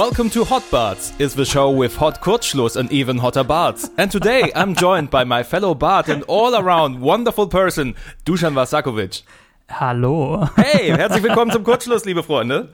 Welcome 0.00 0.30
to 0.30 0.44
Hot 0.44 0.64
Bards 0.70 1.12
is 1.18 1.34
the 1.34 1.44
show 1.44 1.70
with 1.70 1.94
hot 1.94 2.22
Kurzschluss 2.22 2.74
and 2.74 2.90
even 2.90 3.18
hotter 3.18 3.44
bards. 3.44 3.90
And 3.98 4.10
today 4.10 4.50
I'm 4.54 4.74
joined 4.74 5.10
by 5.10 5.24
my 5.24 5.42
fellow 5.42 5.74
bard 5.74 6.08
and 6.08 6.22
all 6.22 6.56
around 6.56 7.02
wonderful 7.02 7.48
person, 7.48 7.94
Dusan 8.24 8.54
Vasakovic. 8.54 9.20
Hallo. 9.68 10.48
Hey, 10.56 10.88
herzlich 10.88 11.22
willkommen 11.22 11.50
zum 11.50 11.64
Kurzschluss, 11.64 12.06
liebe 12.06 12.22
Freunde. 12.22 12.70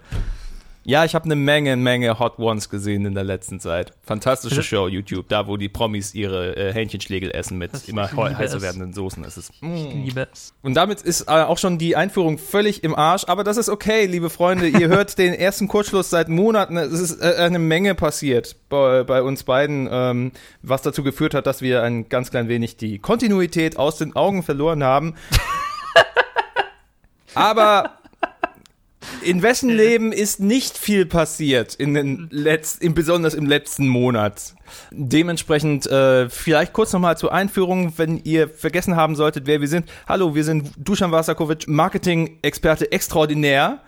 Ja, 0.89 1.05
ich 1.05 1.17
habe 1.17 1.25
eine 1.25 1.35
Menge, 1.35 1.75
Menge 1.75 2.21
Hot 2.21 2.39
Ones 2.39 2.71
gesehen 2.71 3.07
in 3.07 3.15
der 3.15 3.25
letzten 3.25 3.59
Zeit. 3.59 3.93
Fantastische 4.05 4.63
Show, 4.63 4.87
YouTube, 4.87 5.29
da 5.29 5.49
wo 5.49 5.57
die 5.57 5.69
Promis 5.69 6.15
ihre 6.15 6.57
äh, 6.57 6.73
Hähnchenschlägel 6.73 7.33
essen 7.33 7.59
mit 7.59 7.73
Ich 7.75 7.89
immer 7.89 8.09
heißer 8.09 8.63
werdenden 8.63 8.93
Soßen. 8.93 9.25
Es 9.25 9.37
ist, 9.37 9.51
Ich 9.61 9.95
liebe 9.95 10.29
es. 10.33 10.55
und 10.63 10.75
damit 10.75 11.03
ist 11.03 11.23
äh, 11.23 11.33
auch 11.33 11.59
schon 11.59 11.79
die 11.79 11.97
Einführung 11.97 12.39
völlig 12.39 12.85
im 12.85 12.95
Arsch, 12.95 13.25
aber 13.27 13.43
das 13.43 13.57
ist 13.57 13.69
okay, 13.69 14.07
liebe 14.07 14.31
Freunde. 14.31 14.69
Ihr 14.69 14.87
hört 14.87 15.19
den 15.19 15.35
ersten 15.35 15.67
Kurzschluss 15.67 16.09
seit 16.09 16.29
Monaten. 16.29 16.77
Es 16.77 16.93
ist 16.93 17.21
äh, 17.21 17.35
eine 17.35 17.59
Menge 17.59 17.97
passiert 17.97 18.55
bei, 18.69 19.03
bei 19.03 19.23
uns 19.23 19.43
beiden, 19.43 19.89
ähm, 19.91 20.31
was 20.63 20.83
dazu 20.83 21.03
geführt 21.03 21.35
hat, 21.35 21.49
dass 21.49 21.63
wir 21.63 21.83
ein 21.83 22.09
ganz 22.09 22.31
klein 22.31 22.47
wenig 22.47 22.77
die 22.77 23.01
Kontinuität 23.01 23.77
aus 23.77 23.99
den 23.99 24.15
Augen 24.15 24.45
verloren 24.45 24.85
haben. 24.85 25.17
aber 27.35 27.99
in 29.27 29.43
wessen 29.43 29.71
Leben 29.71 30.13
ist 30.13 30.41
nicht 30.41 30.79
viel 30.79 31.05
passiert 31.05 31.75
in 31.75 31.95
den 31.95 32.29
letz 32.31 32.77
in, 32.77 32.95
besonders 32.95 33.35
im 33.35 33.47
letzten 33.47 33.89
Monat. 33.89 34.55
Dementsprechend 34.93 35.87
äh, 35.87 36.29
vielleicht 36.29 36.73
kurz 36.73 36.93
nochmal 36.93 37.19
zur 37.19 37.33
Einführung, 37.33 37.93
wenn 37.97 38.19
ihr 38.19 38.49
vergessen 38.49 38.97
haben 38.97 39.17
solltet, 39.17 39.47
wer 39.47 39.61
wir 39.61 39.69
sind. 39.69 39.91
Hallo, 40.09 40.35
wir 40.35 40.45
sind 40.45 40.71
Dusan 40.77 41.11
Vasakovic, 41.11 41.67
Marketing-Experte 41.67 42.93
extraordinär. 42.93 43.81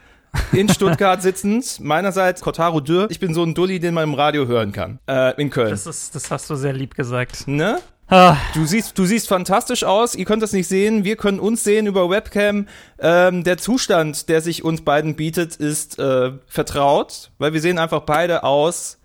In 0.53 0.69
Stuttgart 0.73 1.23
sitzend, 1.23 1.81
meinerseits 1.81 2.41
Kotaro 2.43 2.81
Dürr. 2.81 3.07
Ich 3.11 3.21
bin 3.21 3.33
so 3.33 3.43
ein 3.45 3.55
Dulli, 3.55 3.81
den 3.81 3.95
man 3.95 4.05
im 4.05 4.15
Radio 4.15 4.47
hören 4.47 4.73
kann. 4.73 4.99
Äh, 5.09 5.41
in 5.41 5.51
Köln. 5.51 5.71
Das, 5.71 5.87
ist, 5.87 6.15
das 6.15 6.31
hast 6.31 6.51
du 6.51 6.57
sehr 6.57 6.73
lieb 6.73 6.95
gesagt. 6.95 7.47
ne? 7.47 7.79
Ah, 8.11 8.37
Du 8.55 8.65
siehst, 8.65 8.99
du 8.99 9.05
siehst 9.05 9.29
fantastisch 9.29 9.85
aus. 9.85 10.15
Ihr 10.15 10.25
könnt 10.25 10.43
das 10.43 10.53
nicht 10.53 10.67
sehen. 10.67 11.05
Wir 11.05 11.17
können 11.17 11.39
uns 11.41 11.63
sehen 11.63 11.87
über 11.87 12.09
Webcam. 12.09 12.67
Ähm, 12.99 13.45
der 13.45 13.59
Zustand, 13.59 14.29
der 14.31 14.41
sich 14.41 14.65
uns 14.65 14.83
beiden 14.83 15.15
bietet, 15.15 15.57
ist 15.57 15.99
äh, 15.99 16.33
vertraut, 16.47 17.31
weil 17.39 17.53
wir 17.53 17.61
sehen 17.61 17.79
einfach 17.79 18.01
beide 18.03 18.45
aus, 18.45 18.99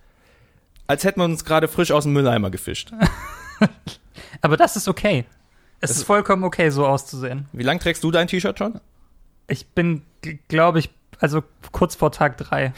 als 0.88 1.04
hätten 1.04 1.20
wir 1.20 1.26
uns 1.26 1.44
gerade 1.44 1.68
frisch 1.68 1.92
aus 1.92 2.04
dem 2.04 2.14
Mülleimer 2.14 2.50
gefischt. 2.50 2.94
aber 4.42 4.56
das 4.56 4.76
ist 4.78 4.88
okay. 4.88 5.26
Es 5.82 5.92
ist 5.92 6.04
vollkommen 6.04 6.46
okay, 6.46 6.70
so 6.70 6.88
auszusehen. 6.88 7.48
Wie 7.52 7.64
lange 7.64 7.82
trägst 7.82 8.06
du 8.06 8.12
dein 8.12 8.28
T-Shirt 8.28 8.58
schon? 8.58 8.80
Ich 9.48 9.68
bin, 9.68 10.04
glaube 10.48 10.80
ich, 10.80 10.90
also 11.20 11.44
kurz 11.74 11.96
vor 11.96 12.14
Tag 12.14 12.38
drei. 12.38 12.74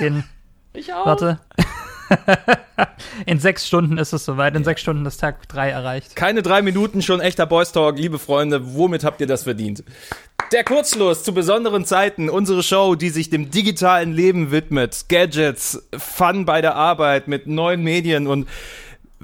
In, 0.00 0.24
Ich 0.72 0.92
auch. 0.92 1.06
warte. 1.06 1.38
In 3.26 3.38
sechs 3.38 3.66
Stunden 3.66 3.98
ist 3.98 4.12
es 4.12 4.24
soweit. 4.24 4.56
In 4.56 4.64
sechs 4.64 4.80
Stunden 4.80 5.04
ist 5.06 5.18
Tag 5.18 5.48
drei 5.48 5.70
erreicht. 5.70 6.16
Keine 6.16 6.42
drei 6.42 6.62
Minuten, 6.62 7.02
schon 7.02 7.20
echter 7.20 7.46
Boys 7.46 7.72
Talk, 7.72 7.98
liebe 7.98 8.18
Freunde. 8.18 8.74
Womit 8.74 9.04
habt 9.04 9.20
ihr 9.20 9.26
das 9.26 9.44
verdient? 9.44 9.84
Der 10.52 10.64
Kurzschluss 10.64 11.24
zu 11.24 11.34
besonderen 11.34 11.84
Zeiten. 11.84 12.30
Unsere 12.30 12.62
Show, 12.62 12.94
die 12.94 13.10
sich 13.10 13.28
dem 13.28 13.50
digitalen 13.50 14.12
Leben 14.12 14.50
widmet. 14.50 15.06
Gadgets, 15.08 15.82
Fun 15.96 16.44
bei 16.46 16.60
der 16.62 16.74
Arbeit 16.74 17.28
mit 17.28 17.46
neuen 17.46 17.82
Medien 17.82 18.26
und 18.26 18.48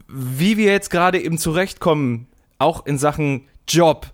wie 0.09 0.57
wir 0.57 0.71
jetzt 0.71 0.91
gerade 0.91 1.21
eben 1.21 1.39
zurechtkommen, 1.39 2.27
auch 2.59 2.84
in 2.87 2.99
Sachen 2.99 3.49
Job 3.67 4.06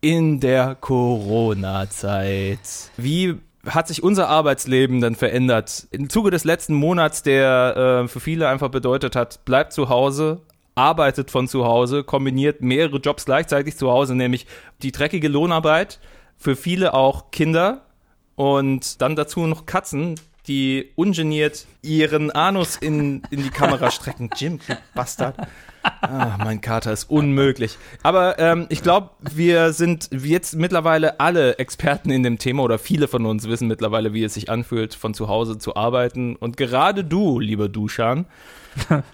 in 0.00 0.40
der 0.40 0.74
Corona-Zeit. 0.74 2.58
Wie 2.96 3.36
hat 3.66 3.88
sich 3.88 4.02
unser 4.02 4.28
Arbeitsleben 4.28 5.00
dann 5.00 5.14
verändert? 5.14 5.88
Im 5.90 6.08
Zuge 6.08 6.30
des 6.30 6.44
letzten 6.44 6.74
Monats, 6.74 7.22
der 7.22 8.02
äh, 8.04 8.08
für 8.08 8.20
viele 8.20 8.48
einfach 8.48 8.68
bedeutet 8.68 9.16
hat, 9.16 9.44
bleibt 9.44 9.72
zu 9.72 9.88
Hause, 9.88 10.40
arbeitet 10.74 11.30
von 11.30 11.48
zu 11.48 11.64
Hause, 11.64 12.04
kombiniert 12.04 12.62
mehrere 12.62 12.98
Jobs 12.98 13.24
gleichzeitig 13.24 13.76
zu 13.76 13.90
Hause, 13.90 14.14
nämlich 14.14 14.46
die 14.82 14.92
dreckige 14.92 15.28
Lohnarbeit, 15.28 15.98
für 16.36 16.54
viele 16.54 16.94
auch 16.94 17.30
Kinder 17.32 17.82
und 18.36 19.02
dann 19.02 19.16
dazu 19.16 19.46
noch 19.46 19.66
Katzen, 19.66 20.14
die 20.46 20.92
ungeniert 20.94 21.66
ihren 21.82 22.30
Anus 22.30 22.76
in, 22.76 23.22
in 23.30 23.42
die 23.42 23.50
Kamera 23.50 23.90
strecken. 23.90 24.30
Jim, 24.36 24.60
du 24.66 24.76
Bastard. 24.94 25.36
Ah, 25.82 26.38
mein 26.38 26.60
Kater 26.60 26.92
ist 26.92 27.10
unmöglich. 27.10 27.78
Aber 28.02 28.38
ähm, 28.38 28.66
ich 28.68 28.82
glaube, 28.82 29.10
wir 29.20 29.72
sind 29.72 30.10
jetzt 30.12 30.56
mittlerweile 30.56 31.20
alle 31.20 31.58
Experten 31.58 32.10
in 32.10 32.22
dem 32.22 32.38
Thema 32.38 32.62
oder 32.62 32.78
viele 32.78 33.08
von 33.08 33.26
uns 33.26 33.48
wissen 33.48 33.68
mittlerweile, 33.68 34.12
wie 34.12 34.24
es 34.24 34.34
sich 34.34 34.50
anfühlt, 34.50 34.94
von 34.94 35.14
zu 35.14 35.28
Hause 35.28 35.58
zu 35.58 35.76
arbeiten. 35.76 36.36
Und 36.36 36.56
gerade 36.56 37.04
du, 37.04 37.40
lieber 37.40 37.68
Duschan, 37.68 38.26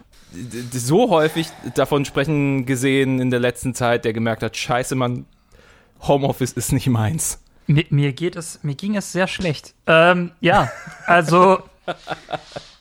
so 0.73 1.11
häufig 1.11 1.49
davon 1.75 2.05
sprechen 2.05 2.67
gesehen 2.67 3.19
in 3.21 3.31
der 3.31 3.41
letzten 3.41 3.75
Zeit, 3.75 4.05
der 4.05 4.13
gemerkt 4.13 4.43
hat, 4.43 4.57
scheiße, 4.57 4.95
Mann, 4.95 5.27
Homeoffice 6.01 6.53
ist 6.53 6.73
nicht 6.73 6.89
meins. 6.89 7.41
Mir, 7.67 7.87
mir 7.91 8.13
geht 8.13 8.37
es, 8.37 8.63
mir 8.63 8.75
ging 8.75 8.97
es 8.97 9.13
sehr 9.13 9.27
schlecht. 9.27 9.75
Ähm, 9.87 10.33
ja, 10.41 10.71
also 11.07 11.63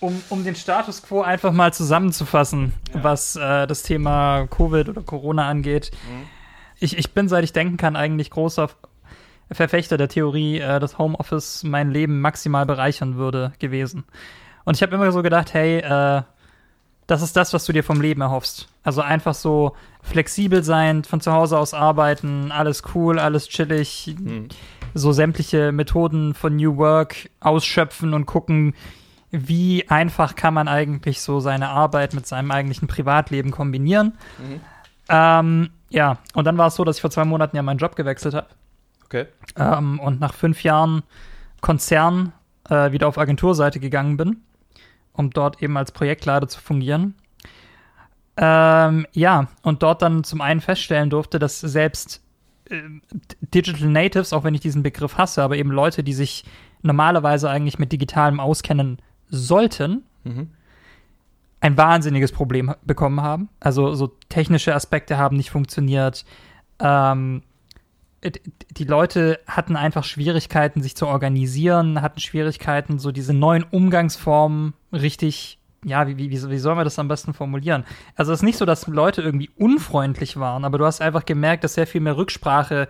um, 0.00 0.22
um 0.28 0.44
den 0.44 0.54
Status 0.54 1.02
quo 1.02 1.22
einfach 1.22 1.52
mal 1.52 1.72
zusammenzufassen, 1.72 2.74
was 2.92 3.36
äh, 3.36 3.66
das 3.66 3.82
Thema 3.82 4.46
Covid 4.46 4.88
oder 4.88 5.02
Corona 5.02 5.48
angeht. 5.48 5.90
Ich, 6.78 6.98
ich 6.98 7.12
bin, 7.12 7.28
seit 7.28 7.44
ich 7.44 7.52
denken 7.52 7.76
kann, 7.76 7.96
eigentlich 7.96 8.30
großer 8.30 8.68
Verfechter 9.50 9.96
der 9.96 10.08
Theorie, 10.08 10.58
äh, 10.58 10.80
dass 10.80 10.98
Homeoffice 10.98 11.62
mein 11.64 11.90
Leben 11.90 12.20
maximal 12.20 12.66
bereichern 12.66 13.16
würde 13.16 13.52
gewesen. 13.58 14.04
Und 14.64 14.76
ich 14.76 14.82
habe 14.82 14.94
immer 14.94 15.10
so 15.12 15.22
gedacht, 15.22 15.54
hey, 15.54 15.78
äh, 15.78 16.22
das 17.06 17.22
ist 17.22 17.36
das, 17.36 17.52
was 17.52 17.64
du 17.64 17.72
dir 17.72 17.84
vom 17.84 18.00
Leben 18.00 18.20
erhoffst. 18.20 18.68
Also 18.82 19.00
einfach 19.00 19.34
so 19.34 19.76
flexibel 20.02 20.64
sein, 20.64 21.04
von 21.04 21.20
zu 21.20 21.32
Hause 21.32 21.56
aus 21.56 21.72
arbeiten, 21.72 22.50
alles 22.50 22.82
cool, 22.94 23.20
alles 23.20 23.48
chillig, 23.48 24.16
so 24.92 25.12
sämtliche 25.12 25.70
Methoden 25.70 26.34
von 26.34 26.56
New 26.56 26.76
Work 26.76 27.30
ausschöpfen 27.38 28.12
und 28.12 28.26
gucken, 28.26 28.74
wie 29.36 29.88
einfach 29.88 30.34
kann 30.34 30.54
man 30.54 30.68
eigentlich 30.68 31.20
so 31.20 31.40
seine 31.40 31.68
Arbeit 31.68 32.14
mit 32.14 32.26
seinem 32.26 32.50
eigentlichen 32.50 32.88
Privatleben 32.88 33.50
kombinieren. 33.50 34.16
Ähm, 35.08 35.70
ja, 35.90 36.18
und 36.34 36.46
dann 36.46 36.58
war 36.58 36.68
es 36.68 36.76
so, 36.76 36.84
dass 36.84 36.96
ich 36.96 37.00
vor 37.00 37.10
zwei 37.10 37.24
Monaten 37.24 37.56
ja 37.56 37.62
meinen 37.62 37.78
Job 37.78 37.96
gewechselt 37.96 38.34
habe 38.34 38.48
Okay. 39.06 39.26
ähm, 39.56 40.00
und 40.00 40.20
nach 40.20 40.34
fünf 40.34 40.62
Jahren 40.64 41.02
Konzern 41.60 42.32
äh, 42.68 42.90
wieder 42.92 43.08
auf 43.08 43.18
Agenturseite 43.18 43.78
gegangen 43.78 44.16
bin, 44.16 44.42
um 45.12 45.30
dort 45.30 45.62
eben 45.62 45.76
als 45.76 45.92
Projektleiter 45.92 46.48
zu 46.48 46.60
fungieren. 46.60 47.14
Ähm, 48.36 49.06
ja, 49.12 49.48
und 49.62 49.82
dort 49.82 50.02
dann 50.02 50.24
zum 50.24 50.40
einen 50.40 50.60
feststellen 50.60 51.08
durfte, 51.08 51.38
dass 51.38 51.60
selbst 51.60 52.22
äh, 52.68 52.82
Digital 53.40 53.88
Natives, 53.88 54.32
auch 54.32 54.44
wenn 54.44 54.54
ich 54.54 54.60
diesen 54.60 54.82
Begriff 54.82 55.16
hasse, 55.16 55.42
aber 55.42 55.56
eben 55.56 55.70
Leute, 55.70 56.02
die 56.02 56.12
sich 56.12 56.44
normalerweise 56.82 57.48
eigentlich 57.48 57.78
mit 57.78 57.92
Digitalem 57.92 58.40
auskennen 58.40 58.98
sollten, 59.28 60.02
Mhm. 60.24 60.50
ein 61.60 61.76
wahnsinniges 61.76 62.32
Problem 62.32 62.74
bekommen 62.84 63.20
haben. 63.22 63.48
Also 63.60 63.94
so 63.94 64.08
technische 64.28 64.74
Aspekte 64.74 65.18
haben 65.18 65.36
nicht 65.36 65.50
funktioniert. 65.50 66.24
Ähm, 66.80 67.42
die 68.70 68.84
Leute 68.84 69.38
hatten 69.46 69.76
einfach 69.76 70.02
Schwierigkeiten, 70.04 70.82
sich 70.82 70.96
zu 70.96 71.06
organisieren, 71.06 72.02
hatten 72.02 72.18
Schwierigkeiten, 72.20 72.98
so 72.98 73.12
diese 73.12 73.32
neuen 73.34 73.62
Umgangsformen 73.62 74.74
richtig, 74.92 75.58
ja, 75.84 76.08
wie, 76.08 76.16
wie, 76.16 76.30
wie 76.30 76.50
wie 76.50 76.58
soll 76.58 76.74
man 76.74 76.84
das 76.84 76.98
am 76.98 77.08
besten 77.08 77.34
formulieren? 77.34 77.84
Also 78.16 78.32
es 78.32 78.40
ist 78.40 78.44
nicht 78.44 78.58
so, 78.58 78.64
dass 78.64 78.86
Leute 78.88 79.22
irgendwie 79.22 79.50
unfreundlich 79.56 80.38
waren, 80.38 80.64
aber 80.64 80.78
du 80.78 80.84
hast 80.86 81.00
einfach 81.00 81.24
gemerkt, 81.24 81.62
dass 81.62 81.74
sehr 81.74 81.86
viel 81.86 82.00
mehr 82.00 82.16
Rücksprache 82.16 82.88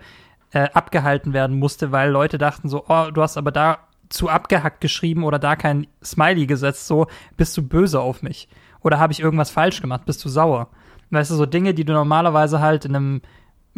äh, 0.51 0.69
abgehalten 0.73 1.33
werden 1.33 1.59
musste, 1.59 1.91
weil 1.91 2.09
Leute 2.09 2.37
dachten 2.37 2.67
so, 2.69 2.85
oh, 2.87 3.11
du 3.11 3.21
hast 3.21 3.37
aber 3.37 3.51
da 3.51 3.79
zu 4.09 4.29
abgehackt 4.29 4.81
geschrieben 4.81 5.23
oder 5.23 5.39
da 5.39 5.55
kein 5.55 5.87
Smiley 6.03 6.45
gesetzt, 6.47 6.87
so, 6.87 7.07
bist 7.35 7.55
du 7.57 7.61
böse 7.61 7.99
auf 7.99 8.21
mich? 8.21 8.47
Oder 8.81 8.99
habe 8.99 9.13
ich 9.13 9.19
irgendwas 9.19 9.49
falsch 9.49 9.81
gemacht? 9.81 10.05
Bist 10.05 10.23
du 10.23 10.29
sauer? 10.29 10.69
Weißt 11.09 11.31
du, 11.31 11.35
so 11.35 11.45
Dinge, 11.45 11.73
die 11.73 11.85
du 11.85 11.93
normalerweise 11.93 12.59
halt 12.59 12.85
in 12.85 12.95
einem 12.95 13.21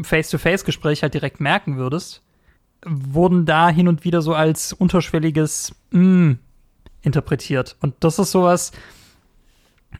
Face-to-Face-Gespräch 0.01 1.03
halt 1.03 1.13
direkt 1.13 1.39
merken 1.39 1.77
würdest, 1.77 2.23
wurden 2.85 3.45
da 3.45 3.69
hin 3.69 3.87
und 3.87 4.03
wieder 4.03 4.21
so 4.21 4.33
als 4.33 4.73
unterschwelliges 4.73 5.75
mm 5.91 6.33
interpretiert. 7.01 7.77
Und 7.79 7.95
das 8.01 8.19
ist 8.19 8.31
sowas, 8.31 8.71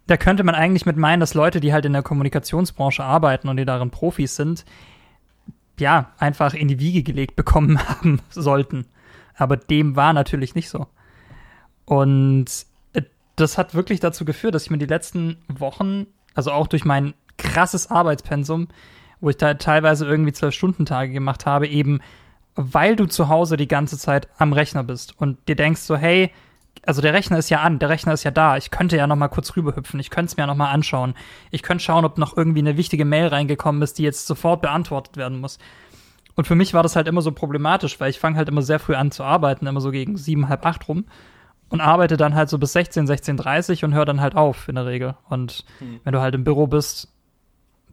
da 0.08 0.18
könnte 0.18 0.44
man 0.44 0.56
eigentlich 0.56 0.86
mit 0.86 0.98
meinen, 0.98 1.20
dass 1.20 1.34
Leute, 1.34 1.60
die 1.60 1.74
halt 1.74 1.86
in 1.86 1.94
der 1.94 2.04
Kommunikationsbranche 2.04 3.04
arbeiten 3.04 3.48
und 3.48 3.58
die 3.58 3.66
darin 3.66 3.92
Profis 3.92 4.36
sind, 4.36 4.66
ja, 5.80 6.12
einfach 6.18 6.54
in 6.54 6.68
die 6.68 6.80
Wiege 6.80 7.04
gelegt 7.04 7.36
bekommen 7.36 7.80
haben 7.88 8.20
sollten. 8.30 8.86
Aber 9.40 9.58
dem 9.58 9.96
war 9.96 10.14
natürlich 10.14 10.54
nicht 10.54 10.70
so. 10.70 10.88
Und 11.86 12.46
äh, 12.94 13.02
das 13.36 13.58
hat 13.58 13.74
wirklich 13.74 14.00
dazu 14.00 14.26
geführt, 14.26 14.54
dass 14.54 14.64
ich 14.64 14.70
mir 14.70 14.78
die 14.78 14.86
letzten 14.86 15.38
Wochen, 15.48 16.06
also 16.36 16.52
auch 16.52 16.68
durch 16.68 16.86
mein 16.86 17.14
krasses 17.38 17.90
Arbeitspensum, 17.90 18.68
wo 19.22 19.30
ich 19.30 19.38
da 19.38 19.54
teilweise 19.56 20.06
irgendwie 20.06 20.34
zwölf 20.34 20.54
Stunden 20.54 20.86
Tage 20.86 21.12
gemacht 21.12 21.46
habe, 21.46 21.68
eben 21.68 22.00
weil 22.56 22.98
du 22.98 23.06
zu 23.06 23.30
Hause 23.30 23.56
die 23.56 23.70
ganze 23.70 23.98
Zeit 23.98 24.28
am 24.38 24.52
Rechner 24.52 24.84
bist 24.84 25.18
und 25.18 25.48
dir 25.48 25.56
denkst 25.56 25.82
so, 25.82 25.96
hey, 25.96 26.32
also 26.86 27.02
der 27.02 27.14
Rechner 27.14 27.38
ist 27.38 27.50
ja 27.50 27.62
an, 27.62 27.80
der 27.80 27.90
Rechner 27.90 28.14
ist 28.14 28.26
ja 28.26 28.32
da. 28.32 28.58
Ich 28.58 28.72
könnte 28.72 28.98
ja 28.98 29.08
noch 29.08 29.16
mal 29.16 29.28
kurz 29.30 29.56
rüberhüpfen. 29.56 30.00
Ich 30.00 30.10
könnte 30.10 30.32
es 30.32 30.38
mir 30.38 30.48
noch 30.48 30.56
mal 30.56 30.72
anschauen. 30.72 31.14
Ich 31.52 31.64
könnte 31.64 31.84
schauen, 31.84 32.04
ob 32.06 32.18
noch 32.18 32.36
irgendwie 32.36 32.60
eine 32.60 32.78
wichtige 32.78 33.06
Mail 33.06 33.28
reingekommen 33.28 33.82
ist, 33.82 33.98
die 33.98 34.04
jetzt 34.04 34.28
sofort 34.28 34.62
beantwortet 34.62 35.16
werden 35.16 35.40
muss. 35.40 35.60
Und 36.40 36.46
für 36.46 36.56
mich 36.56 36.74
war 36.74 36.84
das 36.84 36.96
halt 36.96 37.10
immer 37.10 37.22
so 37.22 37.34
problematisch, 37.34 38.00
weil 38.00 38.12
ich 38.12 38.18
fange 38.18 38.38
halt 38.38 38.48
immer 38.48 38.62
sehr 38.62 38.80
früh 38.80 38.96
an 38.96 39.12
zu 39.12 39.26
arbeiten, 39.26 39.68
immer 39.68 39.82
so 39.82 39.92
gegen 39.92 40.16
sieben, 40.16 40.48
halb 40.48 40.66
acht 40.66 40.88
rum 40.88 41.04
und 41.68 41.82
arbeite 41.82 42.16
dann 42.16 42.34
halt 42.34 42.48
so 42.48 42.58
bis 42.58 42.72
16, 42.72 43.08
16.30 43.08 43.84
und 43.84 43.94
höre 43.94 44.06
dann 44.06 44.22
halt 44.22 44.38
auf 44.38 44.70
in 44.70 44.76
der 44.76 44.86
Regel. 44.86 45.18
Und 45.28 45.66
hm. 45.80 46.00
wenn 46.06 46.14
du 46.14 46.22
halt 46.22 46.36
im 46.36 46.46
Büro 46.46 46.66
bist, 46.66 47.12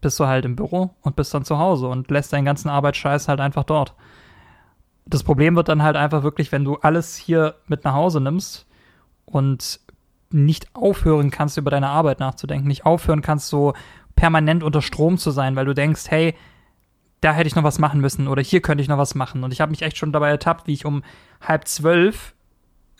bist 0.00 0.20
du 0.20 0.28
halt 0.28 0.44
im 0.44 0.54
Büro 0.54 0.94
und 1.00 1.16
bist 1.16 1.34
dann 1.34 1.44
zu 1.44 1.58
Hause 1.58 1.88
und 1.88 2.08
lässt 2.08 2.32
deinen 2.32 2.44
ganzen 2.44 2.68
Arbeitsscheiß 2.68 3.26
halt 3.26 3.40
einfach 3.40 3.64
dort. 3.64 3.94
Das 5.06 5.24
Problem 5.24 5.56
wird 5.56 5.68
dann 5.68 5.82
halt 5.82 5.96
einfach 5.96 6.22
wirklich, 6.22 6.52
wenn 6.52 6.62
du 6.62 6.76
alles 6.76 7.16
hier 7.16 7.56
mit 7.66 7.82
nach 7.82 7.94
Hause 7.94 8.20
nimmst 8.20 8.68
und 9.24 9.80
nicht 10.30 10.72
aufhören 10.72 11.32
kannst, 11.32 11.58
über 11.58 11.72
deine 11.72 11.88
Arbeit 11.88 12.20
nachzudenken, 12.20 12.68
nicht 12.68 12.86
aufhören 12.86 13.22
kannst, 13.22 13.48
so 13.48 13.72
permanent 14.14 14.62
unter 14.62 14.82
Strom 14.82 15.18
zu 15.18 15.32
sein, 15.32 15.56
weil 15.56 15.64
du 15.64 15.74
denkst, 15.74 16.04
hey, 16.10 16.36
da 17.26 17.32
hätte 17.32 17.48
ich 17.48 17.56
noch 17.56 17.64
was 17.64 17.80
machen 17.80 18.00
müssen 18.00 18.28
oder 18.28 18.40
hier 18.40 18.62
könnte 18.62 18.82
ich 18.82 18.88
noch 18.88 18.98
was 18.98 19.16
machen. 19.16 19.42
Und 19.42 19.52
ich 19.52 19.60
habe 19.60 19.70
mich 19.70 19.82
echt 19.82 19.98
schon 19.98 20.12
dabei 20.12 20.30
ertappt, 20.30 20.68
wie 20.68 20.72
ich 20.72 20.84
um 20.84 21.02
halb 21.40 21.66
zwölf 21.66 22.34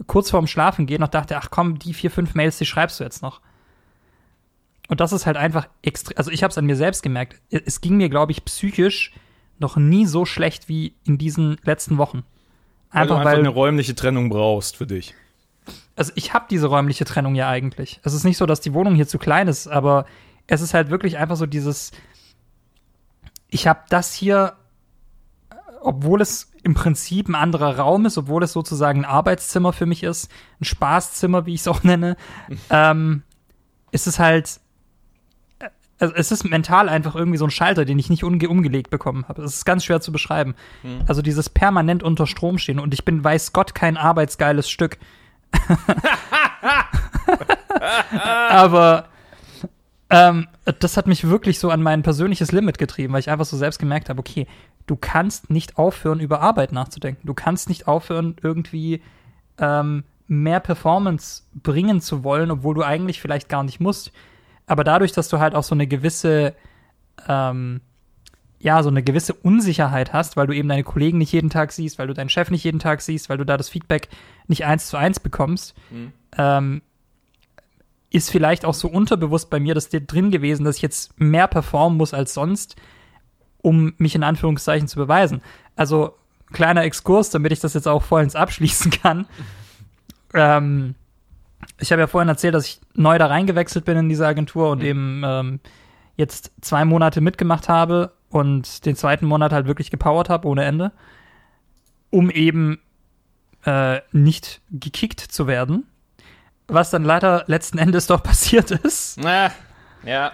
kurz 0.09 0.31
vorm 0.31 0.49
Schlafen 0.49 0.87
gehen 0.87 1.01
noch 1.01 1.09
dachte, 1.09 1.37
ach 1.37 1.49
komm, 1.51 1.79
die 1.79 1.95
vier, 1.95 2.11
fünf 2.11 2.35
Mails, 2.35 2.59
die 2.59 2.67
schreibst 2.67 2.99
du 2.99 3.05
jetzt 3.05 3.23
noch. 3.23 3.41
Und 4.89 5.01
das 5.01 5.13
ist 5.13 5.27
halt 5.27 5.37
einfach 5.37 5.69
extrem, 5.83 6.19
also 6.19 6.33
ich 6.33 6.43
habe 6.43 6.51
es 6.51 6.59
an 6.59 6.67
mir 6.67 6.75
selbst 6.75 7.05
gemerkt. 7.05 7.41
Es 7.51 7.81
ging 7.81 7.97
mir, 7.97 8.09
glaube 8.09 8.33
ich, 8.33 8.45
psychisch 8.45 9.13
noch 9.61 9.77
nie 9.77 10.07
so 10.07 10.25
schlecht 10.25 10.69
wie 10.69 10.97
in 11.05 11.19
diesen 11.19 11.57
letzten 11.63 11.97
Wochen. 11.97 12.25
Einfach 12.91 12.99
weil 13.01 13.07
du 13.07 13.15
einfach 13.15 13.31
weil, 13.31 13.39
eine 13.39 13.49
räumliche 13.49 13.95
Trennung 13.95 14.29
brauchst 14.29 14.77
für 14.77 14.89
dich. 14.89 15.15
Also 15.95 16.11
ich 16.17 16.35
habe 16.35 16.47
diese 16.51 16.67
räumliche 16.67 17.05
Trennung 17.05 17.37
ja 17.37 17.49
eigentlich. 17.49 18.01
Es 18.03 18.13
ist 18.13 18.25
nicht 18.25 18.39
so, 18.39 18.47
dass 18.47 18.61
die 18.61 18.75
Wohnung 18.75 18.97
hier 18.97 19.07
zu 19.07 19.19
klein 19.19 19.47
ist, 19.47 19.69
aber 19.69 20.05
es 20.49 20.61
ist 20.63 20.75
halt 20.75 20.91
wirklich 20.91 21.17
einfach 21.17 21.37
so 21.37 21.47
dieses. 21.47 21.93
Ich 23.49 23.67
habe 23.67 23.81
das 23.89 24.13
hier, 24.13 24.55
obwohl 25.83 26.21
es 26.21 26.53
im 26.63 26.75
Prinzip 26.75 27.29
ein 27.29 27.35
anderer 27.35 27.79
Raum 27.79 28.07
ist, 28.07 28.19
obwohl 28.19 28.43
es 28.43 28.53
sozusagen 28.53 29.05
ein 29.05 29.11
Arbeitszimmer 29.11 29.73
für 29.73 29.87
mich 29.87 30.03
ist, 30.03 30.31
ein 30.61 30.65
Spaßzimmer, 30.65 31.47
wie 31.47 31.55
ich 31.55 31.61
es 31.61 31.69
auch 31.69 31.83
nenne, 31.85 32.17
ähm, 32.71 33.23
ist 33.93 34.07
es 34.07 34.19
halt, 34.19 34.61
also 35.99 36.15
es 36.15 36.33
ist 36.33 36.45
mental 36.45 36.89
einfach 36.89 37.15
irgendwie 37.15 37.39
so 37.39 37.47
ein 37.47 37.51
Schalter, 37.51 37.85
den 37.85 37.99
ich 37.99 38.11
nicht 38.11 38.25
umgelegt 38.25 38.91
bekommen 38.91 39.27
habe. 39.29 39.43
Es 39.43 39.55
ist 39.55 39.65
ganz 39.65 39.85
schwer 39.85 40.01
zu 40.01 40.13
beschreiben. 40.13 40.55
Hm. 40.83 41.05
Also 41.07 41.23
dieses 41.23 41.49
permanent 41.49 42.03
unter 42.03 42.27
Strom 42.27 42.59
stehen 42.59 42.81
und 42.81 42.93
ich 42.93 43.05
bin, 43.05 43.23
weiß 43.23 43.53
Gott, 43.53 43.75
kein 43.75 43.97
arbeitsgeiles 43.97 44.69
Stück. 44.69 44.99
Aber 48.49 49.09
ähm, 50.17 50.49
das 50.79 50.97
hat 50.97 51.07
mich 51.07 51.29
wirklich 51.29 51.59
so 51.59 51.71
an 51.71 51.83
mein 51.83 52.03
persönliches 52.03 52.53
Limit 52.53 52.79
getrieben, 52.79 53.13
weil 53.13 53.21
ich 53.21 53.31
einfach 53.31 53.45
so 53.45 53.57
selbst 53.57 53.79
gemerkt 53.79 54.09
habe, 54.09 54.19
okay, 54.19 54.47
du 54.87 54.97
kannst 54.97 55.51
nicht 55.51 55.79
aufhören, 55.79 56.21
über 56.21 56.41
Arbeit 56.41 56.73
nachzudenken. 56.73 57.27
Du 57.27 57.35
kannst 57.35 57.69
nicht 57.69 57.87
aufhören, 57.87 58.37
irgendwie 58.43 59.03
ähm, 59.59 60.05
mehr 60.29 60.61
Performance 60.61 61.43
bringen 61.55 62.01
zu 62.01 62.25
wollen, 62.25 62.51
obwohl 62.51 62.75
du 62.75 62.83
eigentlich 62.83 63.21
vielleicht 63.21 63.49
gar 63.49 63.63
nicht 63.63 63.81
musst. 63.81 64.13
Aber 64.67 64.85
dadurch, 64.85 65.13
dass 65.13 65.29
du 65.29 65.39
halt 65.39 65.55
auch 65.55 65.63
so 65.63 65.75
eine 65.75 65.87
gewisse, 65.87 66.55
ähm, 67.29 67.81
ja, 68.59 68.83
so 68.83 68.89
eine 68.89 69.03
gewisse 69.03 69.35
Unsicherheit 69.35 70.13
hast, 70.13 70.37
weil 70.37 70.47
du 70.47 70.55
eben 70.55 70.69
deine 70.69 70.83
Kollegen 70.83 71.19
nicht 71.19 71.33
jeden 71.33 71.51
Tag 71.51 71.73
siehst, 71.73 71.99
weil 71.99 72.09
du 72.09 72.15
deinen 72.15 72.31
Chef 72.31 72.51
nicht 72.51 72.65
jeden 72.65 72.81
Tag 72.81 73.03
siehst, 73.03 73.29
weil 73.29 73.39
du 73.39 73.45
da 73.45 73.57
das 73.57 73.69
Feedback 73.69 74.09
nicht 74.49 74.65
eins 74.65 74.89
zu 74.89 74.97
eins 74.97 75.21
bekommst, 75.21 75.75
mhm. 75.91 76.13
ähm, 76.37 76.83
ist 78.17 78.31
vielleicht 78.31 78.65
auch 78.65 78.73
so 78.73 78.89
unterbewusst 78.89 79.51
bei 79.51 79.61
mir 79.61 79.75
das 79.75 79.91
drin 79.91 80.31
gewesen, 80.31 80.65
dass 80.65 80.77
ich 80.77 80.83
jetzt 80.83 81.21
mehr 81.21 81.47
performen 81.47 81.99
muss 81.99 82.15
als 82.15 82.33
sonst, 82.33 82.77
um 83.61 83.93
mich 83.99 84.15
in 84.15 84.23
Anführungszeichen 84.23 84.89
zu 84.89 84.97
beweisen. 84.97 85.43
Also 85.77 86.15
kleiner 86.51 86.83
Exkurs, 86.85 87.29
damit 87.29 87.53
ich 87.53 87.61
das 87.61 87.75
jetzt 87.75 87.87
auch 87.87 88.03
vollends 88.03 88.35
abschließen 88.35 88.91
kann. 89.03 89.27
ähm, 90.33 90.95
ich 91.79 91.93
habe 91.93 92.01
ja 92.01 92.07
vorhin 92.07 92.29
erzählt, 92.29 92.55
dass 92.55 92.67
ich 92.67 92.81
neu 92.95 93.19
da 93.19 93.27
reingewechselt 93.27 93.85
bin 93.85 93.99
in 93.99 94.09
diese 94.09 94.27
Agentur 94.27 94.71
und 94.71 94.79
mhm. 94.79 94.87
eben 94.87 95.23
ähm, 95.25 95.61
jetzt 96.17 96.53
zwei 96.63 96.87
Monate 96.87 97.21
mitgemacht 97.21 97.69
habe 97.69 98.13
und 98.31 98.87
den 98.87 98.97
zweiten 98.97 99.27
Monat 99.27 99.53
halt 99.53 99.67
wirklich 99.67 99.91
gepowert 99.91 100.31
habe 100.31 100.49
ohne 100.49 100.65
Ende, 100.65 100.93
um 102.09 102.31
eben 102.31 102.79
äh, 103.65 104.01
nicht 104.13 104.63
gekickt 104.71 105.21
zu 105.21 105.47
werden. 105.47 105.85
Was 106.69 106.91
dann 106.91 107.05
leider 107.05 107.45
letzten 107.47 107.79
Endes 107.79 108.07
doch 108.07 108.23
passiert 108.23 108.71
ist. 108.71 109.23
Ja. 109.23 109.53
ja. 110.05 110.33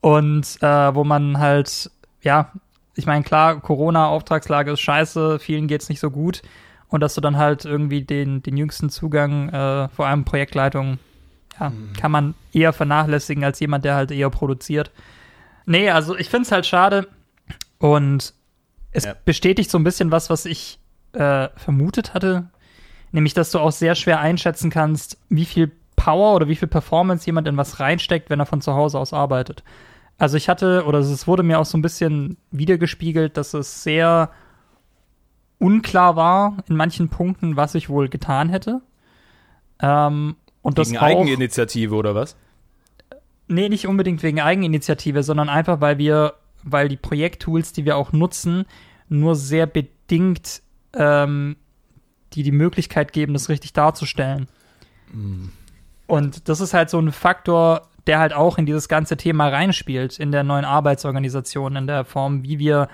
Und 0.00 0.58
äh, 0.62 0.94
wo 0.94 1.04
man 1.04 1.38
halt 1.38 1.90
ja, 2.22 2.52
ich 2.94 3.06
meine, 3.06 3.24
klar, 3.24 3.60
Corona-Auftragslage 3.60 4.72
ist 4.72 4.80
scheiße, 4.80 5.38
vielen 5.38 5.68
geht's 5.68 5.88
nicht 5.88 6.00
so 6.00 6.10
gut. 6.10 6.42
Und 6.88 7.00
dass 7.00 7.14
du 7.14 7.20
dann 7.20 7.36
halt 7.36 7.64
irgendwie 7.64 8.02
den, 8.02 8.42
den 8.42 8.56
jüngsten 8.56 8.90
Zugang, 8.90 9.48
äh, 9.50 9.88
vor 9.88 10.06
allem 10.06 10.24
Projektleitung, 10.24 10.98
ja, 11.58 11.70
mhm. 11.70 11.92
kann 11.94 12.10
man 12.10 12.34
eher 12.52 12.72
vernachlässigen 12.72 13.44
als 13.44 13.60
jemand, 13.60 13.84
der 13.84 13.94
halt 13.94 14.10
eher 14.10 14.30
produziert. 14.30 14.90
Nee, 15.66 15.90
also 15.90 16.16
ich 16.16 16.28
finde 16.28 16.46
es 16.46 16.52
halt 16.52 16.66
schade. 16.66 17.06
Und 17.78 18.34
es 18.90 19.04
ja. 19.04 19.14
bestätigt 19.24 19.70
so 19.70 19.78
ein 19.78 19.84
bisschen 19.84 20.10
was, 20.10 20.30
was 20.30 20.46
ich 20.46 20.80
äh, 21.12 21.48
vermutet 21.56 22.12
hatte. 22.12 22.48
Nämlich, 23.12 23.34
dass 23.34 23.50
du 23.50 23.58
auch 23.58 23.72
sehr 23.72 23.94
schwer 23.94 24.20
einschätzen 24.20 24.70
kannst, 24.70 25.18
wie 25.28 25.44
viel 25.44 25.72
Power 25.96 26.34
oder 26.34 26.48
wie 26.48 26.56
viel 26.56 26.68
Performance 26.68 27.26
jemand 27.26 27.48
in 27.48 27.56
was 27.56 27.80
reinsteckt, 27.80 28.30
wenn 28.30 28.40
er 28.40 28.46
von 28.46 28.60
zu 28.60 28.74
Hause 28.74 28.98
aus 28.98 29.12
arbeitet. 29.12 29.62
Also 30.16 30.36
ich 30.36 30.48
hatte, 30.48 30.84
oder 30.86 30.98
es 30.98 31.26
wurde 31.26 31.42
mir 31.42 31.58
auch 31.58 31.64
so 31.64 31.78
ein 31.78 31.82
bisschen 31.82 32.36
wiedergespiegelt, 32.50 33.36
dass 33.36 33.54
es 33.54 33.82
sehr 33.82 34.30
unklar 35.58 36.16
war 36.16 36.58
in 36.68 36.76
manchen 36.76 37.08
Punkten, 37.08 37.56
was 37.56 37.74
ich 37.74 37.88
wohl 37.88 38.08
getan 38.08 38.48
hätte. 38.48 38.80
Ähm, 39.80 40.36
und 40.62 40.78
wegen 40.78 40.92
das 40.92 41.02
auch, 41.02 41.06
Eigeninitiative 41.06 41.94
oder 41.94 42.14
was? 42.14 42.36
Nee, 43.48 43.68
nicht 43.68 43.86
unbedingt 43.86 44.22
wegen 44.22 44.40
Eigeninitiative, 44.40 45.22
sondern 45.22 45.48
einfach, 45.48 45.80
weil 45.80 45.98
wir, 45.98 46.34
weil 46.62 46.88
die 46.88 46.96
Projekttools, 46.96 47.72
die 47.72 47.84
wir 47.84 47.96
auch 47.96 48.12
nutzen, 48.12 48.66
nur 49.08 49.34
sehr 49.34 49.66
bedingt 49.66 50.62
ähm, 50.94 51.56
die 52.32 52.42
die 52.42 52.52
Möglichkeit 52.52 53.12
geben, 53.12 53.32
das 53.32 53.48
richtig 53.48 53.72
darzustellen. 53.72 54.48
Mm. 55.12 55.48
Und 56.06 56.48
das 56.48 56.60
ist 56.60 56.74
halt 56.74 56.90
so 56.90 56.98
ein 56.98 57.12
Faktor, 57.12 57.88
der 58.06 58.18
halt 58.18 58.32
auch 58.32 58.58
in 58.58 58.66
dieses 58.66 58.88
ganze 58.88 59.16
Thema 59.16 59.48
reinspielt, 59.48 60.18
in 60.18 60.32
der 60.32 60.42
neuen 60.42 60.64
Arbeitsorganisation, 60.64 61.76
in 61.76 61.86
der 61.86 62.04
Form, 62.04 62.42
wie 62.42 62.58
wir 62.58 62.88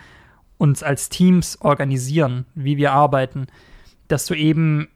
uns 0.59 0.83
als 0.83 1.09
Teams 1.09 1.59
organisieren, 1.61 2.47
wie 2.55 2.77
wir 2.77 2.93
arbeiten, 2.93 3.47
dass 4.09 4.27
du 4.27 4.35
eben 4.35 4.89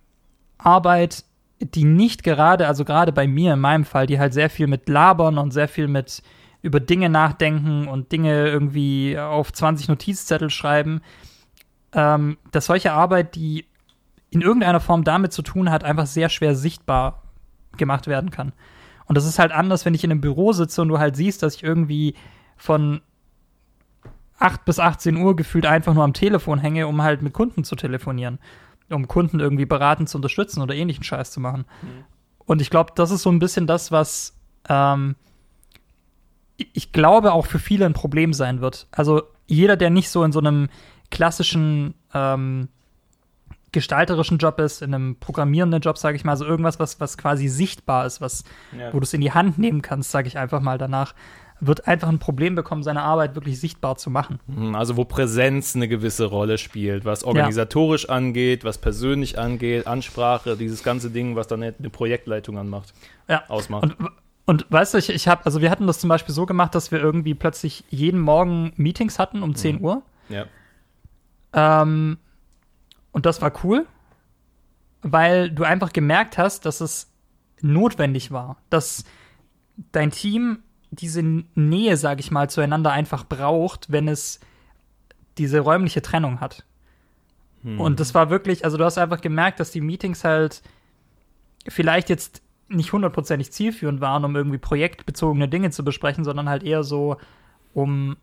Arbeit, 0.59 1.25
die 1.61 1.85
nicht 1.85 2.23
gerade, 2.23 2.67
also 2.67 2.85
gerade 2.85 3.13
bei 3.13 3.27
mir 3.27 3.55
in 3.55 3.61
meinem 3.61 3.85
Fall, 3.85 4.07
die 4.07 4.19
halt 4.19 4.33
sehr 4.33 4.51
viel 4.51 4.67
mit 4.67 4.89
Labern 4.89 5.39
und 5.39 5.53
sehr 5.53 5.69
viel 5.69 5.89
mit 5.89 6.23
über 6.63 6.81
Dinge 6.81 7.09
nachdenken 7.09 7.89
und 7.89 8.13
Dinge 8.13 8.49
irgendwie 8.49 9.19
auf 9.19 9.53
20 9.53 9.89
Notizzettel 9.89 10.51
schreiben, 10.51 11.01
ähm, 11.93 12.37
dass 12.51 12.67
solche 12.67 12.93
Arbeit, 12.93 13.35
die 13.35 13.65
in 14.31 14.41
irgendeiner 14.41 14.81
Form 14.81 15.05
damit 15.05 15.33
zu 15.33 15.43
tun 15.43 15.71
hat, 15.71 15.85
einfach 15.85 16.07
sehr 16.07 16.29
schwer 16.29 16.55
sichtbar 16.55 17.23
gemacht 17.77 18.07
werden 18.07 18.31
kann. 18.31 18.53
Und 19.07 19.17
das 19.17 19.27
ist 19.27 19.39
halt 19.39 19.53
anders, 19.53 19.85
wenn 19.85 19.95
ich 19.95 20.05
in 20.05 20.11
einem 20.11 20.21
Büro 20.21 20.53
sitze 20.53 20.83
und 20.83 20.89
du 20.89 20.99
halt 20.99 21.17
siehst, 21.17 21.43
dass 21.43 21.57
ich 21.57 21.65
irgendwie 21.65 22.15
von 22.57 23.01
8 24.39 24.65
bis 24.65 24.79
18 24.79 25.17
Uhr 25.17 25.35
gefühlt 25.35 25.67
einfach 25.67 25.95
nur 25.95 26.05
am 26.05 26.13
Telefon 26.13 26.59
hänge, 26.59 26.87
um 26.87 27.03
halt 27.03 27.23
mit 27.23 27.33
Kunden 27.33 27.65
zu 27.65 27.77
telefonieren. 27.77 28.39
Um 28.89 29.09
Kunden 29.09 29.41
irgendwie 29.41 29.67
beratend 29.67 30.09
zu 30.09 30.19
unterstützen 30.19 30.63
oder 30.63 30.75
ähnlichen 30.75 31.05
Scheiß 31.05 31.31
zu 31.31 31.41
machen. 31.41 31.65
Mhm. 31.83 32.05
Und 32.39 32.61
ich 32.61 32.71
glaube, 32.71 32.93
das 32.97 33.11
ist 33.11 33.23
so 33.23 33.31
ein 33.31 33.39
bisschen 33.39 33.67
das, 33.67 33.93
was 33.93 34.37
ähm, 34.69 35.17
ich 36.73 36.93
glaube 36.93 37.33
auch 37.33 37.47
für 37.47 37.59
viele 37.59 37.87
ein 37.87 37.93
Problem 37.93 38.33
sein 38.33 38.61
wird. 38.61 38.89
Also 38.91 39.23
jeder, 39.47 39.77
der 39.77 39.91
nicht 39.91 40.11
so 40.11 40.25
in 40.25 40.33
so 40.33 40.41
einem 40.41 40.69
klassischen 41.11 41.95
ähm, 42.15 42.69
gestalterischen 43.73 44.39
Job 44.39 44.59
ist, 44.61 44.83
in 44.83 44.95
einem 44.95 45.17
programmierenden 45.17 45.81
Job, 45.81 45.99
sage 45.99 46.17
ich 46.17 46.25
mal, 46.25 46.37
so 46.37 46.45
irgendwas, 46.45 46.81
was, 46.81 47.01
was 47.01 47.17
quasi 47.17 47.49
sichtbar 47.49 48.07
ist, 48.07 48.21
was, 48.21 48.45
ja. 48.77 48.93
wo 48.93 48.99
du 48.99 49.05
es 49.05 49.15
in 49.15 49.21
die 49.21 49.33
Hand 49.33 49.59
nehmen 49.59 49.83
kannst, 49.83 50.11
sage 50.11 50.29
ich 50.29 50.39
einfach 50.39 50.61
mal 50.61 50.79
danach, 50.79 51.15
wird 51.61 51.87
einfach 51.87 52.09
ein 52.09 52.19
Problem 52.19 52.55
bekommen, 52.55 52.83
seine 52.83 53.03
Arbeit 53.03 53.35
wirklich 53.35 53.61
sichtbar 53.61 53.97
zu 53.97 54.11
machen. 54.11 54.41
Mhm, 54.47 54.75
also 54.75 54.97
wo 54.97 55.05
Präsenz 55.05 55.77
eine 55.77 55.89
gewisse 55.89 56.25
Rolle 56.25 56.59
spielt, 56.59 57.05
was 57.05 57.23
organisatorisch 57.23 58.05
ja. 58.05 58.15
angeht, 58.15 58.65
was 58.65 58.79
persönlich 58.79 59.39
angeht, 59.39 59.87
Ansprache, 59.87 60.57
dieses 60.57 60.83
ganze 60.83 61.11
Ding, 61.11 61.37
was 61.37 61.47
dann 61.49 61.63
eine 61.63 61.91
Projektleitung 61.91 62.59
anmacht, 62.59 62.95
ja. 63.29 63.45
ausmacht. 63.49 63.85
Und, 63.85 63.97
und 64.47 64.67
weißt 64.71 64.95
du, 64.95 64.99
ich, 64.99 65.11
ich 65.11 65.29
habe, 65.29 65.45
also 65.45 65.61
wir 65.61 65.71
hatten 65.71 65.87
das 65.87 65.99
zum 65.99 66.09
Beispiel 66.09 66.35
so 66.35 66.47
gemacht, 66.47 66.75
dass 66.75 66.91
wir 66.91 66.99
irgendwie 66.99 67.35
plötzlich 67.35 67.85
jeden 67.91 68.21
Morgen 68.21 68.73
Meetings 68.77 69.19
hatten 69.19 69.43
um 69.43 69.51
mhm. 69.51 69.55
10 69.57 69.81
Uhr. 69.83 70.03
Ja. 70.31 70.47
Ähm, 71.53 72.19
und 73.13 73.27
das 73.27 73.43
war 73.43 73.53
cool. 73.65 73.87
weil 75.03 75.51
du 75.51 75.65
einfach 75.65 75.93
gemerkt 75.93 76.39
hast, 76.39 76.67
dass 76.67 76.81
es 76.81 77.11
notwendig 77.63 78.31
war, 78.31 78.57
dass 78.69 79.05
dein 79.93 80.11
Team 80.11 80.63
diese 80.91 81.23
Nähe, 81.23 81.97
sag 81.97 82.21
ich 82.21 82.31
mal, 82.31 82.51
zueinander 82.51 82.93
einfach 82.93 83.25
braucht, 83.25 83.91
wenn 83.91 84.09
es 84.09 84.41
diese 85.39 85.61
räumliche 85.61 86.03
Trennung 86.03 86.41
hat. 86.41 86.65
Hm. 87.63 87.81
Und 87.81 88.01
das 88.01 88.15
war 88.15 88.31
wirklich, 88.31 88.65
also 88.65 88.77
du 88.77 88.85
hast 88.85 88.99
einfach 88.99 89.21
gemerkt, 89.21 89.61
dass 89.61 89.71
die 89.71 89.81
Meetings 89.81 90.25
halt 90.25 90.63
vielleicht 91.69 92.11
jetzt 92.11 92.43
nicht 92.69 92.93
hundertprozentig 92.93 93.53
zielführend 93.53 94.01
waren, 94.01 94.25
um 94.25 94.37
irgendwie 94.37 94.59
projektbezogene 94.59 95.49
Dinge 95.49 95.71
zu 95.71 95.85
besprechen, 95.85 96.25
sondern 96.25 96.49
halt 96.49 96.63
eher 96.63 96.83
so, 96.83 97.17
um 97.75 98.17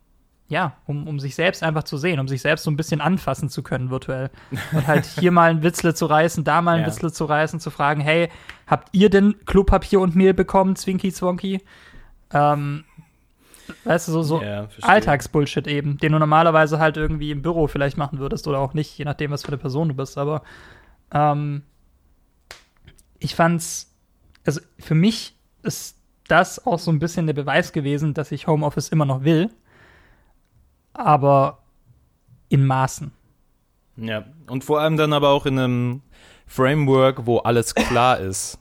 ja, 0.49 0.77
um, 0.85 1.07
um 1.07 1.19
sich 1.19 1.35
selbst 1.35 1.61
einfach 1.61 1.83
zu 1.83 1.97
sehen, 1.97 2.19
um 2.19 2.27
sich 2.27 2.41
selbst 2.41 2.63
so 2.63 2.71
ein 2.71 2.77
bisschen 2.77 3.01
anfassen 3.01 3.49
zu 3.49 3.63
können 3.63 3.89
virtuell. 3.89 4.29
Und 4.71 4.87
halt 4.87 5.05
hier 5.05 5.31
mal 5.31 5.49
ein 5.49 5.63
Witzle 5.63 5.93
zu 5.93 6.05
reißen, 6.05 6.43
da 6.43 6.61
mal 6.61 6.77
ein 6.77 6.81
ja. 6.81 6.87
Witzle 6.87 7.11
zu 7.11 7.25
reißen, 7.25 7.59
zu 7.59 7.69
fragen, 7.69 7.99
hey, 7.99 8.29
habt 8.65 8.89
ihr 8.93 9.09
denn 9.09 9.35
Klopapier 9.45 9.99
und 9.99 10.15
Mehl 10.15 10.33
bekommen, 10.33 10.77
Zwinky 10.77 11.11
Zwonky? 11.11 11.61
Ähm, 12.31 12.85
weißt 13.83 14.07
du, 14.07 14.13
so, 14.13 14.23
so 14.23 14.41
ja, 14.41 14.69
Alltagsbullshit 14.81 15.67
eben, 15.67 15.97
den 15.97 16.13
du 16.13 16.19
normalerweise 16.19 16.79
halt 16.79 16.95
irgendwie 16.95 17.31
im 17.31 17.41
Büro 17.41 17.67
vielleicht 17.67 17.97
machen 17.97 18.19
würdest 18.19 18.47
oder 18.47 18.59
auch 18.59 18.73
nicht, 18.73 18.97
je 18.97 19.03
nachdem, 19.03 19.31
was 19.31 19.41
für 19.41 19.49
eine 19.49 19.57
Person 19.57 19.89
du 19.89 19.95
bist. 19.95 20.17
Aber 20.17 20.43
ähm, 21.11 21.63
ich 23.19 23.35
fand's, 23.35 23.93
also 24.45 24.61
für 24.79 24.95
mich 24.95 25.35
ist 25.63 25.97
das 26.29 26.65
auch 26.65 26.79
so 26.79 26.89
ein 26.89 26.99
bisschen 26.99 27.25
der 27.25 27.33
Beweis 27.33 27.73
gewesen, 27.73 28.13
dass 28.13 28.31
ich 28.31 28.47
Homeoffice 28.47 28.89
immer 28.89 29.05
noch 29.05 29.25
will 29.25 29.49
aber 30.97 31.59
in 32.49 32.65
Maßen. 32.65 33.11
Ja, 33.97 34.25
und 34.47 34.63
vor 34.63 34.79
allem 34.79 34.97
dann 34.97 35.13
aber 35.13 35.29
auch 35.29 35.45
in 35.45 35.57
einem 35.57 36.01
Framework, 36.45 37.25
wo 37.25 37.37
alles 37.39 37.73
klar 37.75 38.19
ist. 38.19 38.59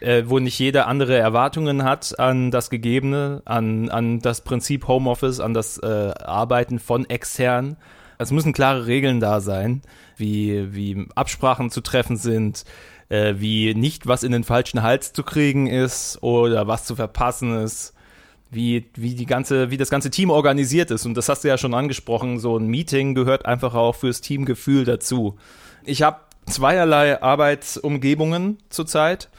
Äh, 0.00 0.24
wo 0.26 0.38
nicht 0.38 0.58
jeder 0.60 0.86
andere 0.86 1.16
Erwartungen 1.16 1.82
hat 1.82 2.18
an 2.20 2.52
das 2.52 2.70
Gegebene, 2.70 3.42
an, 3.44 3.88
an 3.90 4.20
das 4.20 4.42
Prinzip 4.42 4.86
Homeoffice, 4.86 5.40
an 5.40 5.54
das 5.54 5.76
äh, 5.78 6.12
Arbeiten 6.20 6.78
von 6.78 7.04
extern. 7.10 7.76
Es 8.16 8.30
müssen 8.30 8.52
klare 8.52 8.86
Regeln 8.86 9.18
da 9.18 9.40
sein, 9.40 9.82
wie, 10.16 10.72
wie 10.72 11.08
Absprachen 11.16 11.70
zu 11.72 11.80
treffen 11.80 12.16
sind, 12.16 12.64
äh, 13.08 13.34
wie 13.38 13.74
nicht 13.74 14.06
was 14.06 14.22
in 14.22 14.30
den 14.30 14.44
falschen 14.44 14.82
Hals 14.82 15.12
zu 15.12 15.24
kriegen 15.24 15.66
ist 15.66 16.22
oder 16.22 16.68
was 16.68 16.84
zu 16.84 16.94
verpassen 16.94 17.52
ist 17.56 17.92
wie, 18.52 18.84
wie 18.94 19.14
die 19.14 19.26
ganze, 19.26 19.70
wie 19.70 19.78
das 19.78 19.90
ganze 19.90 20.10
Team 20.10 20.30
organisiert 20.30 20.90
ist. 20.90 21.06
Und 21.06 21.14
das 21.16 21.28
hast 21.28 21.42
du 21.42 21.48
ja 21.48 21.56
schon 21.56 21.74
angesprochen. 21.74 22.38
So 22.38 22.58
ein 22.58 22.66
Meeting 22.66 23.14
gehört 23.14 23.46
einfach 23.46 23.74
auch 23.74 23.94
fürs 23.94 24.20
Teamgefühl 24.20 24.84
dazu. 24.84 25.38
Ich 25.84 26.02
habe 26.02 26.20
zweierlei 26.46 27.22
Arbeitsumgebungen 27.22 28.58
zurzeit. 28.68 29.30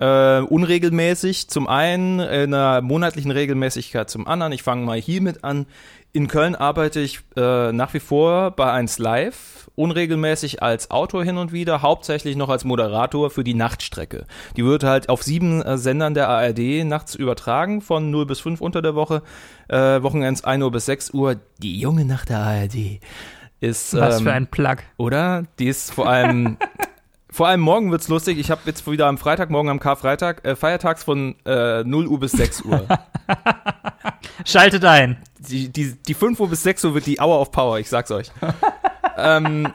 Äh, 0.00 0.40
unregelmäßig, 0.40 1.48
zum 1.48 1.68
einen 1.68 2.20
in 2.20 2.54
einer 2.54 2.80
monatlichen 2.80 3.30
Regelmäßigkeit 3.30 4.08
zum 4.08 4.26
anderen. 4.26 4.52
Ich 4.52 4.62
fange 4.62 4.86
mal 4.86 4.98
hiermit 4.98 5.44
an. 5.44 5.66
In 6.12 6.26
Köln 6.26 6.54
arbeite 6.54 7.00
ich 7.00 7.20
äh, 7.36 7.70
nach 7.70 7.92
wie 7.92 8.00
vor 8.00 8.50
bei 8.52 8.72
1 8.72 8.98
Live, 8.98 9.70
unregelmäßig 9.76 10.62
als 10.62 10.90
Autor 10.90 11.22
hin 11.22 11.36
und 11.36 11.52
wieder, 11.52 11.82
hauptsächlich 11.82 12.34
noch 12.34 12.48
als 12.48 12.64
Moderator 12.64 13.28
für 13.28 13.44
die 13.44 13.52
Nachtstrecke. 13.52 14.24
Die 14.56 14.64
wird 14.64 14.84
halt 14.84 15.10
auf 15.10 15.22
sieben 15.22 15.60
äh, 15.60 15.76
Sendern 15.76 16.14
der 16.14 16.30
ARD 16.30 16.84
nachts 16.84 17.14
übertragen, 17.14 17.82
von 17.82 18.10
0 18.10 18.24
bis 18.24 18.40
5 18.40 18.62
unter 18.62 18.80
der 18.80 18.94
Woche, 18.94 19.22
äh, 19.68 20.02
Wochenends 20.02 20.42
1 20.42 20.64
Uhr 20.64 20.72
bis 20.72 20.86
6 20.86 21.10
Uhr. 21.10 21.36
Die 21.58 21.78
junge 21.78 22.06
Nacht 22.06 22.30
der 22.30 22.38
ARD 22.38 23.00
ist. 23.60 23.94
Was 23.94 24.18
ähm, 24.18 24.24
für 24.24 24.32
ein 24.32 24.46
Plug. 24.46 24.78
Oder? 24.96 25.44
Die 25.58 25.68
ist 25.68 25.92
vor 25.92 26.08
allem. 26.08 26.56
Vor 27.32 27.46
allem 27.46 27.60
morgen 27.60 27.90
wird's 27.92 28.08
lustig. 28.08 28.38
Ich 28.38 28.50
habe 28.50 28.62
jetzt 28.64 28.90
wieder 28.90 29.06
am 29.06 29.16
Freitag, 29.16 29.50
morgen 29.50 29.68
am 29.68 29.78
Karfreitag, 29.78 30.44
äh, 30.44 30.56
feiertags 30.56 31.04
von 31.04 31.36
äh, 31.44 31.84
0 31.84 32.06
Uhr 32.08 32.20
bis 32.20 32.32
6 32.32 32.62
Uhr. 32.62 32.86
Schaltet 34.44 34.84
ein. 34.84 35.16
Die, 35.38 35.68
die, 35.68 35.94
die 35.94 36.14
5 36.14 36.40
Uhr 36.40 36.48
bis 36.48 36.62
6 36.64 36.84
Uhr 36.86 36.94
wird 36.94 37.06
die 37.06 37.20
Hour 37.20 37.40
of 37.40 37.52
Power, 37.52 37.78
ich 37.78 37.88
sag's 37.88 38.10
euch. 38.10 38.30
ähm, 39.16 39.72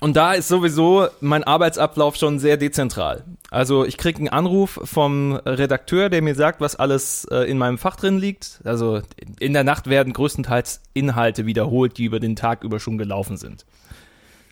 und 0.00 0.16
da 0.16 0.34
ist 0.34 0.48
sowieso 0.48 1.08
mein 1.20 1.42
Arbeitsablauf 1.42 2.16
schon 2.16 2.38
sehr 2.38 2.56
dezentral. 2.56 3.24
Also 3.50 3.84
ich 3.84 3.96
kriege 3.96 4.18
einen 4.18 4.28
Anruf 4.28 4.78
vom 4.84 5.32
Redakteur, 5.32 6.10
der 6.10 6.22
mir 6.22 6.34
sagt, 6.34 6.60
was 6.60 6.76
alles 6.76 7.24
äh, 7.30 7.50
in 7.50 7.56
meinem 7.58 7.78
Fach 7.78 7.96
drin 7.96 8.18
liegt. 8.18 8.60
Also 8.64 9.00
in 9.40 9.54
der 9.54 9.64
Nacht 9.64 9.88
werden 9.88 10.12
größtenteils 10.12 10.82
Inhalte 10.92 11.46
wiederholt, 11.46 11.96
die 11.96 12.04
über 12.04 12.20
den 12.20 12.36
Tag 12.36 12.62
über 12.62 12.78
schon 12.78 12.98
gelaufen 12.98 13.38
sind. 13.38 13.64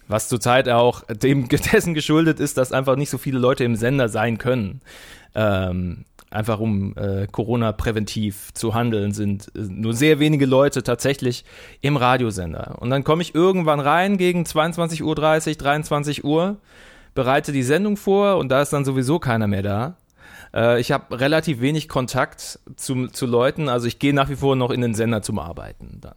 Was 0.09 0.29
zurzeit 0.29 0.69
auch 0.69 1.03
dem 1.05 1.49
dessen 1.73 1.95
geschuldet 1.95 2.41
ist, 2.41 2.57
dass 2.57 2.73
einfach 2.73 2.97
nicht 2.97 3.11
so 3.11 3.19
viele 3.19 3.39
Leute 3.39 3.65
im 3.65 3.77
Sender 3.77 4.09
sein 4.09 4.39
können. 4.39 4.81
Ähm, 5.35 6.05
einfach 6.31 6.61
um 6.61 6.95
äh, 6.97 7.27
Corona 7.31 7.73
präventiv 7.73 8.53
zu 8.55 8.75
handeln, 8.75 9.13
sind 9.13 9.49
äh, 9.55 9.61
nur 9.61 9.95
sehr 9.95 10.19
wenige 10.19 10.47
Leute 10.47 10.83
tatsächlich 10.83 11.45
im 11.81 11.97
Radiosender. 11.97 12.77
Und 12.81 12.91
dann 12.91 13.05
komme 13.05 13.23
ich 13.23 13.35
irgendwann 13.35 13.81
rein 13.81 14.19
gegen 14.19 14.43
22.30 14.43 15.03
Uhr, 15.03 15.15
23 15.15 16.25
Uhr, 16.25 16.57
bereite 17.15 17.53
die 17.53 17.63
Sendung 17.63 17.97
vor 17.97 18.37
und 18.37 18.51
da 18.51 18.63
ist 18.63 18.73
dann 18.73 18.85
sowieso 18.85 19.19
keiner 19.19 19.47
mehr 19.47 19.63
da. 19.63 19.97
Äh, 20.55 20.81
ich 20.81 20.93
habe 20.93 21.19
relativ 21.19 21.61
wenig 21.61 21.89
Kontakt 21.89 22.59
zu, 22.77 23.09
zu 23.09 23.27
Leuten, 23.27 23.69
also 23.69 23.87
ich 23.87 23.99
gehe 23.99 24.15
nach 24.15 24.29
wie 24.29 24.37
vor 24.37 24.57
noch 24.57 24.71
in 24.71 24.81
den 24.81 24.95
Sender 24.95 25.23
zum 25.23 25.39
Arbeiten 25.39 25.99
dann. 26.01 26.17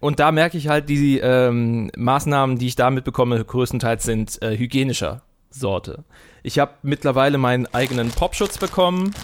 Und 0.00 0.18
da 0.18 0.32
merke 0.32 0.56
ich 0.56 0.68
halt, 0.68 0.88
die 0.88 1.18
ähm, 1.18 1.90
Maßnahmen, 1.96 2.58
die 2.58 2.68
ich 2.68 2.76
da 2.76 2.90
mitbekomme, 2.90 3.44
größtenteils 3.44 4.02
sind 4.02 4.40
äh, 4.42 4.56
hygienischer 4.56 5.22
Sorte. 5.50 6.04
Ich 6.42 6.58
habe 6.58 6.72
mittlerweile 6.82 7.36
meinen 7.36 7.66
eigenen 7.66 8.10
Popschutz 8.10 8.56
bekommen. 8.56 9.14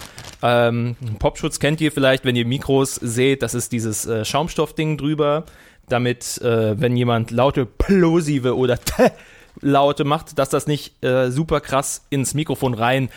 Ähm, 0.43 0.95
Popschutz 1.17 1.59
kennt 1.59 1.81
ihr 1.81 1.91
vielleicht, 1.91 2.25
wenn 2.25 2.35
ihr 2.35 2.45
Mikros 2.45 2.95
seht, 2.95 3.41
das 3.41 3.55
ist 3.55 3.71
dieses 3.71 4.05
äh, 4.05 4.23
Schaumstoffding 4.23 4.97
drüber, 4.97 5.45
damit, 5.89 6.39
äh, 6.41 6.79
wenn 6.79 6.95
jemand 6.95 7.31
laute 7.31 7.65
plosive 7.65 8.55
oder 8.55 8.77
Laute 9.61 10.03
macht, 10.03 10.37
dass 10.37 10.49
das 10.49 10.67
nicht 10.67 11.03
äh, 11.03 11.31
super 11.31 11.61
krass 11.61 12.05
ins 12.11 12.35
Mikrofon 12.35 12.75
rein 12.75 13.09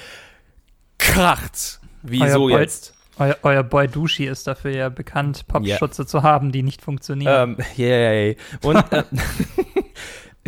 kracht. 0.97 1.81
Wieso 2.02 2.49
jetzt? 2.49 2.95
Euer, 3.21 3.37
euer 3.43 3.62
Boy 3.62 3.87
Dushi 3.87 4.25
ist 4.25 4.47
dafür 4.47 4.71
ja 4.71 4.89
bekannt, 4.89 5.47
Popschutze 5.47 6.03
yeah. 6.03 6.09
zu 6.09 6.23
haben, 6.23 6.53
die 6.53 6.62
nicht 6.62 6.81
funktionieren. 6.81 7.57
Ähm, 7.59 7.65
yay. 7.77 8.37
Und 8.62 8.77
äh, 8.93 9.05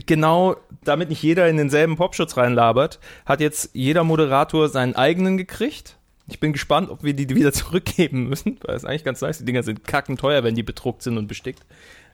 genau, 0.07 0.57
damit 0.83 1.11
nicht 1.11 1.23
jeder 1.23 1.49
in 1.49 1.59
denselben 1.59 1.97
Popschutz 1.97 2.39
reinlabert, 2.39 2.99
hat 3.27 3.41
jetzt 3.41 3.71
jeder 3.75 4.05
Moderator 4.05 4.71
seinen 4.71 4.97
eigenen 4.97 5.37
gekriegt. 5.37 5.99
Ich 6.29 6.41
bin 6.41 6.55
gespannt, 6.55 6.89
ob 6.89 7.05
wir 7.05 7.13
die 7.13 7.29
wieder 7.29 7.53
zurückgeben 7.53 8.31
müssen, 8.31 8.59
weil 8.63 8.75
es 8.75 8.87
eigentlich 8.87 9.05
ganz 9.05 9.21
nice. 9.21 9.37
Die 9.37 9.45
Dinger 9.45 9.63
sind 9.63 9.87
kackenteuer, 9.87 10.43
wenn 10.43 10.55
die 10.55 10.63
bedruckt 10.63 11.03
sind 11.03 11.19
und 11.19 11.27
bestickt. 11.27 11.67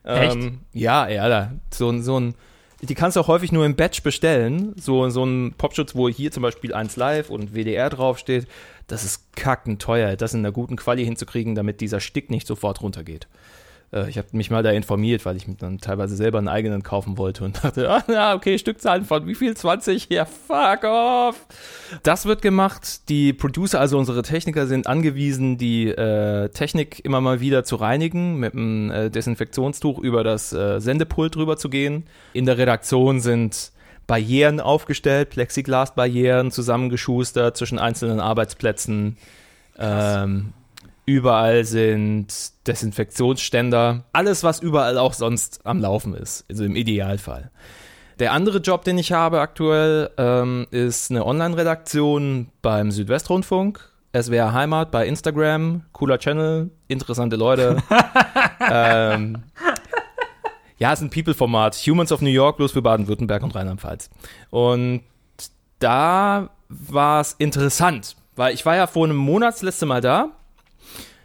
Echt? 0.03 0.35
Ähm, 0.35 0.59
ja, 0.73 1.07
ja, 1.07 1.29
da. 1.29 1.53
So, 1.73 2.01
so 2.01 2.19
ein 2.19 2.35
die 2.81 2.95
kannst 2.95 3.17
du 3.17 3.21
auch 3.21 3.27
häufig 3.27 3.51
nur 3.51 3.65
im 3.65 3.75
Batch 3.75 4.03
bestellen. 4.03 4.73
So, 4.77 5.09
so 5.09 5.25
ein 5.25 5.53
Popschutz, 5.57 5.95
wo 5.95 6.07
hier 6.07 6.31
zum 6.31 6.43
Beispiel 6.43 6.73
1 6.73 6.95
Live 6.95 7.29
und 7.29 7.53
WDR 7.53 7.89
draufsteht. 7.89 8.47
Das 8.87 9.03
ist 9.03 9.35
kackenteuer, 9.35 10.15
das 10.15 10.33
in 10.33 10.39
einer 10.39 10.51
guten 10.51 10.75
Quali 10.75 11.03
hinzukriegen, 11.03 11.55
damit 11.55 11.81
dieser 11.81 11.99
Stick 11.99 12.29
nicht 12.29 12.47
sofort 12.47 12.81
runtergeht. 12.81 13.27
Äh, 13.91 14.09
ich 14.09 14.17
habe 14.17 14.27
mich 14.31 14.49
mal 14.49 14.63
da 14.63 14.71
informiert, 14.71 15.25
weil 15.25 15.35
ich 15.35 15.47
mir 15.47 15.55
dann 15.55 15.79
teilweise 15.79 16.15
selber 16.15 16.37
einen 16.37 16.47
eigenen 16.47 16.83
kaufen 16.83 17.17
wollte 17.17 17.43
und 17.43 17.63
dachte, 17.63 17.89
ah, 17.89 18.03
ja, 18.07 18.35
okay, 18.35 18.57
Stückzahlen 18.57 19.05
von 19.05 19.27
wie 19.27 19.35
viel? 19.35 19.55
20? 19.55 20.09
Ja, 20.09 20.25
fuck 20.25 20.83
off. 20.83 21.47
Das 22.03 22.25
wird 22.25 22.41
gemacht. 22.41 23.09
Die 23.09 23.33
Producer, 23.33 23.79
also 23.79 23.97
unsere 23.97 24.21
Techniker, 24.21 24.67
sind 24.67 24.87
angewiesen, 24.87 25.57
die 25.57 25.87
äh, 25.87 26.49
Technik 26.49 27.03
immer 27.03 27.21
mal 27.21 27.39
wieder 27.39 27.63
zu 27.63 27.75
reinigen, 27.75 28.37
mit 28.37 28.53
einem 28.53 28.91
äh, 28.91 29.09
Desinfektionstuch 29.09 29.99
über 29.99 30.23
das 30.23 30.53
äh, 30.53 30.79
Sendepult 30.79 31.35
drüber 31.35 31.57
zu 31.57 31.69
gehen. 31.69 32.05
In 32.33 32.45
der 32.45 32.57
Redaktion 32.57 33.19
sind 33.19 33.71
Barrieren 34.07 34.59
aufgestellt, 34.59 35.29
Plexiglas-Barrieren 35.29 36.49
zusammengeschustert 36.51 37.55
zwischen 37.55 37.77
einzelnen 37.77 38.19
Arbeitsplätzen. 38.19 39.17
Ähm, 39.77 40.53
Überall 41.09 41.65
sind 41.65 42.27
Desinfektionsständer. 42.67 44.03
Alles, 44.13 44.43
was 44.43 44.59
überall 44.59 44.99
auch 44.99 45.13
sonst 45.13 45.65
am 45.65 45.79
Laufen 45.79 46.13
ist. 46.13 46.45
Also 46.47 46.63
im 46.65 46.75
Idealfall. 46.75 47.49
Der 48.19 48.31
andere 48.31 48.59
Job, 48.59 48.83
den 48.83 48.99
ich 48.99 49.11
habe 49.11 49.39
aktuell, 49.41 50.11
ähm, 50.19 50.67
ist 50.69 51.09
eine 51.09 51.25
Online-Redaktion 51.25 52.51
beim 52.61 52.91
Südwestrundfunk. 52.91 53.89
SWR 54.15 54.53
Heimat 54.53 54.91
bei 54.91 55.07
Instagram. 55.07 55.81
Cooler 55.93 56.19
Channel, 56.19 56.69
interessante 56.87 57.37
Leute. 57.37 57.77
ähm, 58.71 59.39
ja, 60.77 60.93
es 60.93 60.99
ist 60.99 61.05
ein 61.05 61.09
People-Format. 61.09 61.73
Humans 61.87 62.11
of 62.11 62.21
New 62.21 62.29
York, 62.29 62.57
bloß 62.57 62.73
für 62.73 62.83
Baden-Württemberg 62.83 63.41
und 63.41 63.55
Rheinland-Pfalz. 63.55 64.11
Und 64.51 65.01
da 65.79 66.51
war 66.67 67.21
es 67.21 67.33
interessant, 67.39 68.15
weil 68.35 68.53
ich 68.53 68.63
war 68.63 68.75
ja 68.75 68.85
vor 68.85 69.05
einem 69.05 69.17
Monat 69.17 69.55
das 69.55 69.63
letzte 69.63 69.87
Mal 69.87 70.01
da 70.01 70.35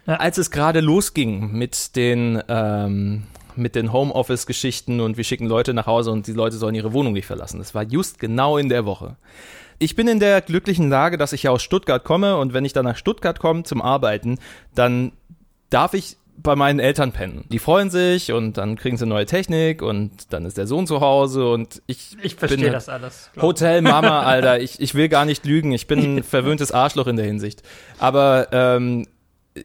ja. 0.07 0.15
Als 0.15 0.37
es 0.37 0.51
gerade 0.51 0.79
losging 0.81 1.51
mit 1.51 1.95
den, 1.95 2.41
ähm, 2.47 3.23
mit 3.55 3.75
den 3.75 3.93
Homeoffice-Geschichten 3.93 4.99
und 4.99 5.17
wir 5.17 5.23
schicken 5.23 5.47
Leute 5.47 5.73
nach 5.73 5.87
Hause 5.87 6.11
und 6.11 6.27
die 6.27 6.33
Leute 6.33 6.57
sollen 6.57 6.75
ihre 6.75 6.93
Wohnung 6.93 7.13
nicht 7.13 7.25
verlassen. 7.25 7.59
Das 7.59 7.73
war 7.73 7.83
just 7.83 8.19
genau 8.19 8.57
in 8.57 8.69
der 8.69 8.85
Woche. 8.85 9.15
Ich 9.79 9.95
bin 9.95 10.07
in 10.07 10.19
der 10.19 10.41
glücklichen 10.41 10.89
Lage, 10.89 11.17
dass 11.17 11.33
ich 11.33 11.43
ja 11.43 11.51
aus 11.51 11.61
Stuttgart 11.63 12.03
komme 12.03 12.37
und 12.37 12.53
wenn 12.53 12.65
ich 12.65 12.73
dann 12.73 12.85
nach 12.85 12.97
Stuttgart 12.97 13.39
komme 13.39 13.63
zum 13.63 13.81
Arbeiten, 13.81 14.37
dann 14.73 15.11
darf 15.69 15.93
ich 15.93 16.17
bei 16.37 16.55
meinen 16.55 16.79
Eltern 16.79 17.11
pennen. 17.13 17.45
Die 17.49 17.59
freuen 17.59 17.89
sich 17.89 18.31
und 18.31 18.57
dann 18.57 18.75
kriegen 18.77 18.97
sie 18.97 19.05
neue 19.05 19.25
Technik 19.25 19.81
und 19.81 20.33
dann 20.33 20.45
ist 20.45 20.57
der 20.57 20.67
Sohn 20.67 20.85
zu 20.85 20.99
Hause 20.99 21.49
und 21.49 21.81
ich 21.87 22.17
Ich 22.21 22.35
verstehe 22.35 22.71
das 22.71 22.89
alles. 22.89 23.29
glaub. 23.33 23.43
Hotel 23.45 23.81
Mama, 23.81 24.21
Alter. 24.21 24.59
Ich, 24.59 24.79
ich 24.81 24.95
will 24.95 25.07
gar 25.07 25.23
nicht 25.25 25.45
lügen. 25.45 25.71
Ich 25.71 25.87
bin 25.87 26.17
ein 26.17 26.23
verwöhntes 26.23 26.71
Arschloch 26.73 27.07
in 27.07 27.15
der 27.15 27.25
Hinsicht. 27.25 27.63
Aber 27.99 28.47
ähm, 28.51 29.07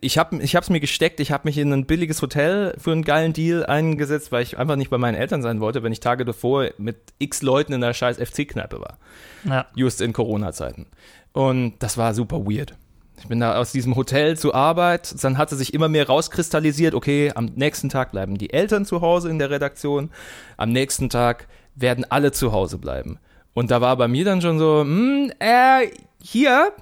ich 0.01 0.19
habe 0.19 0.41
ich 0.41 0.55
hab's 0.55 0.71
mir 0.71 0.81
gesteckt. 0.81 1.19
Ich 1.19 1.33
habe 1.33 1.49
mich 1.49 1.59
in 1.59 1.73
ein 1.73 1.85
billiges 1.85 2.23
Hotel 2.23 2.75
für 2.79 2.93
einen 2.93 3.03
geilen 3.03 3.33
Deal 3.33 3.67
eingesetzt, 3.67 4.31
weil 4.31 4.43
ich 4.43 4.57
einfach 4.57 4.77
nicht 4.77 4.91
bei 4.91 4.99
meinen 4.99 5.17
Eltern 5.17 5.43
sein 5.43 5.61
wollte, 5.61 5.83
wenn 5.83 5.93
ich 5.93 6.01
Tage 6.01 6.25
davor 6.25 6.69
mit 6.79 6.97
x 7.19 7.43
Leuten 7.43 7.73
in 7.73 7.81
der 7.81 7.93
scheiß 7.93 8.19
FC-Kneipe 8.19 8.81
war. 8.81 8.99
Ja. 9.45 9.67
Just 9.75 10.01
in 10.01 10.13
Corona-Zeiten. 10.13 10.87
Und 11.33 11.75
das 11.81 11.99
war 11.99 12.15
super 12.15 12.47
weird. 12.47 12.75
Ich 13.19 13.29
bin 13.29 13.41
da 13.41 13.57
aus 13.57 13.73
diesem 13.73 13.97
Hotel 13.97 14.39
zur 14.39 14.55
Arbeit, 14.55 15.23
dann 15.23 15.37
hatte 15.37 15.55
sich 15.55 15.75
immer 15.75 15.89
mehr 15.89 16.07
rauskristallisiert, 16.07 16.95
okay, 16.95 17.33
am 17.35 17.47
nächsten 17.55 17.91
Tag 17.91 18.13
bleiben 18.13 18.39
die 18.39 18.51
Eltern 18.51 18.87
zu 18.87 19.03
Hause 19.03 19.29
in 19.29 19.39
der 19.39 19.51
Redaktion, 19.51 20.11
am 20.57 20.73
nächsten 20.73 21.11
Tag 21.11 21.47
werden 21.75 22.07
alle 22.09 22.33
zu 22.33 22.53
Hause 22.53 22.79
bleiben. 22.79 23.19
Und 23.53 23.71
da 23.71 23.83
war 23.83 23.97
bei 23.97 24.09
mir 24.09 24.25
dann 24.25 24.41
schon 24.41 24.59
so, 24.59 24.81
hm, 24.81 25.33
äh, 25.39 25.89
hier, 26.23 26.73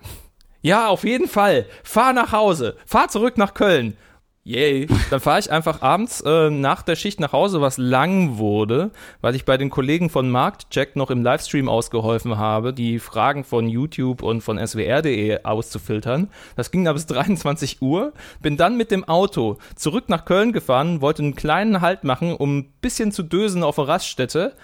ja, 0.68 0.88
auf 0.88 1.04
jeden 1.04 1.28
Fall, 1.28 1.64
fahr 1.82 2.12
nach 2.12 2.32
Hause, 2.32 2.76
fahr 2.84 3.08
zurück 3.08 3.38
nach 3.38 3.54
Köln. 3.54 3.96
Yay. 4.44 4.86
Dann 5.10 5.20
fahre 5.20 5.40
ich 5.40 5.50
einfach 5.50 5.82
abends 5.82 6.22
äh, 6.22 6.48
nach 6.48 6.80
der 6.82 6.96
Schicht 6.96 7.20
nach 7.20 7.32
Hause, 7.32 7.60
was 7.60 7.76
lang 7.76 8.38
wurde, 8.38 8.90
weil 9.20 9.34
ich 9.34 9.44
bei 9.44 9.58
den 9.58 9.68
Kollegen 9.68 10.08
von 10.08 10.30
Marktcheck 10.30 10.96
noch 10.96 11.10
im 11.10 11.22
Livestream 11.22 11.68
ausgeholfen 11.68 12.38
habe, 12.38 12.72
die 12.72 12.98
Fragen 12.98 13.44
von 13.44 13.68
YouTube 13.68 14.22
und 14.22 14.40
von 14.42 14.58
swr.de 14.58 15.44
auszufiltern. 15.44 16.30
Das 16.56 16.70
ging 16.70 16.84
dann 16.84 16.94
bis 16.94 17.04
23 17.06 17.82
Uhr. 17.82 18.14
Bin 18.40 18.56
dann 18.56 18.78
mit 18.78 18.90
dem 18.90 19.04
Auto 19.04 19.58
zurück 19.74 20.08
nach 20.08 20.24
Köln 20.24 20.52
gefahren, 20.52 21.02
wollte 21.02 21.22
einen 21.22 21.34
kleinen 21.34 21.82
Halt 21.82 22.04
machen, 22.04 22.34
um 22.34 22.58
ein 22.58 22.72
bisschen 22.80 23.12
zu 23.12 23.22
dösen 23.22 23.62
auf 23.62 23.76
der 23.76 23.88
Raststätte. 23.88 24.54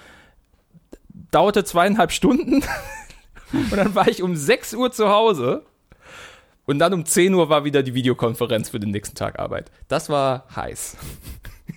Dauerte 1.31 1.65
zweieinhalb 1.65 2.13
Stunden. 2.13 2.63
und 3.53 3.77
dann 3.77 3.95
war 3.95 4.09
ich 4.09 4.23
um 4.23 4.35
6 4.35 4.75
Uhr 4.75 4.93
zu 4.93 5.11
Hause. 5.11 5.63
Und 6.67 6.79
dann 6.79 6.95
um 6.95 7.05
10 7.05 7.35
Uhr 7.35 7.49
war 7.49 7.65
wieder 7.65 7.83
die 7.83 7.95
Videokonferenz 7.95 8.71
für 8.71 8.81
den 8.81 8.91
nächsten 8.91 9.15
Tag 9.15 9.39
Arbeit. 9.39 9.71
Das 9.89 10.09
war 10.09 10.47
heiß. 10.55 10.97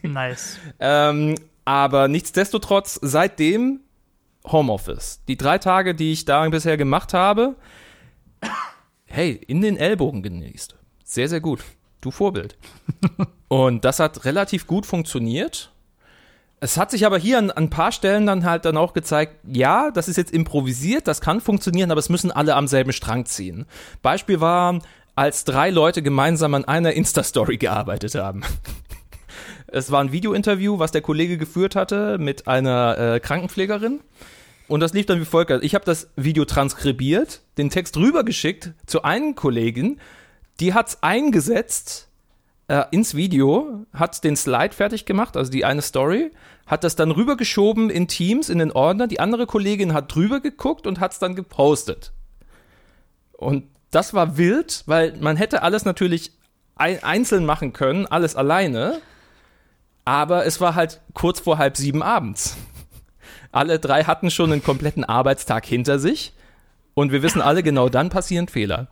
Nice. 0.03 0.58
Ähm, 0.79 1.36
aber 1.65 2.08
nichtsdestotrotz, 2.08 3.00
seitdem 3.01 3.82
Homeoffice. 4.46 5.22
Die 5.27 5.38
drei 5.38 5.58
Tage, 5.58 5.96
die 5.96 6.13
ich 6.13 6.25
da 6.25 6.48
bisher 6.48 6.77
gemacht 6.77 7.13
habe, 7.13 7.56
hey, 9.06 9.32
in 9.48 9.62
den 9.62 9.77
Ellbogen 9.77 10.24
genießt. 10.24 10.75
Sehr, 11.03 11.27
sehr 11.27 11.41
gut. 11.41 11.63
Du 12.00 12.12
Vorbild. 12.12 12.58
Und 13.48 13.86
das 13.86 14.00
hat 14.00 14.25
relativ 14.25 14.67
gut 14.67 14.86
funktioniert. 14.86 15.72
Es 16.60 16.78
hat 16.78 16.90
sich 16.90 17.06
aber 17.06 17.20
hier 17.20 17.38
an, 17.38 17.52
an 17.52 17.66
ein 17.66 17.70
paar 17.70 17.92
Stellen 17.92 18.26
dann 18.26 18.44
halt 18.44 18.66
dann 18.66 18.78
auch 18.78 18.94
gezeigt, 18.94 19.36
ja, 19.48 19.92
das 19.92 20.08
ist 20.08 20.18
jetzt 20.18 20.34
improvisiert, 20.34 21.08
das 21.08 21.22
kann 21.22 21.40
funktionieren, 21.40 21.92
aber 21.92 22.00
es 22.00 22.10
müssen 22.10 22.32
alle 22.32 22.56
am 22.56 22.68
selben 22.68 22.94
Strang 22.94 23.26
ziehen. 23.26 23.68
Beispiel 24.02 24.42
war, 24.42 24.80
als 25.16 25.46
drei 25.46 25.70
Leute 25.70 26.02
gemeinsam 26.02 26.56
an 26.56 26.65
einer 26.65 26.93
Insta-Story 26.93 27.58
gearbeitet 27.58 28.15
haben. 28.15 28.43
Es 29.70 29.91
war 29.91 30.00
ein 30.00 30.13
Videointerview, 30.13 30.80
was 30.80 30.91
der 30.91 31.02
Kollege 31.02 31.38
geführt 31.38 31.76
hatte 31.76 32.17
mit 32.17 32.48
einer 32.48 32.98
äh, 32.98 33.20
Krankenpflegerin. 33.20 34.00
Und 34.70 34.80
das 34.80 34.93
lief 34.93 35.06
dann 35.06 35.20
wie 35.20 35.26
folgt. 35.26 35.52
Ich 35.63 35.76
habe 35.76 35.84
das 35.84 36.10
Video 36.15 36.46
transkribiert, 36.46 37.41
den 37.58 37.70
Text 37.70 37.98
rübergeschickt 37.98 38.72
zu 38.86 39.04
einen 39.04 39.36
Kollegen, 39.36 40.00
die 40.62 40.74
hat's 40.74 41.04
eingesetzt 41.04 42.07
äh, 42.67 42.84
ins 42.91 43.15
Video, 43.15 43.86
hat 43.93 44.23
den 44.23 44.36
Slide 44.36 44.73
fertig 44.73 45.06
gemacht, 45.06 45.38
also 45.38 45.51
die 45.51 45.65
eine 45.65 45.82
Story, 45.82 46.32
hat 46.65 46.84
das 46.84 46.95
dann 46.95 47.12
rübergeschoben 47.12 47.89
in 47.89 48.08
Teams, 48.08 48.49
in 48.49 48.60
den 48.60 48.71
Ordner. 48.71 49.08
Die 49.08 49.19
andere 49.19 49.45
Kollegin 49.47 49.93
hat 49.93 50.13
drüber 50.13 50.41
geguckt 50.41 50.86
und 50.86 50.99
hat's 50.99 51.19
dann 51.19 51.36
gepostet. 51.36 52.12
Und 53.32 53.65
das 53.91 54.13
war 54.13 54.38
wild, 54.38 54.84
weil 54.86 55.15
man 55.21 55.38
hätte 55.38 55.62
alles 55.63 55.86
natürlich 55.86 56.32
ein 56.75 57.01
einzeln 57.03 57.45
machen 57.45 57.71
können, 57.73 58.06
alles 58.06 58.36
alleine. 58.36 58.99
Aber 60.03 60.45
es 60.45 60.60
war 60.60 60.75
halt 60.75 61.01
kurz 61.13 61.39
vor 61.39 61.58
halb 61.58 61.77
sieben 61.77 62.01
abends. 62.03 62.58
Alle 63.51 63.80
drei 63.80 64.03
hatten 64.03 64.30
schon 64.30 64.51
einen 64.51 64.63
kompletten 64.63 65.03
Arbeitstag 65.06 65.65
hinter 65.65 65.99
sich. 65.99 66.34
Und 66.93 67.12
wir 67.12 67.21
wissen 67.23 67.41
alle, 67.41 67.63
genau 67.63 67.89
dann 67.89 68.10
passieren 68.10 68.47
Fehler. 68.47 68.88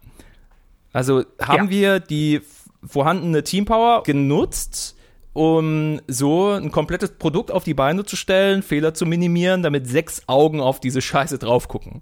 Also 0.94 1.26
haben 1.42 1.66
Ja. 1.66 1.70
wir 1.70 2.00
die 2.00 2.42
vorhandene 2.86 3.44
Teampower 3.44 4.04
genutzt, 4.04 4.96
um 5.34 6.00
so 6.08 6.52
ein 6.52 6.72
komplettes 6.72 7.12
Produkt 7.12 7.52
auf 7.52 7.64
die 7.64 7.74
Beine 7.74 8.06
zu 8.06 8.16
stellen, 8.16 8.64
Fehler 8.64 8.94
zu 8.94 9.06
minimieren, 9.06 9.64
damit 9.64 9.88
sechs 9.88 10.24
Augen 10.28 10.62
auf 10.62 10.80
diese 10.80 11.02
Scheiße 11.02 11.38
drauf 11.38 11.68
gucken. 11.68 12.02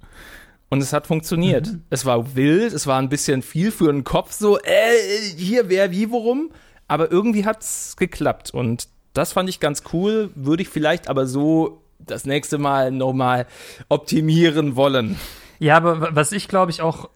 Und 0.70 0.82
es 0.82 0.94
hat 0.94 1.08
funktioniert. 1.08 1.78
Es 1.90 2.06
war 2.06 2.36
wild, 2.36 2.74
es 2.74 2.88
war 2.88 3.00
ein 3.00 3.10
bisschen 3.10 3.42
viel 3.42 3.72
für 3.72 3.92
den 3.92 4.04
Kopf, 4.04 4.32
so, 4.32 4.58
äh, 4.60 5.36
hier, 5.38 5.70
wer, 5.70 5.92
wie, 5.92 6.10
worum. 6.10 6.52
Aber 6.88 7.12
irgendwie 7.12 7.46
hat's 7.46 7.96
geklappt. 7.96 8.52
Und 8.52 8.88
das 9.14 9.34
fand 9.34 9.50
ich 9.50 9.60
ganz 9.60 9.84
cool. 9.94 10.32
Würde 10.36 10.64
ich 10.64 10.70
vielleicht 10.70 11.08
aber 11.08 11.28
so 11.28 11.82
das 12.00 12.26
nächste 12.26 12.58
Mal 12.58 12.92
nochmal 12.92 13.46
optimieren 13.90 14.76
wollen. 14.76 15.20
Ja, 15.60 15.78
aber 15.78 16.16
was 16.16 16.32
ich 16.32 16.48
glaube 16.48 16.72
ich 16.72 16.82
auch 16.82 17.10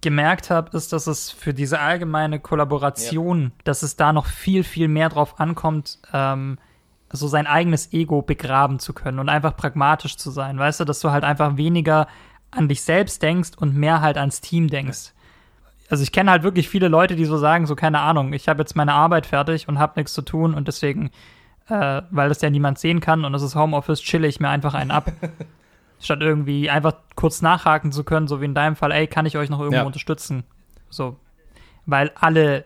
gemerkt 0.00 0.50
habe, 0.50 0.76
ist, 0.76 0.92
dass 0.92 1.06
es 1.06 1.30
für 1.30 1.54
diese 1.54 1.80
allgemeine 1.80 2.38
Kollaboration, 2.38 3.52
dass 3.64 3.82
es 3.82 3.96
da 3.96 4.12
noch 4.12 4.26
viel, 4.26 4.62
viel 4.64 4.88
mehr 4.88 5.08
drauf 5.08 5.40
ankommt, 5.40 5.98
ähm, 6.12 6.58
so 7.10 7.28
sein 7.28 7.46
eigenes 7.46 7.92
Ego 7.92 8.22
begraben 8.22 8.78
zu 8.78 8.92
können 8.92 9.18
und 9.18 9.28
einfach 9.28 9.56
pragmatisch 9.56 10.16
zu 10.16 10.30
sein. 10.30 10.58
Weißt 10.58 10.80
du, 10.80 10.84
dass 10.84 11.00
du 11.00 11.10
halt 11.10 11.24
einfach 11.24 11.56
weniger 11.56 12.06
an 12.50 12.68
dich 12.68 12.82
selbst 12.82 13.22
denkst 13.22 13.50
und 13.56 13.76
mehr 13.76 14.00
halt 14.00 14.16
ans 14.16 14.40
Team 14.40 14.68
denkst. 14.68 15.12
Also 15.90 16.02
ich 16.02 16.12
kenne 16.12 16.30
halt 16.30 16.42
wirklich 16.42 16.68
viele 16.68 16.88
Leute, 16.88 17.16
die 17.16 17.24
so 17.24 17.36
sagen, 17.36 17.66
so 17.66 17.76
keine 17.76 18.00
Ahnung, 18.00 18.32
ich 18.32 18.48
habe 18.48 18.62
jetzt 18.62 18.76
meine 18.76 18.94
Arbeit 18.94 19.26
fertig 19.26 19.68
und 19.68 19.78
habe 19.78 19.94
nichts 19.96 20.14
zu 20.14 20.22
tun 20.22 20.54
und 20.54 20.68
deswegen, 20.68 21.10
äh, 21.68 22.02
weil 22.10 22.28
das 22.28 22.40
ja 22.40 22.48
niemand 22.50 22.78
sehen 22.78 23.00
kann 23.00 23.24
und 23.24 23.34
es 23.34 23.42
ist 23.42 23.56
Homeoffice, 23.56 24.00
chille 24.00 24.26
ich 24.26 24.40
mir 24.40 24.48
einfach 24.48 24.74
einen 24.74 24.90
ab. 24.90 25.12
Statt 26.02 26.20
irgendwie 26.20 26.68
einfach 26.68 26.94
kurz 27.14 27.40
nachhaken 27.42 27.92
zu 27.92 28.04
können, 28.04 28.26
so 28.28 28.40
wie 28.40 28.44
in 28.46 28.54
deinem 28.54 28.76
Fall, 28.76 28.92
ey, 28.92 29.06
kann 29.06 29.24
ich 29.24 29.36
euch 29.38 29.48
noch 29.48 29.60
irgendwo 29.60 29.78
Ja. 29.80 29.84
unterstützen? 29.86 30.44
So, 30.90 31.16
weil 31.86 32.10
alle 32.16 32.64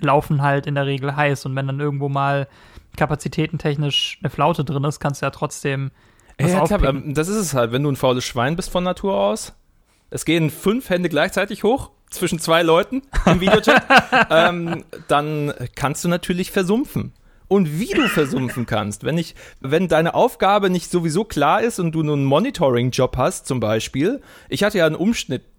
laufen 0.00 0.42
halt 0.42 0.66
in 0.66 0.74
der 0.74 0.86
Regel 0.86 1.14
heiß 1.14 1.44
und 1.46 1.54
wenn 1.54 1.66
dann 1.66 1.78
irgendwo 1.78 2.08
mal 2.08 2.48
kapazitätentechnisch 2.96 4.18
eine 4.22 4.30
Flaute 4.30 4.64
drin 4.64 4.84
ist, 4.84 5.00
kannst 5.00 5.20
du 5.22 5.26
ja 5.26 5.30
trotzdem 5.30 5.90
was 6.38 6.52
Ja, 6.52 6.64
klar, 6.64 6.82
ähm, 6.84 7.12
das 7.14 7.28
ist 7.28 7.36
es 7.36 7.54
halt, 7.54 7.72
wenn 7.72 7.82
du 7.82 7.90
ein 7.90 7.96
faules 7.96 8.24
Schwein 8.24 8.56
bist 8.56 8.70
von 8.70 8.82
Natur 8.82 9.14
aus. 9.14 9.52
Es 10.08 10.24
gehen 10.24 10.50
fünf 10.50 10.88
Hände 10.88 11.08
gleichzeitig 11.08 11.62
hoch 11.64 11.90
zwischen 12.08 12.38
zwei 12.38 12.62
Leuten 12.62 13.02
im 13.26 13.40
Videochat. 13.40 13.82
ähm, 14.30 14.84
dann 15.06 15.52
kannst 15.74 16.02
du 16.04 16.08
natürlich 16.08 16.50
versumpfen. 16.50 17.12
Und 17.52 17.80
wie 17.80 17.92
du 17.92 18.06
versumpfen 18.06 18.64
kannst, 18.64 19.02
wenn 19.02 19.18
ich, 19.18 19.34
wenn 19.58 19.88
deine 19.88 20.14
Aufgabe 20.14 20.70
nicht 20.70 20.88
sowieso 20.88 21.24
klar 21.24 21.60
ist 21.60 21.80
und 21.80 21.90
du 21.92 22.04
nur 22.04 22.14
einen 22.14 22.24
Monitoring-Job 22.24 23.16
hast, 23.16 23.48
zum 23.48 23.58
Beispiel. 23.58 24.22
Ich 24.48 24.62
hatte 24.62 24.78
ja 24.78 24.86
einen 24.86 24.94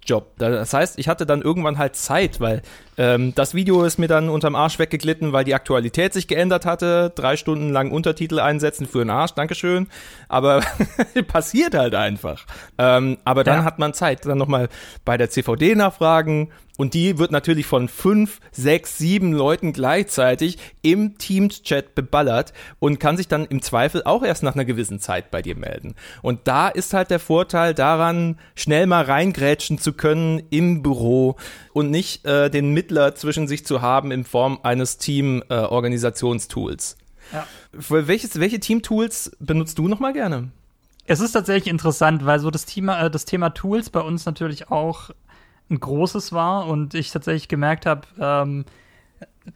Umschnittjob. 0.01 0.37
Das 0.37 0.73
heißt, 0.73 0.99
ich 0.99 1.07
hatte 1.07 1.25
dann 1.25 1.41
irgendwann 1.41 1.77
halt 1.77 1.95
Zeit, 1.95 2.39
weil 2.39 2.61
ähm, 2.97 3.33
das 3.35 3.53
Video 3.53 3.83
ist 3.83 3.99
mir 3.99 4.07
dann 4.07 4.29
unterm 4.29 4.55
Arsch 4.55 4.79
weggeglitten, 4.79 5.31
weil 5.33 5.43
die 5.43 5.53
Aktualität 5.55 6.13
sich 6.13 6.27
geändert 6.27 6.65
hatte. 6.65 7.11
Drei 7.15 7.37
Stunden 7.37 7.69
lang 7.71 7.91
Untertitel 7.91 8.39
einsetzen 8.39 8.85
für 8.87 8.99
den 8.99 9.09
Arsch, 9.09 9.31
Dankeschön. 9.33 9.87
Aber 10.27 10.61
passiert 11.27 11.75
halt 11.75 11.95
einfach. 11.95 12.45
Ähm, 12.77 13.17
aber 13.25 13.43
dann 13.43 13.59
Ja. 13.59 13.63
hat 13.63 13.79
man 13.79 13.93
Zeit, 13.93 14.25
dann 14.25 14.37
nochmal 14.37 14.69
bei 15.05 15.17
der 15.17 15.29
CVD 15.29 15.75
nachfragen. 15.75 16.49
Und 16.77 16.95
die 16.95 17.19
wird 17.19 17.31
natürlich 17.31 17.67
von 17.67 17.89
fünf, 17.89 18.39
sechs, 18.51 18.97
sieben 18.97 19.33
Leuten 19.33 19.71
gleichzeitig 19.71 20.57
im 20.81 21.17
Teams-Chat 21.17 21.93
beballert 21.93 22.53
und 22.79 22.99
kann 22.99 23.17
sich 23.17 23.27
dann 23.27 23.45
im 23.45 23.61
Zweifel 23.61 24.01
auch 24.03 24.23
erst 24.23 24.41
nach 24.41 24.55
einer 24.55 24.65
gewissen 24.65 24.99
Zeit 24.99 25.29
bei 25.29 25.43
dir 25.43 25.55
melden. 25.55 25.93
Und 26.23 26.47
da 26.47 26.69
ist 26.69 26.95
halt 26.95 27.11
der 27.11 27.19
Vorteil 27.19 27.75
daran, 27.75 28.39
schnell 28.55 28.87
mal 28.87 29.03
reingrätschen 29.03 29.77
zu 29.77 29.90
können 29.93 30.43
im 30.49 30.84
Büro 30.84 31.36
und 31.73 31.91
nicht 31.91 32.25
äh, 32.25 32.49
den 32.49 32.73
Mittler 32.73 33.15
zwischen 33.15 33.47
sich 33.47 33.65
zu 33.65 33.82
haben 33.82 34.12
in 34.12 34.23
Form 34.23 34.60
eines 34.63 34.97
Team-Organisationstools. 34.97 36.97
Ja. 37.34 37.47
Für 37.80 38.08
welches, 38.08 38.39
welche 38.39 38.60
Team-Tools 38.60 39.38
benutzt 39.39 39.77
du 39.77 39.88
nochmal 39.88 40.13
gerne? 40.13 40.51
Es 41.06 41.19
ist 41.19 41.32
tatsächlich 41.32 41.71
interessant, 41.71 42.25
weil 42.25 42.39
so 42.39 42.51
das 42.51 42.65
Thema, 42.65 43.06
äh, 43.06 43.12
das 43.12 43.25
Thema 43.25 43.51
Tools 43.51 43.89
bei 43.89 44.01
uns 44.01 44.25
natürlich 44.25 44.69
auch 44.69 45.12
ein 45.69 45.80
großes 45.80 46.34
war 46.34 46.67
und 46.67 46.93
ich 46.93 47.12
tatsächlich 47.12 47.47
gemerkt 47.47 47.86
habe, 47.86 48.01
ähm, 48.19 48.65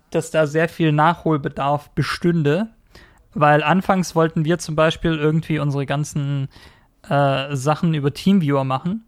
dass 0.10 0.32
da 0.32 0.48
sehr 0.48 0.70
viel 0.70 0.92
Nachholbedarf 0.92 1.92
bestünde. 1.92 2.70
weil 3.36 3.64
anfangs 3.64 4.16
wollten 4.16 4.46
wir 4.46 4.58
zum 4.58 4.76
Beispiel 4.76 5.16
irgendwie 5.16 5.60
unsere 5.60 5.86
ganzen 5.86 6.48
äh, 7.08 7.56
Sachen 7.56 7.94
über 7.94 8.14
Teamviewer 8.14 8.64
machen, 8.64 9.04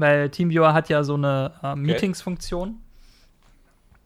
weil 0.00 0.30
Teamviewer 0.30 0.74
hat 0.74 0.88
ja 0.88 1.02
so 1.02 1.14
eine 1.14 1.52
äh, 1.62 1.74
Meetings-Funktion. 1.76 2.80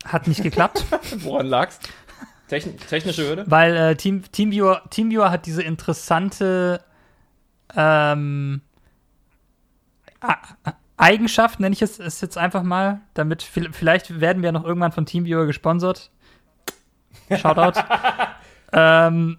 Hat 0.04 0.26
nicht 0.26 0.42
geklappt. 0.42 0.84
Woran 1.18 1.46
lag's? 1.46 1.78
Techn 2.48 2.76
technische 2.76 3.26
Hürde? 3.26 3.44
Weil 3.46 3.76
äh, 3.76 3.96
Team, 3.96 4.22
Teamviewer, 4.30 4.82
Teamviewer 4.90 5.30
hat 5.30 5.46
diese 5.46 5.62
interessante 5.62 6.82
ähm, 7.74 8.60
Eigenschaft, 10.96 11.60
nenne 11.60 11.72
ich 11.72 11.82
es, 11.82 11.98
es 11.98 12.20
jetzt 12.20 12.38
einfach 12.38 12.62
mal, 12.62 13.00
damit 13.14 13.42
vielleicht 13.42 14.20
werden 14.20 14.42
wir 14.42 14.52
noch 14.52 14.64
irgendwann 14.64 14.92
von 14.92 15.06
Teamviewer 15.06 15.46
gesponsert. 15.46 16.10
Shoutout. 17.30 17.80
ähm, 18.72 19.38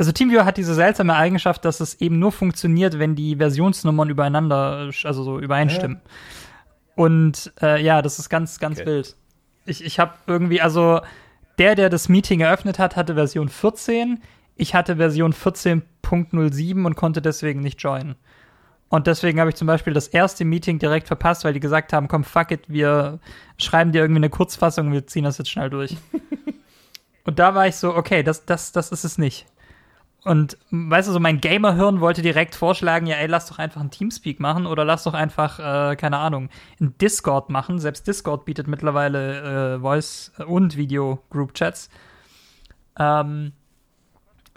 also 0.00 0.12
TeamViewer 0.12 0.46
hat 0.46 0.56
diese 0.56 0.74
seltsame 0.74 1.14
Eigenschaft, 1.14 1.62
dass 1.66 1.78
es 1.80 2.00
eben 2.00 2.18
nur 2.18 2.32
funktioniert, 2.32 2.98
wenn 2.98 3.14
die 3.14 3.36
Versionsnummern 3.36 4.08
übereinander, 4.08 4.90
also 5.04 5.22
so 5.22 5.38
übereinstimmen. 5.38 6.00
Ja. 6.02 7.02
Und 7.04 7.52
äh, 7.60 7.82
ja, 7.82 8.00
das 8.00 8.18
ist 8.18 8.30
ganz, 8.30 8.58
ganz 8.58 8.78
okay. 8.78 8.86
wild. 8.86 9.16
Ich, 9.66 9.84
ich 9.84 10.00
habe 10.00 10.14
irgendwie, 10.26 10.62
also 10.62 11.02
der, 11.58 11.74
der 11.74 11.90
das 11.90 12.08
Meeting 12.08 12.40
eröffnet 12.40 12.78
hat, 12.78 12.96
hatte 12.96 13.12
Version 13.14 13.50
14. 13.50 14.22
Ich 14.56 14.74
hatte 14.74 14.96
Version 14.96 15.34
14.07 15.34 16.86
und 16.86 16.94
konnte 16.96 17.20
deswegen 17.20 17.60
nicht 17.60 17.82
joinen. 17.82 18.16
Und 18.88 19.06
deswegen 19.06 19.38
habe 19.38 19.50
ich 19.50 19.56
zum 19.56 19.66
Beispiel 19.66 19.92
das 19.92 20.08
erste 20.08 20.46
Meeting 20.46 20.78
direkt 20.78 21.08
verpasst, 21.08 21.44
weil 21.44 21.52
die 21.52 21.60
gesagt 21.60 21.92
haben, 21.92 22.08
komm, 22.08 22.24
fuck 22.24 22.52
it, 22.52 22.62
wir 22.68 23.20
schreiben 23.58 23.92
dir 23.92 24.00
irgendwie 24.00 24.20
eine 24.20 24.30
Kurzfassung, 24.30 24.92
wir 24.92 25.06
ziehen 25.06 25.24
das 25.24 25.36
jetzt 25.36 25.50
schnell 25.50 25.68
durch. 25.68 25.94
und 27.24 27.38
da 27.38 27.54
war 27.54 27.66
ich 27.66 27.76
so, 27.76 27.94
okay, 27.94 28.22
das, 28.22 28.46
das, 28.46 28.72
das 28.72 28.92
ist 28.92 29.04
es 29.04 29.18
nicht. 29.18 29.46
Und 30.24 30.58
weißt 30.70 31.08
du, 31.08 31.12
so 31.12 31.20
mein 31.20 31.40
Gamer-Hirn 31.40 32.00
wollte 32.00 32.20
direkt 32.20 32.54
vorschlagen, 32.54 33.06
ja, 33.06 33.16
ey, 33.16 33.26
lass 33.26 33.46
doch 33.46 33.58
einfach 33.58 33.80
ein 33.80 33.90
Teamspeak 33.90 34.38
machen 34.38 34.66
oder 34.66 34.84
lass 34.84 35.04
doch 35.04 35.14
einfach, 35.14 35.58
äh, 35.58 35.96
keine 35.96 36.18
Ahnung, 36.18 36.50
ein 36.78 36.96
Discord 36.98 37.48
machen. 37.48 37.78
Selbst 37.78 38.06
Discord 38.06 38.44
bietet 38.44 38.66
mittlerweile 38.66 39.76
äh, 39.76 39.80
Voice- 39.80 40.32
und 40.46 40.76
Video-Group-Chats. 40.76 41.88
Ähm, 42.98 43.52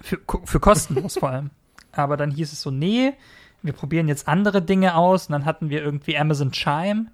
für, 0.02 0.20
für 0.44 0.60
kostenlos 0.60 1.18
vor 1.20 1.30
allem. 1.30 1.52
Aber 1.94 2.18
dann 2.18 2.32
hieß 2.32 2.52
es 2.52 2.62
so, 2.62 2.70
nee, 2.70 3.14
wir 3.62 3.74
probieren 3.74 4.10
jetzt 4.10 4.28
andere 4.28 4.62
Dinge 4.62 4.96
aus. 4.96 5.28
Und 5.28 5.32
dann 5.32 5.46
hatten 5.46 5.70
wir 5.70 5.82
irgendwie 5.82 6.18
Amazon 6.18 6.52
Chime, 6.52 7.08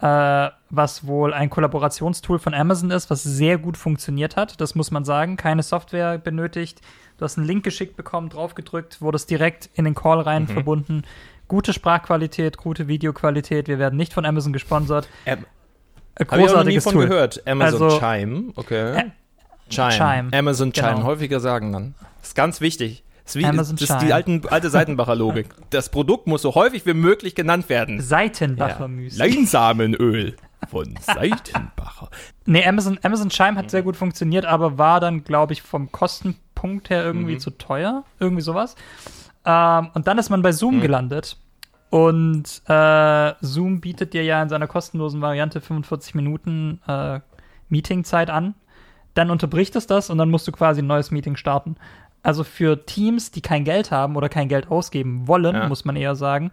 äh, 0.00 0.48
was 0.70 1.06
wohl 1.06 1.34
ein 1.34 1.50
Kollaborationstool 1.50 2.38
von 2.38 2.54
Amazon 2.54 2.90
ist, 2.90 3.10
was 3.10 3.22
sehr 3.22 3.58
gut 3.58 3.76
funktioniert 3.76 4.36
hat. 4.36 4.60
Das 4.60 4.74
muss 4.74 4.90
man 4.90 5.04
sagen. 5.04 5.36
Keine 5.36 5.62
Software 5.62 6.18
benötigt. 6.18 6.80
Du 7.16 7.24
hast 7.24 7.36
einen 7.36 7.46
Link 7.46 7.64
geschickt 7.64 7.96
bekommen, 7.96 8.28
draufgedrückt, 8.28 9.00
wurdest 9.00 9.28
direkt 9.30 9.70
in 9.74 9.84
den 9.84 9.94
Call 9.94 10.20
rein 10.20 10.42
mhm. 10.42 10.48
verbunden. 10.48 11.02
Gute 11.48 11.72
Sprachqualität, 11.72 12.58
gute 12.58 12.86
Videoqualität. 12.86 13.66
Wir 13.66 13.78
werden 13.78 13.96
nicht 13.96 14.12
von 14.12 14.24
Amazon 14.24 14.52
gesponsert. 14.52 15.08
Ähm, 15.26 15.46
Habe 16.30 16.42
ich 16.42 16.50
auch 16.50 16.56
noch 16.56 16.64
nie 16.64 16.80
von 16.80 16.92
Tool. 16.92 17.08
gehört. 17.08 17.42
Amazon 17.46 17.82
also, 17.82 17.98
Chime, 17.98 18.52
okay. 18.54 18.98
Ä 18.98 19.12
Chime. 19.70 19.90
Chime. 19.90 20.28
Amazon 20.32 20.72
Chime, 20.72 20.94
genau. 20.94 21.04
häufiger 21.04 21.40
sagen 21.40 21.72
dann. 21.72 21.94
Ist 22.22 22.34
ganz 22.34 22.60
wichtig. 22.60 23.02
Das 23.28 23.36
ist, 23.36 23.42
wie, 23.42 23.44
Amazon 23.44 23.76
das 23.76 23.90
ist 23.90 23.98
die 23.98 24.14
alten, 24.14 24.40
alte 24.48 24.70
Seitenbacher-Logik. 24.70 25.48
Das 25.70 25.90
Produkt 25.90 26.26
muss 26.26 26.40
so 26.40 26.54
häufig 26.54 26.86
wie 26.86 26.94
möglich 26.94 27.34
genannt 27.34 27.68
werden. 27.68 28.00
Seitenbacher 28.00 28.80
ja. 28.80 28.88
Müsli. 28.88 29.18
Leinsamenöl 29.18 30.36
von 30.70 30.94
Seitenbacher. 31.02 32.08
nee, 32.46 32.64
Amazon, 32.64 32.98
Amazon 33.02 33.28
Chime 33.28 33.56
hat 33.56 33.70
sehr 33.70 33.82
gut 33.82 33.96
funktioniert, 33.96 34.46
aber 34.46 34.78
war 34.78 35.00
dann, 35.00 35.24
glaube 35.24 35.52
ich, 35.52 35.60
vom 35.60 35.92
Kostenpunkt 35.92 36.88
her 36.88 37.04
irgendwie 37.04 37.34
mhm. 37.34 37.40
zu 37.40 37.50
teuer. 37.50 38.04
Irgendwie 38.18 38.40
sowas. 38.40 38.76
Ähm, 39.44 39.90
und 39.92 40.08
dann 40.08 40.16
ist 40.16 40.30
man 40.30 40.40
bei 40.40 40.52
Zoom 40.52 40.76
mhm. 40.76 40.80
gelandet. 40.80 41.36
Und 41.90 42.62
äh, 42.66 43.34
Zoom 43.42 43.82
bietet 43.82 44.14
dir 44.14 44.24
ja 44.24 44.42
in 44.42 44.48
seiner 44.48 44.68
kostenlosen 44.68 45.20
Variante 45.20 45.60
45 45.60 46.14
Minuten 46.14 46.80
äh, 46.88 47.20
Meetingzeit 47.68 48.30
an. 48.30 48.54
Dann 49.12 49.30
unterbricht 49.30 49.76
es 49.76 49.86
das 49.86 50.08
und 50.08 50.16
dann 50.16 50.30
musst 50.30 50.48
du 50.48 50.52
quasi 50.52 50.80
ein 50.80 50.86
neues 50.86 51.10
Meeting 51.10 51.36
starten. 51.36 51.76
Also 52.22 52.44
für 52.44 52.84
Teams, 52.84 53.30
die 53.30 53.40
kein 53.40 53.64
Geld 53.64 53.90
haben 53.90 54.16
oder 54.16 54.28
kein 54.28 54.48
Geld 54.48 54.70
ausgeben 54.70 55.26
wollen, 55.26 55.54
ja. 55.54 55.68
muss 55.68 55.84
man 55.84 55.96
eher 55.96 56.16
sagen, 56.16 56.50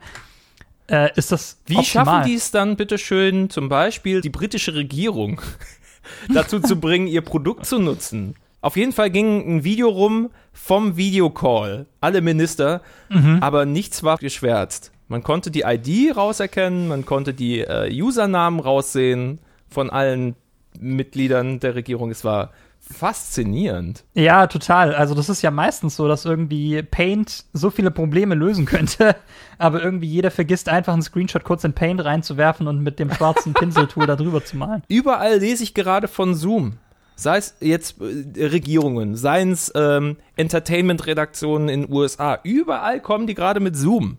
äh, 0.88 1.10
ist 1.16 1.32
das 1.32 1.62
Wie 1.66 1.78
optimal. 1.78 2.06
schaffen 2.06 2.30
die 2.30 2.36
es 2.36 2.52
dann, 2.52 2.76
bitteschön, 2.76 3.50
zum 3.50 3.70
Beispiel 3.70 4.22
die 4.22 4.30
britische 4.30 4.76
Regierung 4.76 5.42
dazu 6.34 6.60
zu 6.60 6.80
bringen, 6.80 7.08
ihr 7.08 7.22
Produkt 7.22 7.66
zu 7.66 7.80
nutzen? 7.80 8.36
Auf 8.62 8.78
jeden 8.78 8.94
Fall 8.94 9.10
ging 9.10 9.58
ein 9.58 9.64
Video 9.64 9.90
rum 9.90 10.30
vom 10.54 10.98
Videocall. 10.98 11.86
Alle 12.02 12.22
Minister, 12.22 12.82
mhm. 13.10 13.38
aber 13.42 13.66
nichts 13.66 14.04
war 14.04 14.18
geschwärzt. 14.18 14.92
Man 15.08 15.22
konnte 15.22 15.52
die 15.52 15.62
ID 15.62 16.16
rauserkennen, 16.16 16.88
man 16.88 17.06
konnte 17.06 17.34
die 17.34 17.60
äh, 17.60 17.92
Usernamen 18.02 18.60
raussehen 18.60 19.40
von 19.70 19.92
allen 19.92 20.36
Mitgliedern 20.80 21.60
der 21.60 21.76
Regierung. 21.76 22.10
Es 22.10 22.24
war 22.24 22.52
faszinierend. 22.92 24.04
Ja, 24.14 24.48
total. 24.48 24.94
Also 24.94 25.16
das 25.16 25.30
ist 25.30 25.42
ja 25.42 25.52
meistens 25.52 25.96
so, 25.96 26.08
dass 26.08 26.26
irgendwie 26.26 26.82
Paint 26.84 27.46
so 27.54 27.70
viele 27.70 27.92
Probleme 27.92 28.36
lösen 28.36 28.66
könnte, 28.66 29.16
aber 29.58 29.84
irgendwie 29.84 30.08
jeder 30.08 30.32
vergisst 30.32 30.70
einfach 30.70 30.94
einen 30.94 31.02
Screenshot 31.02 31.44
kurz 31.44 31.64
in 31.64 31.74
Paint 31.74 32.04
reinzuwerfen 32.04 32.68
und 32.68 32.82
mit 32.82 33.00
dem 33.00 33.12
schwarzen 33.12 33.54
Pinseltool 33.56 34.06
da 34.06 34.16
drüber 34.16 34.44
zu 34.44 34.58
malen. 34.58 34.84
Überall 34.88 35.40
lese 35.40 35.64
ich 35.64 35.74
gerade 35.74 36.08
von 36.08 36.36
Zoom. 36.36 36.74
Sei 37.18 37.38
es 37.38 37.56
jetzt 37.62 38.02
äh, 38.02 38.46
Regierungen, 38.46 39.16
seien 39.16 39.52
es 39.52 39.72
ähm, 39.74 40.18
Entertainment-Redaktionen 40.36 41.70
in 41.70 41.82
den 41.84 41.92
USA. 41.94 42.40
Überall 42.44 43.00
kommen 43.00 43.26
die 43.26 43.36
gerade 43.36 43.62
mit 43.62 43.76
Zoom. 43.78 44.18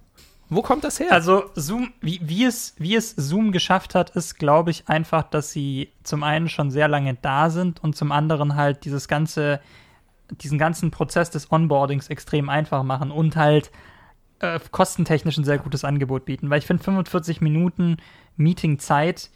Wo 0.49 0.63
kommt 0.63 0.85
das 0.85 1.01
her? 1.01 1.13
Also 1.13 1.51
Zoom, 1.55 1.93
wie, 2.01 2.21
wie, 2.23 2.45
es, 2.45 2.75
wie 2.79 2.95
es 2.95 3.15
Zoom 3.17 3.51
geschafft 3.51 3.95
hat, 3.95 4.11
ist, 4.11 4.39
glaube 4.39 4.71
ich, 4.71 4.89
einfach, 4.89 5.25
dass 5.25 5.51
sie 5.51 5.91
zum 6.05 6.23
einen 6.23 6.49
schon 6.49 6.71
sehr 6.71 6.89
lange 6.89 7.15
da 7.15 7.51
sind 7.51 7.83
und 7.83 7.97
zum 7.97 8.13
anderen 8.13 8.55
halt 8.55 8.85
dieses 8.85 9.09
ganze, 9.09 9.61
diesen 10.31 10.59
ganzen 10.59 10.91
Prozess 10.91 11.31
des 11.31 11.51
Onboardings 11.51 12.09
extrem 12.09 12.49
einfach 12.49 12.85
machen 12.85 13.11
und 13.11 13.35
halt 13.35 13.73
äh, 14.39 14.61
kostentechnisch 14.71 15.37
ein 15.37 15.45
sehr 15.45 15.59
gutes 15.59 15.85
Angebot 15.85 16.25
bieten. 16.27 16.49
Weil 16.49 16.59
ich 16.59 16.67
finde, 16.67 16.83
45 16.83 17.41
Minuten 17.41 17.97
Meetingzeit 18.37 19.31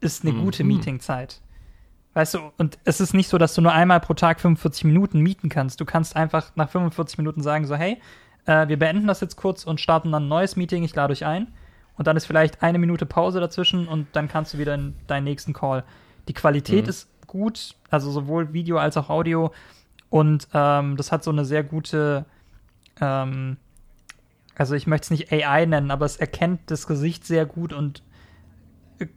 ist 0.00 0.24
eine 0.24 0.32
mhm. 0.32 0.44
gute 0.44 0.62
Meetingzeit. 0.62 1.40
Weißt 2.14 2.34
du, 2.34 2.40
und 2.58 2.78
es 2.84 3.00
ist 3.00 3.14
nicht 3.14 3.28
so, 3.28 3.38
dass 3.38 3.54
du 3.54 3.62
nur 3.62 3.72
einmal 3.72 4.00
pro 4.00 4.12
Tag 4.14 4.40
45 4.40 4.84
Minuten 4.84 5.20
mieten 5.20 5.48
kannst. 5.48 5.80
Du 5.80 5.86
kannst 5.86 6.14
einfach 6.14 6.52
nach 6.56 6.68
45 6.68 7.16
Minuten 7.18 7.42
sagen, 7.42 7.66
so, 7.66 7.74
hey, 7.74 8.00
äh, 8.46 8.68
wir 8.68 8.78
beenden 8.78 9.06
das 9.06 9.20
jetzt 9.20 9.36
kurz 9.36 9.64
und 9.64 9.80
starten 9.80 10.12
dann 10.12 10.24
ein 10.24 10.28
neues 10.28 10.56
Meeting. 10.56 10.84
Ich 10.84 10.94
lade 10.94 11.12
euch 11.12 11.24
ein. 11.24 11.48
Und 11.96 12.06
dann 12.06 12.16
ist 12.16 12.26
vielleicht 12.26 12.62
eine 12.62 12.78
Minute 12.78 13.06
Pause 13.06 13.40
dazwischen 13.40 13.86
und 13.86 14.06
dann 14.12 14.28
kannst 14.28 14.54
du 14.54 14.58
wieder 14.58 14.74
in 14.74 14.94
deinen 15.06 15.24
nächsten 15.24 15.52
Call. 15.52 15.84
Die 16.28 16.32
Qualität 16.32 16.84
mhm. 16.84 16.90
ist 16.90 17.08
gut, 17.26 17.74
also 17.90 18.10
sowohl 18.10 18.52
Video 18.52 18.78
als 18.78 18.96
auch 18.96 19.10
Audio. 19.10 19.52
Und 20.08 20.48
ähm, 20.52 20.96
das 20.96 21.12
hat 21.12 21.22
so 21.24 21.30
eine 21.30 21.44
sehr 21.44 21.62
gute, 21.64 22.24
ähm, 23.00 23.56
also 24.54 24.74
ich 24.74 24.86
möchte 24.86 25.04
es 25.06 25.10
nicht 25.10 25.32
AI 25.32 25.66
nennen, 25.66 25.90
aber 25.90 26.06
es 26.06 26.16
erkennt 26.16 26.60
das 26.66 26.86
Gesicht 26.86 27.26
sehr 27.26 27.46
gut 27.46 27.72
und 27.72 28.02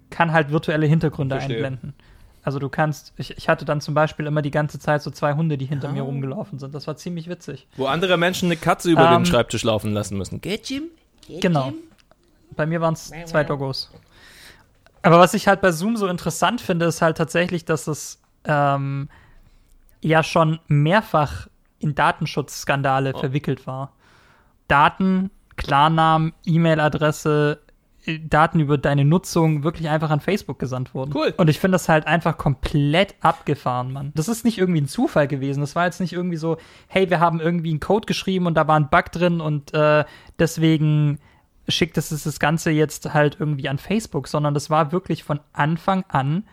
kann 0.10 0.32
halt 0.32 0.52
virtuelle 0.52 0.86
Hintergründe 0.86 1.36
Verstehe. 1.36 1.58
einblenden. 1.58 1.94
Also 2.46 2.60
du 2.60 2.70
kannst, 2.70 3.12
ich, 3.18 3.36
ich 3.38 3.50
hatte 3.50 3.66
dann 3.66 3.82
zum 3.82 3.96
Beispiel 3.96 4.28
immer 4.28 4.44
die 4.44 4.52
ganze 4.52 4.78
Zeit 4.78 5.02
so 5.02 5.10
zwei 5.10 5.34
Hunde, 5.34 5.58
die 5.58 5.66
hinter 5.66 5.90
oh. 5.90 5.92
mir 5.92 6.04
ah. 6.04 6.06
rumgelaufen 6.06 6.60
sind. 6.60 6.76
Das 6.76 6.86
war 6.86 6.96
ziemlich 6.96 7.28
witzig. 7.28 7.68
Wo 7.76 7.88
andere 7.88 8.18
Menschen 8.18 8.46
eine 8.46 8.56
Katze 8.56 8.92
über 8.92 9.02
um, 9.02 9.10
den 9.10 9.18
ähm, 9.22 9.26
Schreibtisch 9.26 9.64
laufen 9.64 9.94
lassen 9.94 10.16
müssen. 10.16 10.42
Geht 10.42 10.70
Jim? 10.70 10.84
Geht 11.28 11.42
genau. 11.42 11.70
Jim? 11.70 11.76
Bei 12.56 12.68
mir 12.68 12.82
waren 12.82 12.94
es 12.94 13.12
zwei 13.26 13.44
Doggos. 13.44 13.90
Aber 15.02 15.18
was 15.18 15.34
ich 15.34 15.48
halt 15.48 15.60
bei 15.62 15.72
Zoom 15.72 15.98
so 15.98 16.08
interessant 16.08 16.62
finde, 16.62 16.86
ist 16.86 17.02
halt 17.02 17.18
tatsächlich, 17.18 17.66
dass 17.66 17.88
es 17.88 18.22
ähm, 18.44 19.10
ja 20.02 20.22
schon 20.22 20.60
mehrfach 20.68 21.48
in 21.80 21.96
Datenschutzskandale 21.96 23.14
oh. 23.16 23.20
verwickelt 23.20 23.66
war. 23.66 23.92
Daten, 24.68 25.32
Klarnamen, 25.56 26.34
E-Mail-Adresse, 26.46 27.60
Daten 28.24 28.60
über 28.60 28.78
deine 28.78 29.06
Nutzung 29.06 29.64
wirklich 29.64 29.90
einfach 29.90 30.10
an 30.10 30.20
Facebook 30.20 30.60
gesandt 30.60 30.94
wurden. 30.94 31.14
Cool. 31.16 31.34
Und 31.38 31.50
ich 31.50 31.60
finde 31.60 31.76
das 31.76 31.90
halt 31.90 32.08
einfach 32.08 32.38
komplett 32.38 33.16
abgefahren, 33.22 33.92
Mann. 33.92 34.12
Das 34.16 34.28
ist 34.28 34.46
nicht 34.46 34.58
irgendwie 34.58 34.82
ein 34.82 34.88
Zufall 34.88 35.28
gewesen. 35.28 35.62
Das 35.62 35.76
war 35.76 35.86
jetzt 35.86 36.00
nicht 36.00 36.14
irgendwie 36.14 36.38
so, 36.38 36.58
hey, 36.88 37.10
wir 37.10 37.20
haben 37.20 37.40
irgendwie 37.40 37.72
einen 37.72 37.80
Code 37.80 38.06
geschrieben 38.06 38.46
und 38.46 38.56
da 38.56 38.68
war 38.68 38.80
ein 38.80 38.90
Bug 38.90 39.12
drin 39.12 39.42
und 39.42 39.74
äh, 39.74 40.06
deswegen 40.40 41.20
schickt 41.68 41.98
es 41.98 42.10
das 42.10 42.40
Ganze 42.40 42.72
jetzt 42.72 43.14
halt 43.14 43.38
irgendwie 43.40 43.70
an 43.70 43.78
Facebook, 43.78 44.28
sondern 44.28 44.54
das 44.54 44.70
war 44.70 44.92
wirklich 44.92 45.24
von 45.24 45.40
Anfang 45.54 46.06
an 46.08 46.44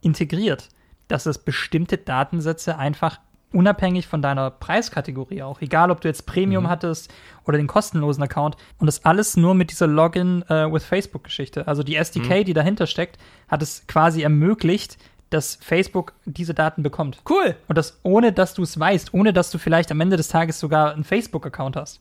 integriert, 0.00 0.70
dass 1.08 1.26
es 1.26 1.38
bestimmte 1.38 1.98
Datensätze 1.98 2.78
einfach 2.78 3.20
unabhängig 3.52 4.06
von 4.06 4.22
deiner 4.22 4.50
Preiskategorie 4.50 5.42
auch. 5.42 5.60
Egal, 5.60 5.90
ob 5.90 6.00
du 6.00 6.08
jetzt 6.08 6.26
Premium 6.26 6.64
mhm. 6.64 6.68
hattest 6.68 7.12
oder 7.44 7.58
den 7.58 7.66
kostenlosen 7.66 8.22
Account. 8.22 8.56
Und 8.78 8.86
das 8.86 9.04
alles 9.04 9.36
nur 9.36 9.54
mit 9.54 9.70
dieser 9.70 9.86
Login 9.86 10.42
äh, 10.48 10.72
with 10.72 10.84
Facebook-Geschichte. 10.84 11.66
Also 11.66 11.82
die 11.82 11.96
SDK, 11.96 12.40
mhm. 12.40 12.44
die 12.44 12.54
dahinter 12.54 12.86
steckt, 12.86 13.18
hat 13.48 13.62
es 13.62 13.86
quasi 13.86 14.22
ermöglicht, 14.22 14.98
dass 15.30 15.56
Facebook 15.56 16.12
diese 16.24 16.54
Daten 16.54 16.82
bekommt. 16.82 17.22
Cool. 17.28 17.56
Und 17.68 17.78
das 17.78 17.98
ohne, 18.02 18.32
dass 18.32 18.54
du 18.54 18.62
es 18.62 18.78
weißt, 18.78 19.14
ohne 19.14 19.32
dass 19.32 19.50
du 19.50 19.58
vielleicht 19.58 19.90
am 19.90 20.00
Ende 20.00 20.16
des 20.16 20.28
Tages 20.28 20.60
sogar 20.60 20.92
einen 20.92 21.04
Facebook-Account 21.04 21.76
hast. 21.76 22.00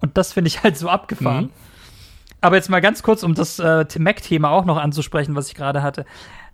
Und 0.00 0.16
das 0.16 0.32
finde 0.32 0.48
ich 0.48 0.62
halt 0.62 0.76
so 0.76 0.88
abgefahren. 0.88 1.44
Mhm. 1.44 1.50
Aber 2.40 2.56
jetzt 2.56 2.68
mal 2.68 2.80
ganz 2.80 3.02
kurz, 3.02 3.22
um 3.22 3.34
das 3.34 3.58
äh, 3.58 3.86
Mac-Thema 3.98 4.50
auch 4.50 4.64
noch 4.64 4.76
anzusprechen, 4.76 5.34
was 5.34 5.48
ich 5.48 5.54
gerade 5.54 5.82
hatte. 5.82 6.04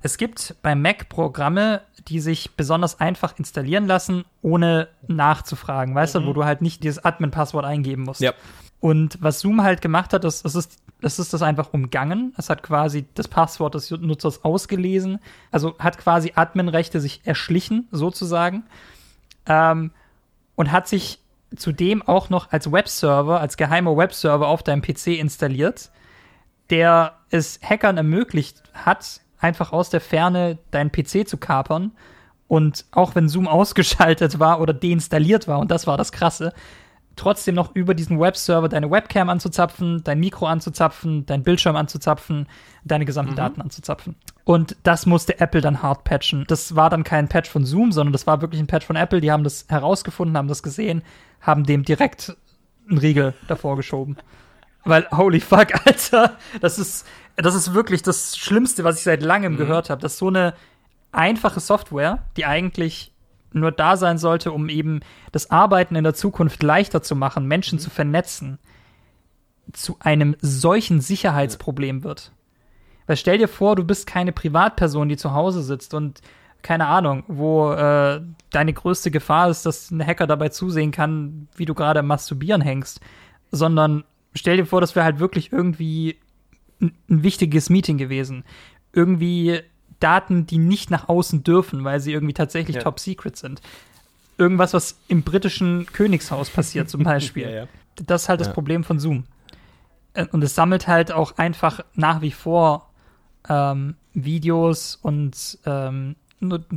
Es 0.03 0.19
gibt 0.19 0.57
bei 0.63 0.75
Mac 0.75 1.09
Programme, 1.09 1.83
die 2.09 2.21
sich 2.21 2.57
besonders 2.57 3.01
einfach 3.01 3.39
installieren 3.39 3.87
lassen, 3.87 4.25
ohne 4.43 4.89
nachzufragen, 5.07 5.95
weißt 5.95 6.17
du, 6.17 6.27
wo 6.27 6.33
du 6.33 6.45
halt 6.45 6.61
nicht 6.61 6.83
dieses 6.83 7.05
Admin-Passwort 7.05 7.65
eingeben 7.65 8.03
musst. 8.03 8.21
Ja. 8.21 8.33
Und 8.81 9.19
was 9.21 9.39
Zoom 9.39 9.63
halt 9.63 9.81
gemacht 9.81 10.13
hat, 10.13 10.25
ist, 10.25 10.45
es 10.45 10.57
ist, 10.57 10.79
es 11.03 11.21
ist 11.21 11.33
das 11.33 11.43
einfach 11.43 11.73
umgangen. 11.73 12.35
Es 12.37 12.51
hat 12.51 12.65
quasi 12.65 13.07
das 13.15 13.29
Passwort 13.29 13.77
des 13.77 13.93
Nutzers 13.93 14.45
ausgelesen. 14.45 15.21
Also 15.53 15.79
hat 15.79 15.99
quasi 15.99 16.33
Admin-Rechte 16.35 17.01
sich 17.01 17.21
erschlichen, 17.25 17.87
sozusagen. 17.93 18.65
Ähm, 19.47 19.93
und 20.57 20.73
hat 20.73 20.89
sich 20.89 21.21
zudem 21.57 22.03
auch 22.03 22.29
noch 22.29 22.51
als 22.51 22.73
Webserver, 22.73 23.41
als 23.41 23.57
geheimer 23.57 23.97
Webserver 23.97 24.49
auf 24.49 24.65
deinem 24.65 24.83
PC 24.83 25.09
installiert, 25.19 25.91
der 26.71 27.15
es 27.31 27.61
Hackern 27.63 27.97
ermöglicht 27.97 28.63
hat, 28.75 29.22
einfach 29.43 29.73
aus 29.73 29.91
der 29.91 30.01
Ferne 30.01 30.59
deinen 30.71 30.91
PC 30.91 31.29
zu 31.29 31.37
kapern. 31.37 31.93
Und 32.49 32.85
auch 32.93 33.15
wenn 33.15 33.29
Zoom 33.29 33.49
ausgeschaltet 33.49 34.39
war 34.39 34.61
oder 34.61 34.73
deinstalliert 34.73 35.49
war, 35.49 35.59
und 35.59 35.71
das 35.71 35.87
war 35.87 35.97
das 35.99 36.13
Krasse, 36.13 36.53
trotzdem 37.17 37.55
noch 37.55 37.75
über 37.75 37.95
diesen 37.95 38.19
Webserver 38.19 38.69
deine 38.69 38.91
Webcam 38.91 39.29
anzuzapfen, 39.29 40.03
dein 40.05 40.19
Mikro 40.21 40.47
anzuzapfen, 40.47 41.27
dein 41.27 41.43
Bildschirm 41.43 41.77
anzuzapfen, 41.77 42.47
deine 42.85 43.05
gesamten 43.05 43.37
Daten 43.37 43.61
anzuzapfen. 43.61 44.17
Und 44.45 44.77
das 44.83 45.07
musste 45.07 45.39
Apple 45.39 45.61
dann 45.61 45.83
hart 45.83 46.05
patchen. 46.05 46.45
Das 46.49 46.75
war 46.75 46.91
dann 46.91 47.05
kein 47.05 47.29
Patch 47.29 47.51
von 47.51 47.65
Zoom, 47.65 47.93
sondern 47.93 48.13
das 48.13 48.27
war 48.27 48.41
wirklich 48.41 48.61
ein 48.61 48.67
Patch 48.67 48.87
von 48.87 48.97
Apple. 48.97 49.21
Die 49.21 49.31
haben 49.31 49.45
das 49.45 49.67
herausgefunden, 49.69 50.37
haben 50.37 50.49
das 50.49 50.63
gesehen, 50.63 51.03
haben 51.41 51.65
dem 51.65 51.85
direkt 51.85 52.37
einen 52.89 52.99
Riegel 52.99 53.35
davor 53.47 53.77
geschoben. 53.77 54.17
Weil, 54.85 55.07
holy 55.13 55.41
fuck, 55.41 55.69
Alter, 55.87 56.37
das 56.61 56.79
ist, 56.79 57.07
das 57.37 57.55
ist 57.55 57.75
wirklich 57.75 58.03
das 58.03 58.37
Schlimmste, 58.37 58.85
was 58.85 58.99
ich 58.99 59.05
seit 59.05 59.23
langem 59.23 59.57
gehört 59.57 59.91
habe. 59.91 60.01
Dass 60.01 60.19
so 60.19 60.29
eine 60.29 60.55
einfache 61.13 61.61
Software, 61.61 62.25
die 62.37 62.45
eigentlich 62.45 63.13
nur 63.53 63.73
da 63.73 63.97
sein 63.97 64.19
sollte, 64.19 64.53
um 64.53 64.69
eben 64.69 65.01
das 65.31 65.51
Arbeiten 65.51 65.95
in 65.95 66.05
der 66.05 66.15
Zukunft 66.15 66.63
leichter 66.63 67.03
zu 67.03 67.15
machen, 67.15 67.47
Menschen 67.47 67.79
zu 67.79 67.91
vernetzen, 67.91 68.59
zu 69.73 69.97
einem 70.01 70.37
solchen 70.41 71.01
Sicherheitsproblem 71.01 72.03
wird. 72.05 72.33
Weil 73.07 73.17
stell 73.17 73.39
dir 73.39 73.49
vor, 73.49 73.77
du 73.77 73.85
bist 73.85 74.07
keine 74.07 74.33
Privatperson, 74.33 75.09
die 75.09 75.17
zu 75.17 75.33
Hause 75.33 75.63
sitzt 75.63 75.95
und 75.95 76.21
keine 76.63 76.87
Ahnung, 76.87 77.25
wo 77.27 77.73
äh, 77.73 78.21
deine 78.51 78.73
größte 78.73 79.11
Gefahr 79.11 79.51
ist, 79.51 79.67
dass 79.67 79.91
ein 79.91 80.05
Hacker 80.05 80.27
dabei 80.27 80.49
zusehen 80.49 80.93
kann, 80.93 81.49
wie 81.57 81.65
du 81.65 81.75
gerade 81.75 82.01
am 82.01 82.07
Masturbieren 82.07 82.61
hängst, 82.61 83.01
sondern 83.51 84.05
stell 84.33 84.57
dir 84.57 84.67
vor, 84.67 84.81
das 84.81 84.95
wäre 84.95 85.05
halt 85.05 85.19
wirklich 85.19 85.53
irgendwie 85.53 86.19
ein, 86.83 86.93
wichtiges 87.07 87.71
Meeting 87.71 87.97
gewesen. 87.97 88.45
Irgendwie 88.93 89.61
Daten, 90.01 90.47
die 90.47 90.59
nicht 90.59 90.91
nach 90.91 91.09
außen 91.09 91.45
dürfen, 91.45 91.85
weil 91.85 92.01
sie 92.01 92.13
irgendwie 92.13 92.35
tatsächlich 92.35 92.77
Ja. 92.77 92.83
top 92.83 92.99
secret 93.01 93.37
sind. 93.37 93.63
Irgendwas, 94.37 94.75
was 94.75 94.99
im 95.09 95.23
britischen 95.23 95.87
Königshaus 95.87 96.51
passiert 96.51 96.91
zum 96.91 97.03
Beispiel. 97.05 97.45
Ja, 97.45 97.51
ja. 97.51 97.69
Das 97.97 98.23
ist 98.25 98.29
halt 98.29 98.41
das. 98.41 98.53
Problem 98.53 98.85
von 98.85 98.99
Zoom. 98.99 99.25
Äh, 100.15 100.27
Und 100.33 100.43
es 100.43 100.55
sammelt 100.55 100.89
halt 100.89 101.13
auch 101.13 101.39
einfach 101.39 101.81
nach 101.95 102.21
wie 102.21 102.33
vor 102.33 102.91
ähm, 103.49 103.95
Videos 104.15 104.97
und 105.01 105.59
ähm, 105.67 106.17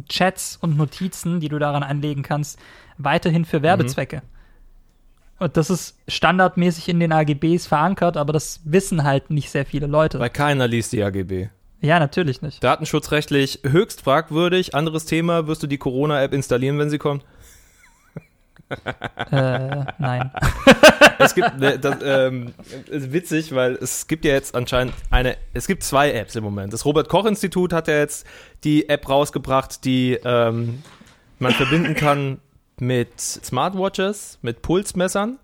Chats 0.09 0.57
und 0.61 0.77
Notizen, 0.77 1.39
die 1.39 1.49
du 1.49 1.57
daran 1.57 1.81
anlegen 1.83 2.21
kannst, 2.21 2.59
weiterhin 2.99 3.45
für 3.45 3.61
Werbezwecke. 3.63 4.21
Und 5.37 5.57
das 5.57 5.69
ist 5.69 5.97
standardmäßig 6.07 6.87
in 6.89 6.99
den 6.99 7.11
AGBs 7.11 7.67
verankert, 7.67 8.15
aber 8.15 8.31
das 8.31 8.61
wissen 8.63 9.03
halt 9.03 9.29
nicht 9.29 9.49
sehr 9.49 9.65
viele 9.65 9.87
Leute. 9.87 10.19
Weil 10.19 10.29
keiner 10.29 10.67
liest 10.67 10.93
die 10.93 11.03
AGB. 11.03 11.49
ja, 11.81 11.99
natürlich 11.99 12.41
nicht. 12.41 12.63
Datenschutzrechtlich 12.63 13.59
höchst 13.63 14.01
fragwürdig. 14.01 14.73
Anderes 14.75 15.05
Thema, 15.05 15.47
wirst 15.47 15.61
du 15.61 15.67
die 15.67 15.77
Corona-App 15.77 16.33
installieren, 16.33 16.79
wenn 16.79 16.89
sie 16.89 16.97
kommt? 16.97 17.25
äh, 19.31 19.85
nein. 19.99 20.31
Es 21.17 21.33
gibt, 21.33 21.57
ne, 21.59 21.79
das, 21.79 21.97
ähm, 22.03 22.53
ist 22.89 23.13
witzig, 23.13 23.55
weil 23.55 23.75
es 23.75 24.07
gibt 24.07 24.25
ja 24.25 24.33
jetzt 24.33 24.53
anscheinend 24.53 24.93
eine, 25.11 25.37
es 25.53 25.65
gibt 25.65 25.81
zwei 25.81 26.11
Apps 26.11 26.35
im 26.35 26.43
Moment. 26.43 26.73
Das 26.73 26.83
Robert-Koch-Institut 26.83 27.71
hat 27.71 27.87
ja 27.87 27.97
jetzt 27.99 28.27
die 28.65 28.89
App 28.89 29.07
rausgebracht, 29.07 29.85
die 29.85 30.19
ähm, 30.25 30.83
man 31.39 31.53
verbinden 31.53 31.95
kann 31.95 32.39
mit 32.79 33.19
Smartwatches, 33.19 34.39
mit 34.41 34.61
Pulsmessern. 34.61 35.39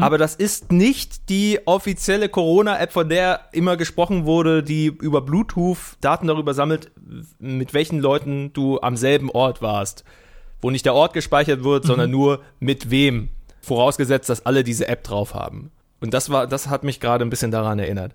Aber 0.00 0.16
das 0.16 0.34
ist 0.34 0.72
nicht 0.72 1.28
die 1.28 1.60
offizielle 1.66 2.30
Corona-App, 2.30 2.90
von 2.90 3.06
der 3.10 3.48
immer 3.52 3.76
gesprochen 3.76 4.24
wurde, 4.24 4.62
die 4.62 4.86
über 4.86 5.20
Bluetooth 5.20 5.98
Daten 6.00 6.26
darüber 6.26 6.54
sammelt, 6.54 6.90
mit 7.38 7.74
welchen 7.74 7.98
Leuten 7.98 8.54
du 8.54 8.80
am 8.80 8.96
selben 8.96 9.30
Ort 9.30 9.60
warst. 9.60 10.04
Wo 10.62 10.70
nicht 10.70 10.86
der 10.86 10.94
Ort 10.94 11.12
gespeichert 11.12 11.64
wird, 11.64 11.84
sondern 11.84 12.10
nur 12.10 12.40
mit 12.60 12.90
wem. 12.90 13.28
Vorausgesetzt, 13.60 14.30
dass 14.30 14.46
alle 14.46 14.64
diese 14.64 14.88
App 14.88 15.04
drauf 15.04 15.34
haben. 15.34 15.70
Und 16.00 16.14
das 16.14 16.30
war, 16.30 16.46
das 16.46 16.68
hat 16.68 16.82
mich 16.82 16.98
gerade 16.98 17.22
ein 17.22 17.30
bisschen 17.30 17.50
daran 17.50 17.78
erinnert. 17.78 18.12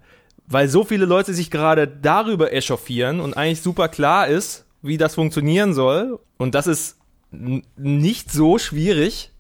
Weil 0.48 0.70
so 0.70 0.84
viele 0.84 1.06
Leute 1.06 1.36
sich 1.36 1.52
gerade 1.52 1.88
darüber 1.88 2.52
echauffieren 2.52 3.20
und 3.20 3.38
eigentlich 3.38 3.62
super 3.62 3.90
klar 3.90 4.28
ist, 4.28 4.66
wie 4.82 4.98
das 4.98 5.14
funktionieren 5.14 5.76
soll. 5.76 6.20
Und 6.38 6.56
das 6.56 6.66
ist 6.66 6.99
nicht 7.32 8.32
so 8.32 8.58
schwierig, 8.58 9.32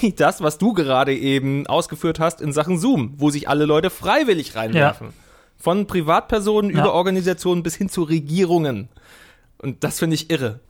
wie 0.00 0.12
das, 0.12 0.40
was 0.40 0.58
du 0.58 0.72
gerade 0.72 1.14
eben 1.16 1.66
ausgeführt 1.66 2.20
hast 2.20 2.40
in 2.40 2.52
Sachen 2.52 2.78
Zoom, 2.78 3.14
wo 3.16 3.30
sich 3.30 3.48
alle 3.48 3.66
Leute 3.66 3.90
freiwillig 3.90 4.54
reinwerfen. 4.56 5.08
Von 5.56 5.86
Privatpersonen 5.86 6.70
Ja. 6.70 6.80
über 6.80 6.92
Organisationen 6.94 7.62
bis 7.62 7.76
hin 7.76 7.88
zu 7.88 8.02
Regierungen. 8.02 8.88
Und 9.58 9.84
das 9.84 9.98
finde 10.00 10.14
ich 10.14 10.30
irre. 10.30 10.60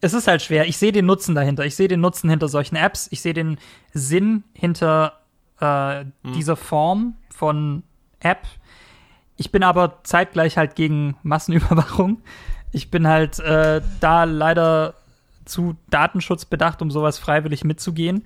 es 0.00 0.14
ist 0.14 0.26
halt 0.26 0.42
schwer. 0.42 0.66
Ich 0.66 0.78
sehe 0.78 0.90
den 0.92 1.06
Nutzen 1.06 1.34
dahinter. 1.36 1.64
Ich 1.64 1.76
sehe 1.76 1.86
den 1.88 2.00
Nutzen 2.00 2.28
hinter 2.28 2.48
solchen 2.48 2.74
Apps. 2.74 3.06
Ich 3.12 3.20
sehe 3.22 3.34
den 3.34 3.58
Sinn 3.94 4.42
hinter 4.52 5.20
äh, 5.60 6.04
dieser 6.34 6.56
Form 6.56 7.14
von 7.30 7.84
App. 8.18 8.42
Ich 9.36 9.52
bin 9.52 9.62
aber 9.62 10.00
zeitgleich 10.02 10.56
halt 10.56 10.74
gegen 10.74 11.16
Massenüberwachung. 11.22 12.20
Ich 12.72 12.90
bin 12.90 13.06
halt 13.06 13.38
äh, 13.38 13.80
da 14.00 14.24
leider 14.24 14.94
zu 15.44 15.76
datenschutzbedacht, 15.90 16.82
um 16.82 16.90
sowas 16.90 17.18
freiwillig 17.18 17.64
mitzugehen. 17.64 18.24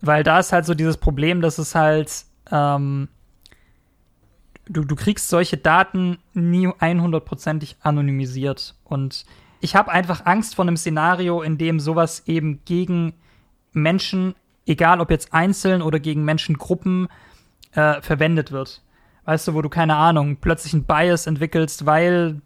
Weil 0.00 0.22
da 0.22 0.40
ist 0.40 0.52
halt 0.52 0.66
so 0.66 0.74
dieses 0.74 0.96
Problem, 0.96 1.40
dass 1.40 1.58
es 1.58 1.74
halt 1.74 2.24
ähm, 2.50 3.08
du, 4.68 4.84
du 4.84 4.96
kriegst 4.96 5.28
solche 5.28 5.56
Daten 5.56 6.18
nie 6.34 6.68
100%ig 6.68 7.76
anonymisiert. 7.80 8.74
Und 8.84 9.24
ich 9.60 9.76
habe 9.76 9.90
einfach 9.90 10.26
Angst 10.26 10.54
vor 10.54 10.64
einem 10.64 10.76
Szenario, 10.76 11.42
in 11.42 11.58
dem 11.58 11.80
sowas 11.80 12.24
eben 12.26 12.60
gegen 12.64 13.14
Menschen, 13.72 14.34
egal 14.66 15.00
ob 15.00 15.10
jetzt 15.10 15.32
einzeln 15.32 15.82
oder 15.82 16.00
gegen 16.00 16.24
Menschengruppen, 16.24 17.08
äh, 17.72 18.00
verwendet 18.00 18.52
wird. 18.52 18.82
Weißt 19.24 19.48
du, 19.48 19.54
wo 19.54 19.62
du 19.62 19.68
keine 19.68 19.96
Ahnung, 19.96 20.36
plötzlich 20.36 20.74
einen 20.74 20.84
Bias 20.84 21.26
entwickelst, 21.26 21.86
weil 21.86 22.42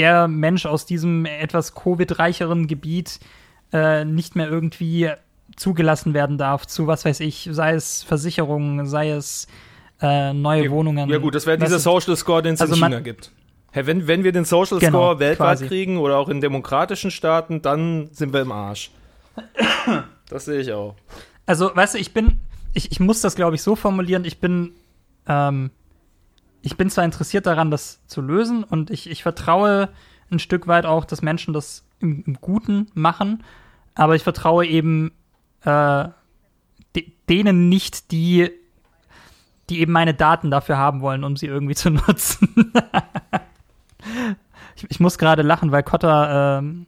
der 0.00 0.28
Mensch 0.28 0.64
aus 0.64 0.86
diesem 0.86 1.26
etwas 1.26 1.74
Covid-reicheren 1.74 2.66
Gebiet 2.66 3.20
äh, 3.70 4.06
nicht 4.06 4.34
mehr 4.34 4.48
irgendwie 4.48 5.10
zugelassen 5.56 6.14
werden 6.14 6.38
darf 6.38 6.66
zu, 6.66 6.86
was 6.86 7.04
weiß 7.04 7.20
ich, 7.20 7.50
sei 7.52 7.74
es 7.74 8.02
Versicherungen, 8.02 8.86
sei 8.86 9.10
es 9.10 9.46
äh, 10.00 10.32
neue 10.32 10.70
Wohnungen. 10.70 11.10
Ja 11.10 11.18
gut, 11.18 11.34
das 11.34 11.44
wäre 11.44 11.58
dieser 11.58 11.78
Social 11.78 12.16
Score, 12.16 12.40
den 12.40 12.54
es 12.54 12.62
Also 12.62 12.74
in 12.76 12.80
China 12.80 13.00
gibt. 13.00 13.30
Hey, 13.72 13.86
wenn, 13.86 14.06
wenn 14.06 14.24
wir 14.24 14.32
den 14.32 14.46
Social 14.46 14.78
Genau, 14.78 14.90
Score 14.98 15.18
weltweit 15.18 15.58
quasi. 15.58 15.68
kriegen 15.68 15.98
oder 15.98 16.16
auch 16.16 16.30
in 16.30 16.40
demokratischen 16.40 17.10
Staaten, 17.10 17.60
dann 17.60 18.08
sind 18.12 18.32
wir 18.32 18.40
im 18.40 18.52
Arsch. 18.52 18.90
Das 20.30 20.44
sehe 20.44 20.60
ich 20.60 20.72
auch. 20.72 20.94
Also, 21.44 21.74
weißt 21.74 21.94
du, 21.94 21.98
ich 21.98 22.14
bin, 22.14 22.38
ich, 22.72 22.92
ich 22.92 23.00
muss 23.00 23.20
das, 23.20 23.34
glaube 23.34 23.56
ich, 23.56 23.62
so 23.62 23.74
formulieren, 23.74 24.24
ich 24.24 24.38
bin, 24.38 24.72
ähm, 25.26 25.70
ich 26.62 26.76
bin 26.76 26.90
zwar 26.90 27.04
interessiert 27.04 27.46
daran, 27.46 27.70
das 27.70 28.00
zu 28.06 28.20
lösen 28.20 28.64
und 28.64 28.90
ich, 28.90 29.08
ich 29.08 29.22
vertraue 29.22 29.88
ein 30.30 30.38
Stück 30.38 30.66
weit 30.66 30.86
auch, 30.86 31.04
dass 31.04 31.22
Menschen 31.22 31.54
das 31.54 31.84
im, 32.00 32.22
im 32.26 32.34
Guten 32.40 32.88
machen, 32.94 33.42
aber 33.94 34.14
ich 34.14 34.22
vertraue 34.22 34.66
eben 34.66 35.12
äh, 35.62 36.08
de 36.96 37.12
denen 37.28 37.68
nicht, 37.68 38.10
die, 38.10 38.50
die 39.68 39.80
eben 39.80 39.92
meine 39.92 40.14
Daten 40.14 40.50
dafür 40.50 40.78
haben 40.78 41.00
wollen, 41.00 41.24
um 41.24 41.36
sie 41.36 41.46
irgendwie 41.46 41.74
zu 41.76 41.90
nutzen. 41.90 42.72
ich, 44.76 44.86
ich 44.88 45.00
muss 45.00 45.18
gerade 45.18 45.42
lachen, 45.42 45.72
weil 45.72 45.82
Cotta 45.82 46.58
ähm, 46.58 46.86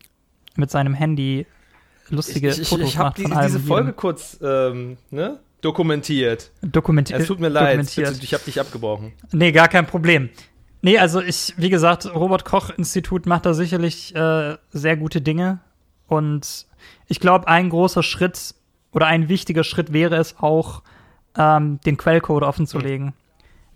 mit 0.57 0.71
seinem 0.71 0.95
Handy 0.95 1.47
lustige 2.09 2.51
ich 2.51 2.61
ich, 2.61 2.69
Fotos 2.69 2.89
ich 2.89 2.99
habe 2.99 3.09
macht 3.09 3.19
die, 3.19 3.23
von 3.23 3.33
allem 3.33 3.47
diese 3.47 3.61
Folge 3.61 3.93
kurz 3.93 4.39
ähm, 4.43 4.99
ne, 5.11 5.41
dokumentiert. 5.63 6.51
dokumentiert. 6.61 7.21
Es 7.21 7.27
tut 7.27 7.41
mir 7.41 7.49
leid, 7.49 7.79
bitte, 7.79 8.13
ich 8.23 8.35
habe 8.35 8.45
dich 8.45 8.61
abgebrochen. 8.61 9.13
Nee, 9.33 9.53
gar 9.53 9.69
kein 9.69 9.87
Problem. 9.87 10.29
Nee, 10.83 10.99
also 10.99 11.23
ich, 11.23 11.55
wie 11.57 11.71
gesagt, 11.71 12.13
Robert 12.15 12.45
Koch 12.45 12.71
Institut 12.77 13.25
macht 13.25 13.47
da 13.47 13.55
sicherlich 13.55 14.15
äh, 14.15 14.57
sehr 14.71 14.97
gute 14.97 15.21
Dinge. 15.21 15.61
Und 16.09 16.67
ich 17.07 17.21
glaube, 17.21 17.49
ein 17.49 17.71
großer 17.71 18.03
Schritt 18.03 18.55
oder 18.91 19.07
ein 19.07 19.29
wichtiger 19.29 19.65
Schritt 19.65 19.93
wäre 19.93 20.17
es 20.17 20.37
auch, 20.39 20.83
ähm, 21.39 21.81
den 21.87 21.97
Quellcode 21.97 22.43
offenzulegen. 22.43 23.15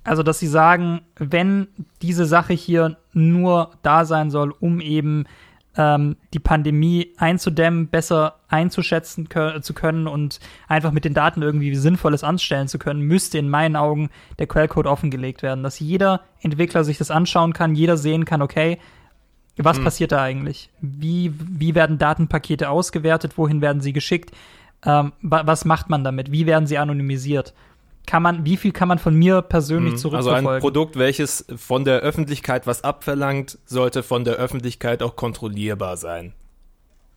Also, 0.05 0.23
dass 0.23 0.39
sie 0.39 0.47
sagen, 0.47 1.01
wenn 1.17 1.69
diese 2.03 2.27
Sache 2.27 2.53
hier 2.53 2.97
nur 3.13 3.73
da 3.83 4.05
sein 4.05 4.31
soll, 4.31 4.53
um 4.61 4.81
eben 4.81 5.25
ähm, 5.77 6.17
die 6.33 6.39
Pandemie 6.39 7.13
einzudämmen, 7.19 7.89
besser 7.89 8.37
einzuschätzen 8.49 9.29
kö 9.29 9.61
zu 9.61 9.75
können 9.75 10.07
und 10.07 10.41
einfach 10.69 10.93
mit 10.93 11.05
den 11.05 11.15
Daten 11.15 11.43
irgendwie 11.43 11.75
Sinnvolles 11.75 12.25
anstellen 12.25 12.69
zu 12.69 12.79
können, 12.79 13.01
müsste 13.03 13.39
in 13.39 13.49
meinen 13.49 13.77
Augen 13.77 14.11
der 14.39 14.47
Quellcode 14.47 14.87
offengelegt 14.87 15.43
werden, 15.43 15.63
dass 15.63 15.81
jeder 15.81 16.23
Entwickler 16.41 16.85
sich 16.85 16.99
das 16.99 17.11
anschauen 17.11 17.53
kann, 17.53 17.75
jeder 17.75 17.97
sehen 17.97 18.25
kann, 18.25 18.43
okay, 18.43 18.79
was 19.57 19.79
hm. 19.79 19.85
passiert 19.85 20.13
da 20.13 20.23
eigentlich? 20.23 20.71
Wie, 20.81 21.33
wie 21.39 21.75
werden 21.75 21.99
Datenpakete 21.99 22.69
ausgewertet? 22.69 23.39
Wohin 23.39 23.63
werden 23.63 23.81
sie 23.81 23.93
geschickt? 23.93 24.33
Ähm, 24.85 25.13
was 25.23 25.65
macht 25.65 25.89
man 25.89 26.05
damit? 26.05 26.31
Wie 26.31 26.47
werden 26.47 26.67
sie 26.67 26.79
anonymisiert? 26.79 27.55
Kann 28.07 28.23
man, 28.23 28.45
wie 28.45 28.57
viel 28.57 28.73
kann 28.73 28.89
man 28.89 28.99
von 28.99 29.15
mir 29.15 29.43
persönlich 29.43 29.95
mhm. 29.95 29.99
zurückverfolgen? 29.99 30.47
Also 30.47 30.57
ein 30.57 30.61
Produkt, 30.61 30.97
welches 30.97 31.45
von 31.57 31.85
der 31.85 32.01
Öffentlichkeit 32.01 32.67
was 32.67 32.85
abverlangt, 32.85 33.59
sollte 33.67 34.03
von 34.03 34.25
der 34.25 34.35
Öffentlichkeit 34.35 35.03
auch 35.03 35.17
kontrollierbar 35.17 35.97
sein. 35.97 36.33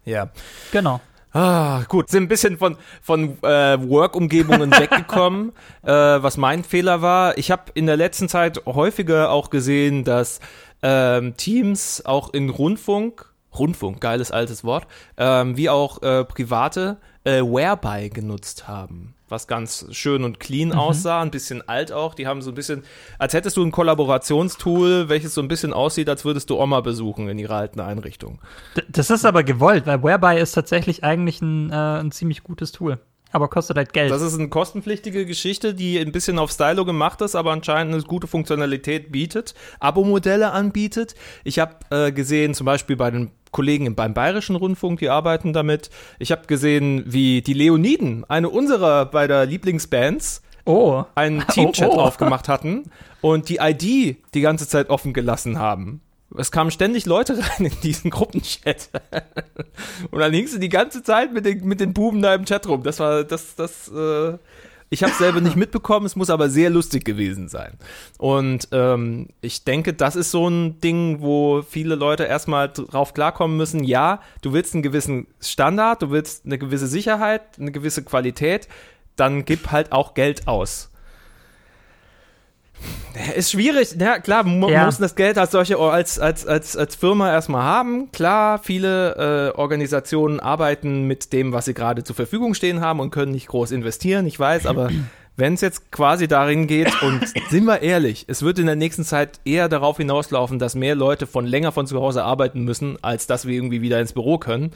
Ja. 0.03 0.29
Genau. 0.71 0.99
Ah, 1.31 1.83
gut. 1.87 2.09
Sind 2.09 2.23
ein 2.23 2.27
bisschen 2.27 2.57
von, 2.57 2.75
von 3.03 3.37
äh, 3.43 3.77
Work-Umgebungen 3.87 4.71
weggekommen, 4.79 5.51
äh, 5.83 5.91
was 5.91 6.37
mein 6.37 6.63
Fehler 6.63 7.03
war. 7.03 7.37
Ich 7.37 7.51
habe 7.51 7.63
in 7.75 7.85
der 7.85 7.97
letzten 7.97 8.27
Zeit 8.27 8.65
häufiger 8.65 9.29
auch 9.29 9.51
gesehen, 9.51 10.03
dass 10.03 10.39
ähm, 10.81 11.37
Teams 11.37 12.03
auch 12.03 12.33
in 12.33 12.49
Rundfunk, 12.49 13.31
Rundfunk, 13.57 14.01
geiles 14.01 14.31
altes 14.31 14.63
Wort, 14.63 14.87
ähm, 15.17 15.55
wie 15.55 15.69
auch 15.69 16.01
äh, 16.01 16.25
private 16.25 16.97
äh, 17.25 17.41
Whereby 17.41 18.09
genutzt 18.09 18.67
haben 18.67 19.13
was 19.31 19.47
ganz 19.47 19.85
schön 19.91 20.23
und 20.23 20.39
clean 20.39 20.69
mhm. 20.69 20.75
aussah, 20.75 21.21
ein 21.21 21.31
bisschen 21.31 21.67
alt 21.67 21.91
auch. 21.91 22.13
Die 22.13 22.27
haben 22.27 22.41
so 22.41 22.51
ein 22.51 22.55
bisschen, 22.55 22.83
als 23.17 23.33
hättest 23.33 23.57
du 23.57 23.63
ein 23.63 23.71
Kollaborationstool, 23.71 25.09
welches 25.09 25.33
so 25.33 25.41
ein 25.41 25.47
bisschen 25.47 25.73
aussieht, 25.73 26.09
als 26.09 26.25
würdest 26.25 26.49
du 26.49 26.59
Oma 26.59 26.81
besuchen 26.81 27.29
in 27.29 27.39
ihrer 27.39 27.55
alten 27.55 27.79
Einrichtung. 27.79 28.39
das 28.89 29.09
ist 29.09 29.25
aber 29.25 29.43
gewollt, 29.43 29.85
weil 29.85 30.03
Whereby 30.03 30.39
ist 30.39 30.53
tatsächlich 30.53 31.03
eigentlich 31.03 31.41
ein, 31.41 31.71
äh, 31.71 31.75
ein 31.75 32.11
ziemlich 32.11 32.43
gutes 32.43 32.71
Tool. 32.71 32.99
Aber 33.31 33.47
kostet 33.47 33.77
halt 33.77 33.93
Geld. 33.93 34.11
Das 34.11 34.21
ist 34.21 34.37
eine 34.37 34.49
kostenpflichtige 34.49 35.25
Geschichte, 35.25 35.73
die 35.73 35.99
ein 35.99 36.11
bisschen 36.11 36.39
auf 36.39 36.51
Stylo 36.51 36.83
gemacht 36.83 37.21
ist, 37.21 37.35
aber 37.35 37.51
anscheinend 37.51 37.93
eine 37.93 38.03
gute 38.03 38.27
Funktionalität 38.27 39.11
bietet, 39.11 39.53
Abo-Modelle 39.79 40.51
anbietet. 40.51 41.15
Ich 41.43 41.59
habe 41.59 41.75
äh, 41.91 42.11
gesehen, 42.11 42.53
zum 42.53 42.65
Beispiel 42.65 42.95
bei 42.95 43.11
den 43.11 43.31
Kollegen 43.51 43.95
beim 43.95 44.13
Bayerischen 44.13 44.55
Rundfunk, 44.55 44.99
die 44.99 45.09
arbeiten 45.09 45.53
damit. 45.53 45.89
Ich 46.17 46.31
habe 46.31 46.47
gesehen, 46.47 47.03
wie 47.07 47.41
die 47.41 47.53
Leoniden, 47.53 48.25
eine 48.27 48.49
unserer 48.49 49.05
bei 49.05 49.27
der 49.27 49.45
Lieblingsbands, 49.45 50.41
oh. 50.65 51.03
einen 51.15 51.45
Teamchat 51.47 51.91
oh, 51.91 51.97
oh. 51.97 52.01
aufgemacht 52.01 52.47
hatten 52.47 52.91
und 53.21 53.49
die 53.49 53.57
ID 53.57 54.17
die 54.33 54.41
ganze 54.41 54.67
Zeit 54.67 54.89
offen 54.89 55.13
gelassen 55.13 55.59
haben. 55.59 56.01
Es 56.37 56.51
kamen 56.51 56.71
ständig 56.71 57.05
Leute 57.05 57.37
rein 57.49 57.65
in 57.65 57.81
diesen 57.81 58.11
Gruppenchat. 58.11 58.89
und 60.11 60.19
dann 60.19 60.33
hingst 60.33 60.53
du 60.53 60.59
die 60.59 60.69
ganze 60.69 61.03
Zeit 61.03 61.33
mit 61.33 61.45
den, 61.45 61.65
mit 61.65 61.79
den 61.79 61.93
Buben 61.93 62.21
da 62.21 62.33
im 62.35 62.45
Chat 62.45 62.67
rum. 62.67 62.83
Das 62.83 62.99
war, 62.99 63.23
das, 63.23 63.55
das, 63.55 63.89
äh, 63.89 64.37
ich 64.91 65.03
habe 65.03 65.13
selber 65.13 65.39
nicht 65.39 65.55
mitbekommen, 65.55 66.05
es 66.05 66.15
muss 66.15 66.29
aber 66.29 66.49
sehr 66.49 66.69
lustig 66.69 67.05
gewesen 67.05 67.47
sein. 67.47 67.77
Und 68.17 68.67
ähm, 68.71 69.27
ich 69.41 69.63
denke, 69.63 69.93
das 69.93 70.15
ist 70.15 70.31
so 70.31 70.47
ein 70.47 70.79
Ding, 70.81 71.21
wo 71.21 71.61
viele 71.61 71.95
Leute 71.95 72.23
erstmal 72.23 72.69
drauf 72.69 73.13
klarkommen 73.13 73.55
müssen, 73.55 73.83
ja, 73.83 74.21
du 74.41 74.53
willst 74.53 74.73
einen 74.73 74.83
gewissen 74.83 75.27
Standard, 75.39 76.01
du 76.01 76.09
willst 76.09 76.45
eine 76.45 76.57
gewisse 76.57 76.87
Sicherheit, 76.87 77.41
eine 77.59 77.71
gewisse 77.71 78.03
Qualität, 78.03 78.67
dann 79.15 79.45
gib 79.45 79.71
halt 79.71 79.91
auch 79.91 80.13
Geld 80.13 80.47
aus. 80.47 80.91
Ist 83.35 83.51
schwierig, 83.51 83.95
ja 83.99 84.19
klar, 84.19 84.43
man 84.43 84.69
ja. 84.69 84.85
muss 84.85 84.97
das 84.97 85.15
Geld 85.15 85.37
als 85.37 85.51
solche 85.51 85.77
als, 85.77 86.19
als, 86.19 86.45
als, 86.45 86.77
als 86.77 86.95
Firma 86.95 87.31
erstmal 87.31 87.63
haben. 87.63 88.11
Klar, 88.11 88.59
viele 88.59 89.51
äh, 89.55 89.57
Organisationen 89.57 90.39
arbeiten 90.39 91.03
mit 91.05 91.33
dem, 91.33 91.51
was 91.51 91.65
sie 91.65 91.73
gerade 91.73 92.03
zur 92.03 92.15
Verfügung 92.15 92.53
stehen 92.53 92.81
haben 92.81 92.99
und 92.99 93.11
können 93.11 93.31
nicht 93.31 93.47
groß 93.47 93.71
investieren, 93.71 94.27
ich 94.27 94.39
weiß, 94.39 94.65
aber 94.65 94.89
wenn 95.37 95.53
es 95.53 95.61
jetzt 95.61 95.91
quasi 95.91 96.27
darin 96.27 96.67
geht, 96.67 97.01
und 97.01 97.21
sind 97.49 97.65
wir 97.65 97.81
ehrlich, 97.81 98.25
es 98.27 98.43
wird 98.43 98.59
in 98.59 98.67
der 98.67 98.75
nächsten 98.75 99.03
Zeit 99.03 99.39
eher 99.45 99.69
darauf 99.69 99.97
hinauslaufen, 99.97 100.59
dass 100.59 100.75
mehr 100.75 100.95
Leute 100.95 101.25
von 101.25 101.47
länger 101.47 101.71
von 101.71 101.87
zu 101.87 101.99
Hause 101.99 102.23
arbeiten 102.23 102.63
müssen, 102.63 102.97
als 103.01 103.25
dass 103.25 103.47
wir 103.47 103.55
irgendwie 103.55 103.81
wieder 103.81 103.99
ins 103.99 104.13
Büro 104.13 104.37
können, 104.37 104.71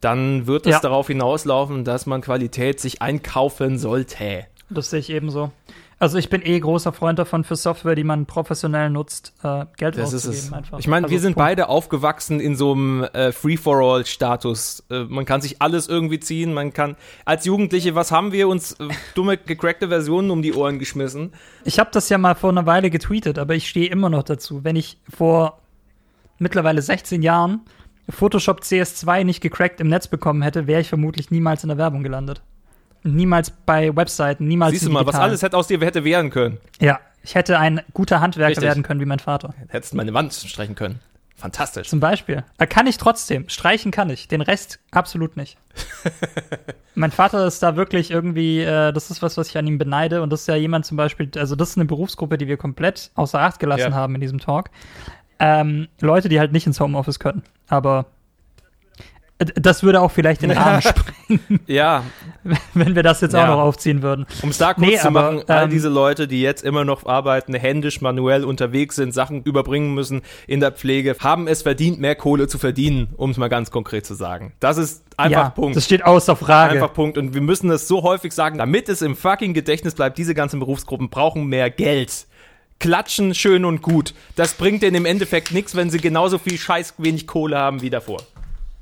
dann 0.00 0.46
wird 0.46 0.66
es 0.66 0.72
ja. 0.72 0.80
darauf 0.80 1.06
hinauslaufen, 1.08 1.84
dass 1.84 2.06
man 2.06 2.20
Qualität 2.20 2.80
sich 2.80 3.02
einkaufen 3.02 3.78
sollte. 3.78 4.46
Das 4.68 4.90
sehe 4.90 5.00
ich 5.00 5.10
ebenso. 5.10 5.50
Also 5.98 6.18
ich 6.18 6.28
bin 6.28 6.44
eh 6.44 6.60
großer 6.60 6.92
Freund 6.92 7.18
davon 7.18 7.42
für 7.42 7.56
Software, 7.56 7.94
die 7.94 8.04
man 8.04 8.26
professionell 8.26 8.90
nutzt, 8.90 9.32
äh, 9.42 9.64
Geld 9.78 9.96
das 9.96 10.12
auszugeben 10.12 10.38
ist 10.38 10.44
es. 10.44 10.52
einfach. 10.52 10.78
Ich 10.78 10.88
meine, 10.88 11.06
also 11.06 11.12
wir 11.12 11.20
sind 11.20 11.34
Punkt. 11.34 11.46
beide 11.46 11.68
aufgewachsen 11.70 12.38
in 12.38 12.54
so 12.54 12.72
einem 12.72 13.04
äh, 13.04 13.32
Free-for-all-Status. 13.32 14.84
Äh, 14.90 15.04
man 15.04 15.24
kann 15.24 15.40
sich 15.40 15.62
alles 15.62 15.88
irgendwie 15.88 16.20
ziehen, 16.20 16.52
man 16.52 16.74
kann 16.74 16.96
als 17.24 17.46
Jugendliche, 17.46 17.94
was 17.94 18.12
haben 18.12 18.32
wir 18.32 18.46
uns 18.48 18.72
äh, 18.72 18.88
dumme 19.14 19.38
gecrackte 19.38 19.88
Versionen 19.88 20.30
um 20.30 20.42
die 20.42 20.52
Ohren 20.52 20.78
geschmissen? 20.78 21.32
Ich 21.64 21.78
habe 21.78 21.88
das 21.92 22.10
ja 22.10 22.18
mal 22.18 22.34
vor 22.34 22.50
einer 22.50 22.66
Weile 22.66 22.90
getweetet, 22.90 23.38
aber 23.38 23.54
ich 23.54 23.66
stehe 23.66 23.88
immer 23.88 24.10
noch 24.10 24.24
dazu. 24.24 24.64
Wenn 24.64 24.76
ich 24.76 24.98
vor 25.08 25.60
mittlerweile 26.38 26.82
16 26.82 27.22
Jahren 27.22 27.60
Photoshop 28.10 28.60
CS2 28.60 29.24
nicht 29.24 29.40
gecrackt 29.40 29.80
im 29.80 29.88
Netz 29.88 30.08
bekommen 30.08 30.42
hätte, 30.42 30.66
wäre 30.66 30.82
ich 30.82 30.88
vermutlich 30.90 31.30
niemals 31.30 31.64
in 31.64 31.68
der 31.68 31.78
Werbung 31.78 32.02
gelandet 32.02 32.42
niemals 33.06 33.50
bei 33.50 33.94
Webseiten, 33.94 34.46
niemals 34.46 34.72
Siehst 34.72 34.86
du 34.86 34.90
mal, 34.90 35.06
was 35.06 35.14
alles 35.14 35.42
hätte 35.42 35.56
aus 35.56 35.66
dir 35.66 35.80
hätte 35.80 36.04
werden 36.04 36.30
können. 36.30 36.58
Ja, 36.80 37.00
ich 37.22 37.34
hätte 37.34 37.58
ein 37.58 37.80
guter 37.92 38.20
Handwerker 38.20 38.50
Richtig. 38.50 38.64
werden 38.64 38.82
können 38.82 39.00
wie 39.00 39.06
mein 39.06 39.18
Vater. 39.18 39.54
Hättest 39.68 39.94
meine 39.94 40.14
Wand 40.14 40.32
streichen 40.32 40.74
können. 40.74 41.00
Fantastisch. 41.36 41.88
Zum 41.88 42.00
Beispiel. 42.00 42.44
Kann 42.70 42.86
ich 42.86 42.96
trotzdem. 42.96 43.48
Streichen 43.48 43.90
kann 43.90 44.08
ich. 44.08 44.26
Den 44.26 44.40
Rest 44.40 44.78
absolut 44.90 45.36
nicht. 45.36 45.58
mein 46.94 47.10
Vater 47.10 47.46
ist 47.46 47.62
da 47.62 47.76
wirklich 47.76 48.10
irgendwie, 48.10 48.60
äh, 48.60 48.90
das 48.92 49.10
ist 49.10 49.20
was, 49.20 49.36
was 49.36 49.48
ich 49.48 49.58
an 49.58 49.66
ihm 49.66 49.76
beneide. 49.76 50.22
Und 50.22 50.30
das 50.30 50.42
ist 50.42 50.46
ja 50.46 50.56
jemand 50.56 50.86
zum 50.86 50.96
Beispiel, 50.96 51.30
also 51.36 51.54
das 51.54 51.70
ist 51.70 51.76
eine 51.76 51.84
Berufsgruppe, 51.84 52.38
die 52.38 52.48
wir 52.48 52.56
komplett 52.56 53.10
außer 53.16 53.38
Acht 53.38 53.60
gelassen 53.60 53.90
ja. 53.90 53.94
haben 53.94 54.14
in 54.14 54.22
diesem 54.22 54.40
Talk. 54.40 54.70
Ähm, 55.38 55.88
Leute, 56.00 56.30
die 56.30 56.40
halt 56.40 56.52
nicht 56.52 56.66
ins 56.66 56.80
Homeoffice 56.80 57.18
können. 57.18 57.42
Aber 57.68 58.06
das 59.38 59.82
würde 59.82 60.00
auch 60.00 60.10
vielleicht 60.10 60.40
den 60.40 60.50
Rahmen 60.50 60.80
sprengen. 60.80 61.60
ja. 61.66 62.04
Wenn 62.72 62.94
wir 62.94 63.02
das 63.02 63.20
jetzt 63.20 63.34
ja. 63.34 63.44
auch 63.44 63.56
noch 63.56 63.62
aufziehen 63.62 64.00
würden. 64.00 64.24
Um 64.40 64.48
es 64.48 64.58
da 64.58 64.72
kurz 64.72 64.86
nee, 64.86 64.96
zu 64.96 65.08
aber, 65.08 65.22
machen, 65.22 65.42
all 65.48 65.64
ähm, 65.64 65.70
diese 65.70 65.90
Leute, 65.90 66.26
die 66.26 66.40
jetzt 66.40 66.64
immer 66.64 66.84
noch 66.84 67.04
arbeiten, 67.04 67.52
händisch, 67.54 68.00
manuell 68.00 68.44
unterwegs 68.44 68.96
sind, 68.96 69.12
Sachen 69.12 69.42
überbringen 69.42 69.92
müssen 69.94 70.22
in 70.46 70.60
der 70.60 70.72
Pflege, 70.72 71.16
haben 71.20 71.48
es 71.48 71.62
verdient, 71.62 72.00
mehr 72.00 72.14
Kohle 72.14 72.48
zu 72.48 72.56
verdienen, 72.56 73.08
um 73.16 73.30
es 73.30 73.36
mal 73.36 73.48
ganz 73.48 73.70
konkret 73.70 74.06
zu 74.06 74.14
sagen. 74.14 74.54
Das 74.58 74.78
ist 74.78 75.04
einfach 75.18 75.30
ja, 75.44 75.50
Punkt. 75.50 75.76
Das 75.76 75.84
steht 75.84 76.04
außer 76.04 76.34
Frage. 76.34 76.74
Einfach 76.74 76.94
Punkt. 76.94 77.18
Und 77.18 77.34
wir 77.34 77.42
müssen 77.42 77.68
das 77.68 77.88
so 77.88 78.02
häufig 78.02 78.32
sagen, 78.32 78.56
damit 78.56 78.88
es 78.88 79.02
im 79.02 79.16
fucking 79.16 79.52
Gedächtnis 79.52 79.94
bleibt, 79.94 80.16
diese 80.16 80.34
ganzen 80.34 80.60
Berufsgruppen 80.60 81.10
brauchen 81.10 81.46
mehr 81.46 81.70
Geld 81.70 82.26
klatschen 82.78 83.34
schön 83.34 83.64
und 83.64 83.80
gut. 83.80 84.12
Das 84.34 84.52
bringt 84.54 84.82
denen 84.82 84.96
im 84.96 85.06
Endeffekt 85.06 85.50
nichts, 85.50 85.74
wenn 85.76 85.88
sie 85.88 85.98
genauso 85.98 86.36
viel 86.38 86.58
scheiß 86.58 86.94
wenig 86.98 87.26
Kohle 87.26 87.56
haben 87.56 87.80
wie 87.80 87.88
davor. 87.88 88.18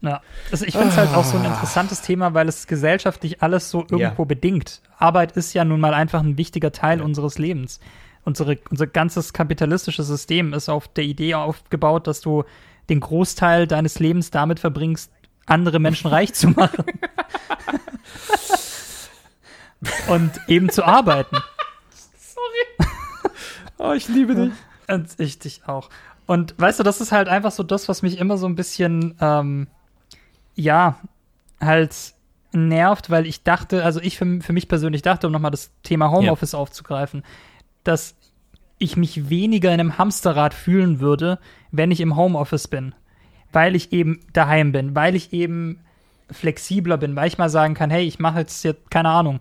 Ja, 0.04 0.20
also 0.52 0.66
ich 0.66 0.74
finde 0.74 0.90
es 0.90 0.98
halt 0.98 1.14
auch 1.14 1.24
so 1.24 1.38
ein 1.38 1.46
interessantes 1.46 2.02
Thema, 2.02 2.34
weil 2.34 2.46
es 2.46 2.66
gesellschaftlich 2.66 3.42
alles 3.42 3.70
so 3.70 3.80
irgendwo 3.80 4.22
ja. 4.22 4.26
bedingt. 4.26 4.82
Arbeit 4.98 5.32
ist 5.32 5.54
ja 5.54 5.64
nun 5.64 5.80
mal 5.80 5.94
einfach 5.94 6.20
ein 6.20 6.36
wichtiger 6.36 6.72
Teil 6.72 6.98
ja. 6.98 7.04
unseres 7.04 7.38
Lebens. 7.38 7.80
Unsere, 8.22 8.58
unser 8.70 8.86
ganzes 8.86 9.32
kapitalistisches 9.32 10.06
System 10.06 10.52
ist 10.52 10.68
auf 10.68 10.88
der 10.88 11.04
Idee 11.04 11.34
aufgebaut, 11.34 12.06
dass 12.06 12.20
du 12.20 12.44
den 12.90 13.00
Großteil 13.00 13.66
deines 13.66 13.98
Lebens 13.98 14.30
damit 14.30 14.60
verbringst, 14.60 15.10
andere 15.46 15.78
Menschen 15.78 16.08
reich 16.08 16.34
zu 16.34 16.48
machen. 16.48 16.84
Und 20.08 20.32
eben 20.48 20.70
zu 20.70 20.84
arbeiten. 20.84 21.36
Sorry. 22.16 22.90
Oh, 23.78 23.92
ich 23.92 24.08
liebe 24.08 24.34
dich. 24.34 24.52
Und 24.88 25.08
ich 25.18 25.38
dich 25.38 25.62
auch. 25.66 25.88
Und 26.26 26.54
weißt 26.58 26.78
du, 26.78 26.82
das 26.82 27.00
ist 27.00 27.12
halt 27.12 27.28
einfach 27.28 27.52
so 27.52 27.62
das, 27.62 27.88
was 27.88 28.02
mich 28.02 28.18
immer 28.18 28.38
so 28.38 28.46
ein 28.46 28.54
bisschen 28.54 29.14
ähm, 29.20 29.68
ja, 30.54 30.98
halt 31.60 32.14
nervt, 32.52 33.10
weil 33.10 33.26
ich 33.26 33.42
dachte, 33.42 33.84
also 33.84 34.00
ich 34.00 34.16
für, 34.16 34.40
für 34.40 34.52
mich 34.52 34.68
persönlich 34.68 35.02
dachte, 35.02 35.26
um 35.26 35.32
nochmal 35.32 35.50
das 35.50 35.72
Thema 35.82 36.10
Homeoffice 36.10 36.52
ja. 36.52 36.58
aufzugreifen, 36.58 37.24
dass 37.82 38.14
ich 38.78 38.96
mich 38.96 39.28
weniger 39.28 39.72
in 39.72 39.80
einem 39.80 39.98
Hamsterrad 39.98 40.54
fühlen 40.54 41.00
würde, 41.00 41.38
wenn 41.70 41.90
ich 41.90 42.00
im 42.00 42.16
Homeoffice 42.16 42.68
bin. 42.68 42.94
Weil 43.52 43.76
ich 43.76 43.92
eben 43.92 44.20
daheim 44.32 44.72
bin, 44.72 44.94
weil 44.94 45.14
ich 45.14 45.32
eben 45.32 45.80
flexibler 46.30 46.96
bin, 46.96 47.14
weil 47.16 47.28
ich 47.28 47.38
mal 47.38 47.50
sagen 47.50 47.74
kann, 47.74 47.90
hey, 47.90 48.04
ich 48.04 48.18
mache 48.18 48.40
jetzt, 48.40 48.64
jetzt, 48.64 48.90
keine 48.90 49.10
Ahnung, 49.10 49.40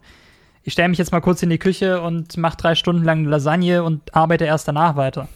ich 0.63 0.73
stelle 0.73 0.89
mich 0.89 0.97
jetzt 0.97 1.11
mal 1.11 1.21
kurz 1.21 1.43
in 1.43 1.49
die 1.49 1.57
Küche 1.57 2.01
und 2.01 2.37
mache 2.37 2.57
drei 2.57 2.75
Stunden 2.75 3.03
lang 3.03 3.25
Lasagne 3.25 3.83
und 3.83 4.15
arbeite 4.15 4.45
erst 4.45 4.67
danach 4.67 4.95
weiter. 4.95 5.27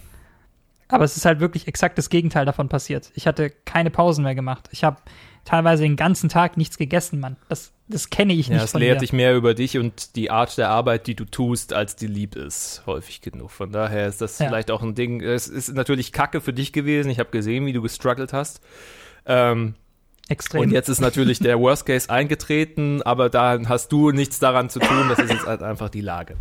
Aber 0.88 1.04
es 1.04 1.18
ist 1.18 1.26
halt 1.26 1.42
wirklich 1.42 1.68
exakt 1.68 1.98
das 1.98 2.10
Gegenteil 2.10 2.46
davon 2.46 2.70
passiert. 2.70 3.12
Ich 3.14 3.28
hatte 3.28 3.50
keine 3.50 3.92
Pausen 3.92 4.24
mehr 4.24 4.36
gemacht. 4.36 4.70
Ich 4.72 4.86
habe 4.86 4.98
teilweise 5.48 5.84
den 5.84 5.96
ganzen 5.96 6.30
Tag 6.30 6.58
nichts 6.58 6.78
gegessen, 6.78 7.20
Mann. 7.20 7.38
Das, 7.50 7.72
das 7.88 8.10
kenne 8.10 8.34
ich 8.34 8.50
nicht 8.50 8.58
ja, 8.58 8.64
es 8.66 8.72
von 8.72 8.82
lehrt 8.82 8.98
dir. 8.98 9.00
dich 9.02 9.14
mehr 9.14 9.36
über 9.36 9.54
dich 9.54 9.78
und 9.78 10.16
die 10.16 10.30
Art 10.30 10.58
der 10.58 10.70
Arbeit, 10.70 11.08
die 11.08 11.16
du 11.16 11.26
tust, 11.26 11.74
als 11.74 11.96
die 11.96 12.08
lieb 12.08 12.36
ist, 12.36 12.84
häufig 12.86 13.22
genug. 13.22 13.52
Von 13.52 13.72
daher 13.72 14.08
ist 14.08 14.22
das 14.22 14.38
Ja. 14.40 14.48
vielleicht 14.48 14.72
auch 14.72 14.84
ein 14.84 14.94
Ding. 14.96 15.22
Es 15.22 15.48
ist 15.48 15.74
natürlich 15.74 16.12
Kacke 16.12 16.42
für 16.42 16.54
dich 16.54 16.74
gewesen. 16.74 17.10
Ich 17.10 17.20
habe 17.20 17.30
gesehen, 17.32 17.66
wie 17.66 17.74
du 17.74 17.82
gestruggelt 17.82 18.34
hast. 18.34 18.62
Ähm, 19.26 19.76
Extrem. 20.30 20.62
und 20.64 20.72
jetzt 20.72 20.90
ist 20.90 21.00
natürlich 21.00 21.40
der 21.40 21.58
Worst 21.60 21.86
Case 21.86 22.10
eingetreten, 22.10 23.02
aber 23.04 23.30
da 23.30 23.58
hast 23.68 23.92
du 23.94 24.12
nichts 24.12 24.40
daran 24.40 24.70
zu 24.70 24.80
tun. 24.80 25.08
Das 25.10 25.20
ist 25.20 25.32
jetzt 25.32 25.46
halt 25.46 25.62
einfach 25.64 25.90
die 25.90 26.02
Lage. 26.02 26.36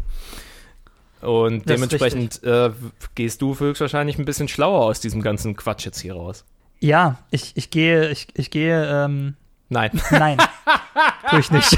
Und 1.23 1.69
Das 1.69 1.75
dementsprechend 1.77 2.43
äh, 2.43 2.71
gehst 3.15 3.41
du 3.43 3.59
höchstwahrscheinlich 3.59 4.19
ein 4.19 4.25
bisschen 4.25 4.49
schlauer 4.49 4.83
aus 4.85 5.01
diesem 5.01 5.23
ganzen 5.23 5.57
Quatsch 5.57 5.85
jetzt 5.87 6.01
hier 6.01 6.15
raus. 6.15 6.45
Ja, 6.81 7.19
ich, 7.31 7.53
ich 7.57 7.71
gehe, 7.71 8.11
ich, 8.11 8.29
ich 8.35 8.51
gehe, 8.51 9.05
ähm, 9.05 9.37
Nein. 9.69 9.91
nein, 10.11 10.39
tue 11.31 11.41
ich 11.41 11.51
nicht. 11.51 11.77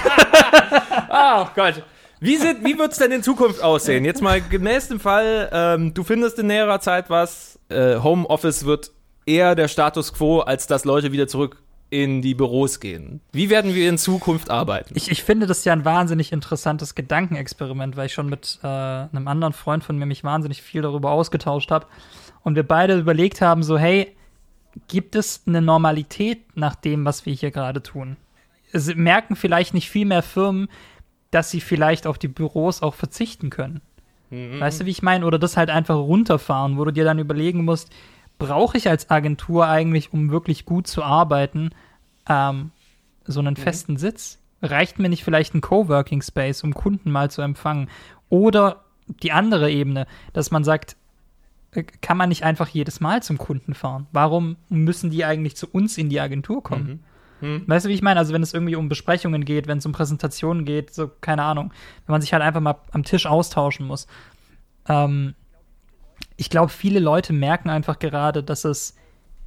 Oh 1.11 1.47
Gott. 1.55 1.83
Wie, 2.21 2.37
sind, 2.37 2.65
wie 2.65 2.77
wird 2.79 2.93
es 2.93 2.99
denn 2.99 3.13
in 3.13 3.23
Zukunft 3.23 3.63
aussehen? 3.63 4.05
Jetzt 4.05 4.21
mal 4.23 4.41
gemäß 4.41 4.89
dem 4.89 5.01
Fall, 5.01 5.49
ähm, 5.53 5.95
du 5.95 6.03
findest 6.03 6.39
in 6.39 6.49
näherer 6.49 6.81
Zeit 6.81 7.11
was. 7.11 7.59
Äh, 7.69 7.97
Homeoffice 8.01 8.67
wird 8.67 8.91
eher 9.25 9.55
der 9.55 9.69
Status 9.69 10.13
quo, 10.13 10.41
als 10.41 10.67
dass 10.67 10.85
Leute 10.85 11.13
wieder 11.13 11.29
zurück 11.29 11.63
in 11.91 12.21
die 12.21 12.35
Büros 12.35 12.81
gehen. 12.81 13.21
Wie 13.33 13.49
werden 13.49 13.75
wir 13.75 13.89
in 13.89 13.97
Zukunft 13.97 14.51
arbeiten? 14.51 14.93
Ich, 14.97 15.11
ich 15.11 15.23
finde 15.23 15.47
das 15.47 15.65
ja 15.65 15.73
ein 15.73 15.85
wahnsinnig 15.85 16.33
interessantes 16.33 16.95
Gedankenexperiment, 16.95 17.97
weil 17.97 18.07
ich 18.07 18.13
schon 18.13 18.29
mit 18.29 18.59
äh, 18.63 18.67
einem 18.67 19.29
anderen 19.29 19.55
Freund 19.55 19.85
von 19.85 19.97
mir 19.97 20.05
mich 20.05 20.25
wahnsinnig 20.25 20.61
viel 20.61 20.83
darüber 20.83 21.13
ausgetauscht 21.13 21.71
habe 21.71 21.87
und 22.43 22.57
wir 22.57 22.65
beide 22.65 22.99
überlegt 22.99 23.41
haben, 23.41 23.63
so 23.63 23.79
hey, 23.79 24.15
gibt 24.89 25.17
es 25.17 25.43
eine 25.47 25.63
Normalität 25.63 26.57
nach 26.57 26.75
dem, 26.75 27.05
was 27.05 27.27
wir 27.27 27.35
hier 27.35 27.51
gerade 27.51 27.83
tun? 27.83 28.17
Es 28.73 28.95
merken 28.95 29.35
vielleicht 29.35 29.75
nicht 29.75 29.91
viel 29.91 30.07
mehr 30.07 30.23
Firmen, 30.23 30.69
dass 31.31 31.51
sie 31.51 31.61
vielleicht 31.61 32.07
auf 32.07 32.19
die 32.19 32.29
Büros 32.29 32.83
auch 32.83 32.95
verzichten 32.95 33.51
können. 33.51 33.81
Weißt 34.61 34.81
du, 34.81 34.85
wie 34.85 34.91
ich 34.91 35.03
meine? 35.03 35.25
Oder 35.25 35.39
das 35.39 35.57
halt 35.57 35.71
einfach 35.71 35.97
runterfahren, 35.97 36.77
wo 36.77 36.85
du 36.85 36.93
dir 36.93 37.05
dann 37.05 37.19
überlegen 37.19 37.65
musst, 37.65 37.91
brauche 38.39 38.77
ich 38.77 38.89
als 38.89 39.11
Agentur 39.11 39.67
eigentlich, 39.67 40.13
um 40.13 40.31
wirklich 40.31 40.67
gut 40.67 40.87
zu 40.87 41.03
arbeiten, 41.03 41.71
ähm, 42.29 42.71
so 43.25 43.41
einen 43.41 43.57
festen 43.57 43.97
Sitz? 43.97 44.39
Reicht 44.61 44.99
mir 44.99 45.09
nicht 45.09 45.25
vielleicht 45.25 45.55
ein 45.55 45.61
Coworking 45.61 46.21
Space, 46.21 46.63
um 46.63 46.75
Kunden 46.75 47.11
mal 47.11 47.31
zu 47.31 47.41
empfangen? 47.41 47.89
Oder 48.29 48.85
die 49.23 49.33
andere 49.33 49.71
Ebene, 49.71 50.07
dass 50.35 50.51
man 50.51 50.63
sagt, 50.65 50.97
kann 52.01 52.17
man 52.17 52.29
nicht 52.29 52.45
einfach 52.45 52.69
jedes 52.69 53.01
Mal 53.01 53.23
zum 53.23 53.39
Kunden 53.39 53.75
fahren? 53.75 54.07
Warum 54.13 54.57
müssen 54.69 55.11
die 55.11 55.25
eigentlich 55.25 55.57
zu 55.57 55.69
uns 55.69 55.99
in 55.99 56.09
die 56.09 56.21
Agentur 56.21 56.63
kommen? 56.63 57.05
Weißt 57.67 57.87
du, 57.87 57.91
wie 57.91 57.95
ich 57.95 58.03
meine? 58.03 58.19
Also, 58.19 58.33
wenn 58.33 58.43
es 58.43 58.55
irgendwie 58.55 58.77
um 58.77 58.89
Besprechungen 58.89 59.45
geht, 59.45 59.67
wenn 59.67 59.79
es 59.79 59.87
um 59.87 59.93
Präsentationen 59.93 60.65
geht, 60.65 60.93
so, 60.93 61.09
keine 61.21 61.43
Ahnung, 61.45 61.73
wenn 62.07 62.13
man 62.13 62.21
sich 62.21 62.33
halt 62.33 62.43
einfach 62.43 62.61
mal 62.61 62.77
am 62.91 63.05
Tisch 63.05 63.27
austauschen 63.27 63.87
muss. 63.87 64.07
Ähm, 64.89 65.35
ich 66.37 66.51
glaube, 66.51 66.71
viele 66.71 66.99
Leute 66.99 67.33
merken 67.33 67.71
einfach 67.71 67.99
gerade, 67.99 68.43
dass 68.43 68.65
es 68.65 68.97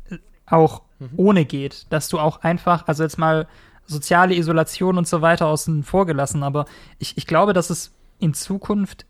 äh, 0.09 0.17
auch 0.45 0.83
ohne 1.17 1.45
geht, 1.45 1.87
dass 1.89 2.09
du 2.09 2.19
auch 2.19 2.43
einfach, 2.43 2.87
also 2.87 3.03
jetzt 3.03 3.17
mal 3.17 3.47
soziale 3.87 4.35
Isolation 4.35 4.97
und 4.97 5.07
so 5.07 5.21
weiter 5.21 5.47
außen 5.47 5.83
vor 5.83 6.05
gelassen, 6.05 6.43
aber 6.43 6.65
ich, 6.99 7.17
ich 7.17 7.25
glaube, 7.25 7.53
dass 7.53 7.69
es 7.71 7.93
in 8.19 8.33
Zukunft, 8.33 9.05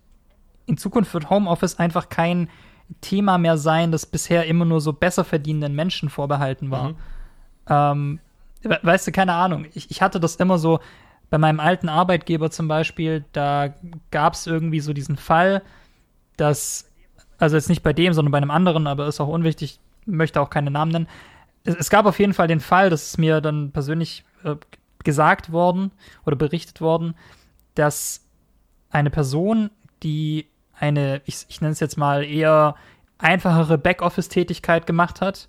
in 0.66 0.78
Zukunft 0.78 1.14
wird 1.14 1.30
Homeoffice 1.30 1.78
einfach 1.78 2.10
kein 2.10 2.50
Thema 3.00 3.38
mehr 3.38 3.58
sein, 3.58 3.92
das 3.92 4.06
bisher 4.06 4.46
immer 4.46 4.66
nur 4.66 4.82
so 4.82 4.92
besser 4.94 5.24
verdienenden 5.24 5.76
Menschen 5.76 6.10
vorbehalten 6.10 6.72
war. 6.72 6.94
Ähm, 7.68 8.20
we- 8.64 8.80
weißt 8.82 9.08
du, 9.08 9.12
keine 9.12 9.34
Ahnung. 9.34 9.66
Ich, 9.74 9.90
ich 9.92 10.02
hatte 10.02 10.20
das 10.20 10.36
immer 10.36 10.58
so 10.58 10.80
bei 11.30 11.38
meinem 11.38 11.62
alten 11.62 11.88
Arbeitgeber 11.88 12.52
zum 12.52 12.68
Beispiel, 12.68 13.24
da 13.32 13.74
gab 14.12 14.34
es 14.34 14.48
irgendwie 14.48 14.82
so 14.82 14.92
diesen 14.92 15.16
Fall, 15.16 15.62
dass, 16.36 16.90
also 17.38 17.56
jetzt 17.56 17.70
nicht 17.70 17.84
bei 17.84 17.94
dem, 17.94 18.14
sondern 18.14 18.32
bei 18.34 18.38
einem 18.38 18.52
anderen, 18.52 18.86
aber 18.88 19.08
ist 19.08 19.22
auch 19.22 19.30
unwichtig, 19.30 19.80
möchte 20.06 20.42
auch 20.42 20.50
keine 20.50 20.72
Namen 20.72 20.92
nennen. 20.92 21.08
Es, 21.64 21.76
es 21.76 21.90
gab 21.90 22.06
auf 22.06 22.20
jeden 22.20 22.34
Fall 22.34 22.48
den 22.48 22.60
Fall, 22.60 22.90
das 22.90 23.04
ist 23.04 23.18
mir 23.18 23.40
dann 23.40 23.72
persönlich 23.72 24.26
äh, 24.44 24.56
gesagt 25.04 25.52
worden 25.54 25.92
oder 26.26 26.36
berichtet 26.36 26.82
worden, 26.82 27.16
dass 27.76 28.26
eine 28.90 29.10
Person, 29.10 29.70
die 30.04 30.48
eine, 30.82 31.22
ich, 31.26 31.46
ich 31.48 31.62
nenne 31.62 31.74
es 31.74 31.80
jetzt 31.80 31.98
mal 31.98 32.24
eher 32.24 32.76
einfachere 33.18 33.78
Backoffice-Tätigkeit 33.78 34.88
gemacht 34.88 35.22
hat, 35.22 35.48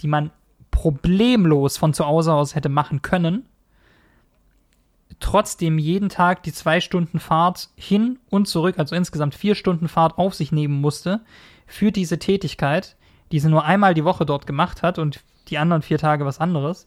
die 0.00 0.08
man 0.08 0.30
problemlos 0.70 1.76
von 1.76 1.94
zu 1.94 2.06
Hause 2.06 2.32
aus 2.32 2.54
hätte 2.54 2.68
machen 2.68 3.02
können, 3.02 3.46
trotzdem 5.20 5.78
jeden 5.78 6.08
Tag 6.08 6.42
die 6.42 6.52
zwei 6.52 6.80
Stunden 6.80 7.20
Fahrt 7.20 7.68
hin 7.76 8.18
und 8.30 8.48
zurück, 8.48 8.78
also 8.78 8.96
insgesamt 8.96 9.34
vier 9.34 9.54
Stunden 9.54 9.88
Fahrt 9.88 10.18
auf 10.18 10.34
sich 10.34 10.50
nehmen 10.50 10.80
musste 10.80 11.20
für 11.66 11.92
diese 11.92 12.18
Tätigkeit, 12.18 12.96
die 13.32 13.40
sie 13.40 13.48
nur 13.48 13.64
einmal 13.64 13.94
die 13.94 14.04
Woche 14.04 14.26
dort 14.26 14.46
gemacht 14.46 14.82
hat 14.82 14.98
und 14.98 15.20
die 15.48 15.58
anderen 15.58 15.82
vier 15.82 15.98
Tage 15.98 16.24
was 16.24 16.40
anderes, 16.40 16.86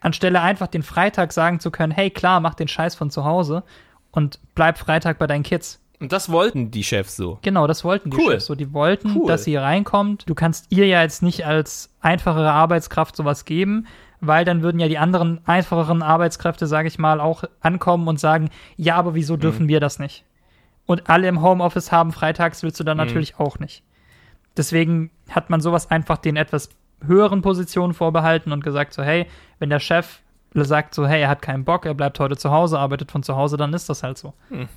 anstelle 0.00 0.40
einfach 0.40 0.68
den 0.68 0.82
Freitag 0.82 1.32
sagen 1.32 1.60
zu 1.60 1.70
können, 1.70 1.92
hey 1.92 2.10
klar, 2.10 2.40
mach 2.40 2.54
den 2.54 2.68
Scheiß 2.68 2.94
von 2.94 3.10
zu 3.10 3.24
Hause 3.24 3.62
und 4.10 4.38
bleib 4.54 4.78
Freitag 4.78 5.18
bei 5.18 5.26
deinen 5.26 5.42
Kids. 5.42 5.80
Und 6.00 6.12
das 6.12 6.30
wollten 6.30 6.70
die 6.70 6.82
Chefs 6.82 7.14
so. 7.16 7.38
Genau, 7.42 7.66
das 7.66 7.84
wollten 7.84 8.10
die 8.10 8.16
Cool. 8.16 8.32
Chefs 8.32 8.46
so. 8.46 8.54
Die 8.54 8.72
wollten, 8.72 9.14
Cool. 9.16 9.26
dass 9.28 9.44
sie 9.44 9.50
hier 9.52 9.62
reinkommt. 9.62 10.28
Du 10.28 10.34
kannst 10.34 10.66
ihr 10.70 10.86
ja 10.86 11.02
jetzt 11.02 11.22
nicht 11.22 11.44
als 11.46 11.90
einfachere 12.00 12.50
Arbeitskraft 12.52 13.14
sowas 13.16 13.44
geben, 13.44 13.86
weil 14.22 14.44
dann 14.44 14.62
würden 14.62 14.80
ja 14.80 14.88
die 14.88 14.98
anderen 14.98 15.40
einfacheren 15.46 16.02
Arbeitskräfte, 16.02 16.66
sage 16.66 16.88
ich 16.88 16.98
mal, 16.98 17.20
auch 17.20 17.44
ankommen 17.60 18.08
und 18.08 18.18
sagen, 18.18 18.48
ja, 18.76 18.96
aber 18.96 19.14
wieso 19.14 19.36
Mhm. 19.36 19.40
dürfen 19.40 19.68
wir 19.68 19.80
das 19.80 19.98
nicht? 19.98 20.24
Und 20.86 21.08
alle 21.10 21.28
im 21.28 21.42
Homeoffice 21.42 21.92
haben 21.92 22.12
freitags, 22.12 22.62
willst 22.62 22.80
du 22.80 22.84
Mhm. 22.84 22.86
dann 22.86 22.96
natürlich 22.96 23.38
auch 23.38 23.58
nicht. 23.58 23.82
Deswegen 24.56 25.10
hat 25.30 25.50
man 25.50 25.60
sowas 25.60 25.90
einfach 25.90 26.18
den 26.18 26.36
etwas 26.36 26.70
höheren 27.06 27.40
Positionen 27.42 27.94
vorbehalten 27.94 28.52
und 28.52 28.64
gesagt 28.64 28.92
so, 28.92 29.02
hey, 29.02 29.26
wenn 29.58 29.70
der 29.70 29.80
Chef 29.80 30.20
sagt 30.54 30.94
so, 30.94 31.06
hey, 31.06 31.22
er 31.22 31.28
hat 31.28 31.42
keinen 31.42 31.64
Bock, 31.64 31.86
er 31.86 31.94
bleibt 31.94 32.18
heute 32.18 32.36
zu 32.36 32.50
Hause, 32.50 32.78
arbeitet 32.78 33.10
von 33.12 33.22
zu 33.22 33.36
Hause, 33.36 33.56
dann 33.56 33.72
ist 33.72 33.88
das 33.88 34.02
halt 34.02 34.18
so. 34.18 34.34
Hm. 34.48 34.68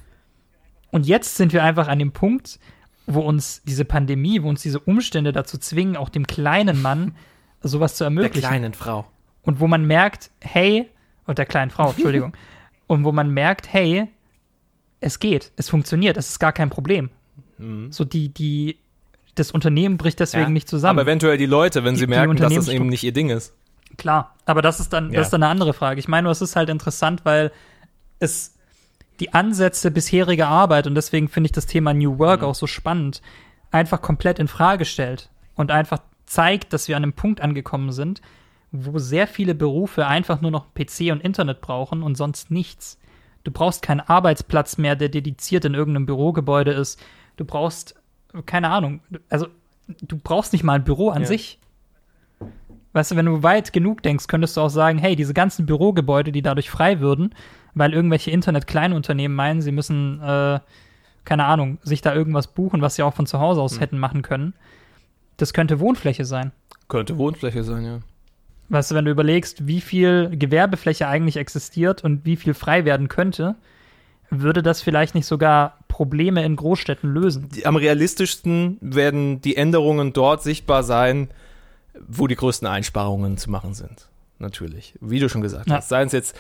Und 0.94 1.06
jetzt 1.08 1.36
sind 1.38 1.54
wir 1.54 1.64
einfach 1.64 1.88
an 1.88 1.98
dem 2.00 2.12
Punkt, 2.12 2.60
wo 3.08 3.20
uns 3.22 3.62
diese 3.66 3.84
Pandemie, 3.84 4.44
wo 4.44 4.50
uns 4.50 4.62
diese 4.62 4.80
Umstände 4.80 5.32
dazu 5.34 5.58
zwingen, 5.58 5.98
auch 5.98 6.10
dem 6.10 6.28
kleinen 6.28 6.82
Mann 6.82 7.16
sowas 7.62 7.96
zu 7.96 8.04
Der 8.04 8.08
ermöglichen. 8.08 8.48
kleinen 8.48 8.74
Frau. 8.74 9.06
Und 9.42 9.60
wo 9.60 9.68
man 9.68 9.86
merkt, 9.86 10.30
hey, 10.40 10.88
und 11.26 11.38
der 11.38 11.46
kleinen 11.46 11.72
Frau, 11.72 11.90
Entschuldigung, 11.96 12.34
und 12.88 13.04
wo 13.04 13.12
man 13.12 13.30
merkt, 13.32 13.72
hey, 13.74 14.08
es 15.00 15.20
geht, 15.20 15.52
es 15.58 15.70
funktioniert, 15.70 16.16
es 16.16 16.30
ist 16.30 16.40
gar 16.40 16.54
kein 16.54 16.70
Problem. 16.70 17.10
So 17.90 18.04
die, 18.06 18.30
die, 18.30 18.78
das 19.36 19.52
Unternehmen 19.52 19.98
bricht 19.98 20.20
deswegen 20.20 20.44
Mhm. 20.44 20.50
Ja. 20.50 20.54
nicht 20.54 20.68
zusammen. 20.70 21.00
Aber 21.00 21.08
eventuell 21.08 21.38
die 21.38 21.46
Leute, 21.46 21.84
wenn 21.84 21.94
Die- 21.96 22.02
sie 22.02 22.08
merken, 22.08 22.36
dass 22.36 22.54
das 22.54 22.68
eben 22.68 22.88
nicht 22.88 23.04
ihr 23.04 23.14
Ding 23.14 23.30
ist. 23.30 23.54
Klar, 23.98 24.36
aber 24.46 24.62
das 24.62 24.80
ist 24.80 24.92
dann, 24.94 25.12
Ja. 25.12 25.18
das 25.18 25.28
ist 25.28 25.32
dann 25.34 25.44
eine 25.44 25.52
andere 25.52 25.74
Frage. 25.74 26.00
Ich 26.00 26.08
meine, 26.08 26.30
es 26.30 26.42
ist 26.42 26.56
halt 26.56 26.70
interessant, 26.70 27.26
weil 27.26 27.52
es 28.20 28.53
die 29.20 29.34
Ansätze 29.34 29.92
bisheriger 29.92 30.48
Arbeit 30.48 30.88
und 30.88 30.96
deswegen 30.96 31.28
finde 31.30 31.48
ich 31.48 31.52
das 31.52 31.66
Thema 31.66 31.94
New 31.94 32.18
Work 32.20 32.42
Mhm. 32.42 32.48
auch 32.48 32.56
so 32.56 32.68
spannend, 32.68 33.22
einfach 33.72 34.02
komplett 34.02 34.40
in 34.40 34.48
Frage 34.48 34.86
stellt 34.86 35.30
und 35.56 35.72
einfach 35.72 36.00
zeigt, 36.26 36.74
dass 36.74 36.88
wir 36.88 36.98
an 36.98 37.04
einem 37.04 37.14
Punkt 37.14 37.42
angekommen 37.42 37.92
sind, 37.92 38.22
wo 38.72 38.98
sehr 38.98 39.28
viele 39.28 39.54
Berufe 39.56 40.08
einfach 40.08 40.42
nur 40.42 40.50
noch 40.52 40.74
PC 40.74 41.12
und 41.12 41.22
Internet 41.22 41.62
brauchen 41.62 42.02
und 42.02 42.16
sonst 42.16 42.50
nichts. 42.50 42.98
Du 43.44 43.52
brauchst 43.52 43.82
keinen 43.82 44.00
Arbeitsplatz 44.00 44.78
mehr, 44.78 44.96
der 44.96 45.10
dediziert 45.10 45.66
in 45.66 45.74
irgendeinem 45.76 46.06
Bürogebäude 46.06 46.72
ist. 46.72 47.00
Du 47.38 47.46
brauchst, 47.46 47.96
keine 48.46 48.70
Ahnung, 48.70 49.02
also 49.30 49.48
du 50.02 50.18
brauchst 50.18 50.54
nicht 50.54 50.64
mal 50.64 50.74
ein 50.76 50.84
Büro 50.86 51.10
an 51.10 51.22
Ja. 51.24 51.28
sich. 51.28 51.60
Weißt 52.94 53.12
du, 53.12 53.16
wenn 53.16 53.26
du 53.26 53.44
weit 53.44 53.74
genug 53.74 54.04
denkst, 54.04 54.28
könntest 54.28 54.56
du 54.56 54.62
auch 54.62 54.70
sagen, 54.70 55.00
hey, 55.00 55.16
diese 55.16 55.34
ganzen 55.34 55.66
Bürogebäude, 55.66 56.32
die 56.32 56.44
dadurch 56.44 56.70
frei 56.70 57.00
würden, 57.00 57.34
weil 57.74 57.94
irgendwelche 57.94 58.32
Internet-Kleinunternehmen 58.32 59.36
meinen, 59.36 59.62
sie 59.62 59.72
müssen, 59.72 60.22
äh, 60.22 60.60
keine 61.26 61.46
Ahnung, 61.46 61.80
sich 61.82 62.02
da 62.02 62.14
irgendwas 62.14 62.48
buchen, 62.48 62.82
was 62.82 62.96
sie 62.96 63.04
auch 63.04 63.16
von 63.16 63.26
zu 63.26 63.40
Hause 63.40 63.62
aus 63.62 63.80
hätten 63.80 63.98
machen 63.98 64.22
können. 64.22 64.54
Das 65.38 65.54
könnte 65.54 65.80
Wohnfläche 65.80 66.26
sein. 66.26 66.52
Könnte 66.88 67.18
Wohnfläche 67.18 67.64
sein, 67.64 67.84
ja. 67.84 68.00
Weißt 68.70 68.92
du, 68.92 68.96
wenn 68.96 69.06
du 69.06 69.12
überlegst, 69.12 69.68
wie 69.68 69.82
viel 69.82 70.30
Gewerbefläche 70.32 71.08
eigentlich 71.08 71.38
existiert 71.38 72.04
und 72.04 72.26
wie 72.26 72.36
viel 72.36 72.54
frei 72.54 72.86
werden 72.86 73.08
könnte, 73.08 73.56
würde 74.30 74.64
das 74.64 74.82
vielleicht 74.82 75.16
nicht 75.16 75.26
sogar 75.26 75.78
Probleme 75.88 76.44
in 76.44 76.56
Großstädten 76.56 77.12
lösen. 77.12 77.50
Die, 77.50 77.66
am 77.66 77.76
realistischsten 77.76 78.78
werden 78.82 79.42
die 79.42 79.56
Änderungen 79.56 80.14
dort 80.14 80.42
sichtbar 80.42 80.84
sein, 80.84 81.30
wo 82.08 82.28
die 82.28 82.36
größten 82.36 82.68
Einsparungen 82.68 83.38
zu 83.38 83.50
machen 83.50 83.74
sind. 83.74 84.08
natürlich, 84.40 84.94
wie 85.00 85.20
du 85.20 85.30
schon 85.30 85.42
gesagt 85.42 85.70
ja. 85.70 85.78
hast. 85.78 85.90
Seien 85.90 86.08
es 86.08 86.14
jetzt 86.14 86.36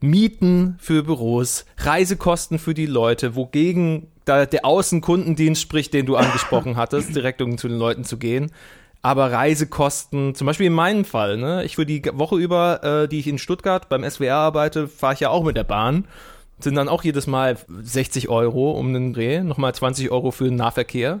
Mieten 0.00 0.76
für 0.80 1.02
Büros, 1.02 1.64
Reisekosten 1.78 2.58
für 2.58 2.74
die 2.74 2.86
Leute, 2.86 3.34
wogegen 3.34 4.08
da 4.24 4.44
der 4.44 4.64
Außenkundendienst 4.64 5.62
spricht, 5.62 5.94
den 5.94 6.06
du 6.06 6.16
angesprochen 6.16 6.76
hattest, 6.76 7.14
direkt 7.14 7.40
um 7.40 7.56
zu 7.56 7.68
den 7.68 7.78
Leuten 7.78 8.04
zu 8.04 8.18
gehen. 8.18 8.52
Aber 9.00 9.30
Reisekosten, 9.32 10.34
zum 10.34 10.46
Beispiel 10.46 10.66
in 10.66 10.72
meinem 10.72 11.04
Fall, 11.04 11.36
ne, 11.36 11.64
ich 11.64 11.76
für 11.76 11.86
die 11.86 12.02
Woche 12.12 12.36
über, 12.36 12.82
äh, 12.82 13.08
die 13.08 13.20
ich 13.20 13.28
in 13.28 13.38
Stuttgart 13.38 13.88
beim 13.88 14.08
SWR 14.08 14.34
arbeite, 14.34 14.88
fahre 14.88 15.14
ich 15.14 15.20
ja 15.20 15.30
auch 15.30 15.44
mit 15.44 15.56
der 15.56 15.64
Bahn. 15.64 16.06
Sind 16.58 16.74
dann 16.74 16.88
auch 16.88 17.04
jedes 17.04 17.28
Mal 17.28 17.56
60 17.68 18.28
Euro 18.28 18.72
um 18.72 18.92
den 18.92 19.12
Dreh, 19.12 19.40
nochmal 19.40 19.72
20 19.72 20.10
Euro 20.10 20.32
für 20.32 20.44
den 20.44 20.56
Nahverkehr. 20.56 21.20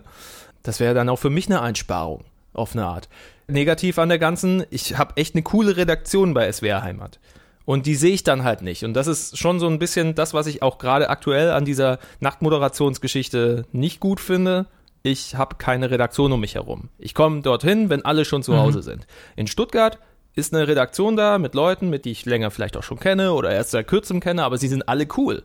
Das 0.64 0.80
wäre 0.80 0.94
dann 0.94 1.08
auch 1.08 1.20
für 1.20 1.30
mich 1.30 1.46
eine 1.46 1.62
Einsparung, 1.62 2.24
auf 2.52 2.74
eine 2.74 2.84
Art. 2.84 3.08
Negativ 3.50 3.98
an 3.98 4.10
der 4.10 4.18
ganzen, 4.18 4.64
ich 4.70 4.98
habe 4.98 5.16
echt 5.16 5.34
eine 5.34 5.42
coole 5.42 5.76
Redaktion 5.76 6.34
bei 6.34 6.50
SWR 6.52 6.82
Heimat. 6.82 7.18
Und 7.64 7.86
die 7.86 7.94
sehe 7.94 8.12
ich 8.12 8.22
dann 8.22 8.44
halt 8.44 8.62
nicht. 8.62 8.84
Und 8.84 8.94
das 8.94 9.06
ist 9.06 9.38
schon 9.38 9.58
so 9.58 9.66
ein 9.66 9.78
bisschen 9.78 10.14
das, 10.14 10.34
was 10.34 10.46
ich 10.46 10.62
auch 10.62 10.78
gerade 10.78 11.08
aktuell 11.10 11.50
an 11.50 11.64
dieser 11.64 11.98
Nachtmoderationsgeschichte 12.20 13.64
nicht 13.72 14.00
gut 14.00 14.20
finde. 14.20 14.66
Ich 15.02 15.34
habe 15.34 15.56
keine 15.56 15.90
Redaktion 15.90 16.32
um 16.32 16.40
mich 16.40 16.56
herum. 16.56 16.90
Ich 16.98 17.14
komme 17.14 17.40
dorthin, 17.40 17.88
wenn 17.88 18.04
alle 18.04 18.24
schon 18.24 18.42
zu 18.42 18.52
mhm. 18.52 18.58
Hause 18.58 18.82
sind. 18.82 19.06
In 19.36 19.46
Stuttgart 19.46 19.98
ist 20.34 20.54
eine 20.54 20.68
Redaktion 20.68 21.16
da 21.16 21.38
mit 21.38 21.54
Leuten, 21.54 21.90
mit 21.90 22.04
die 22.04 22.12
ich 22.12 22.24
länger 22.24 22.50
vielleicht 22.50 22.76
auch 22.76 22.82
schon 22.82 23.00
kenne 23.00 23.32
oder 23.32 23.50
erst 23.50 23.70
seit 23.72 23.88
kürzem 23.88 24.20
kenne, 24.20 24.44
aber 24.44 24.56
sie 24.56 24.68
sind 24.68 24.88
alle 24.88 25.06
cool. 25.16 25.42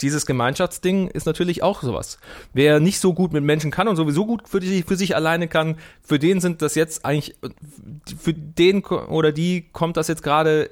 Dieses 0.00 0.26
Gemeinschaftsding 0.26 1.08
ist 1.08 1.26
natürlich 1.26 1.62
auch 1.62 1.82
sowas. 1.82 2.18
Wer 2.52 2.80
nicht 2.80 3.00
so 3.00 3.12
gut 3.12 3.32
mit 3.32 3.44
Menschen 3.44 3.70
kann 3.70 3.88
und 3.88 3.96
sowieso 3.96 4.26
gut 4.26 4.48
für, 4.48 4.60
die, 4.60 4.82
für 4.82 4.96
sich 4.96 5.14
alleine 5.14 5.48
kann, 5.48 5.76
für 6.02 6.18
den 6.18 6.40
sind 6.40 6.62
das 6.62 6.74
jetzt 6.74 7.04
eigentlich, 7.04 7.36
für 8.18 8.32
den 8.32 8.84
oder 8.84 9.32
die 9.32 9.66
kommt 9.72 9.96
das 9.96 10.08
jetzt 10.08 10.22
gerade 10.22 10.70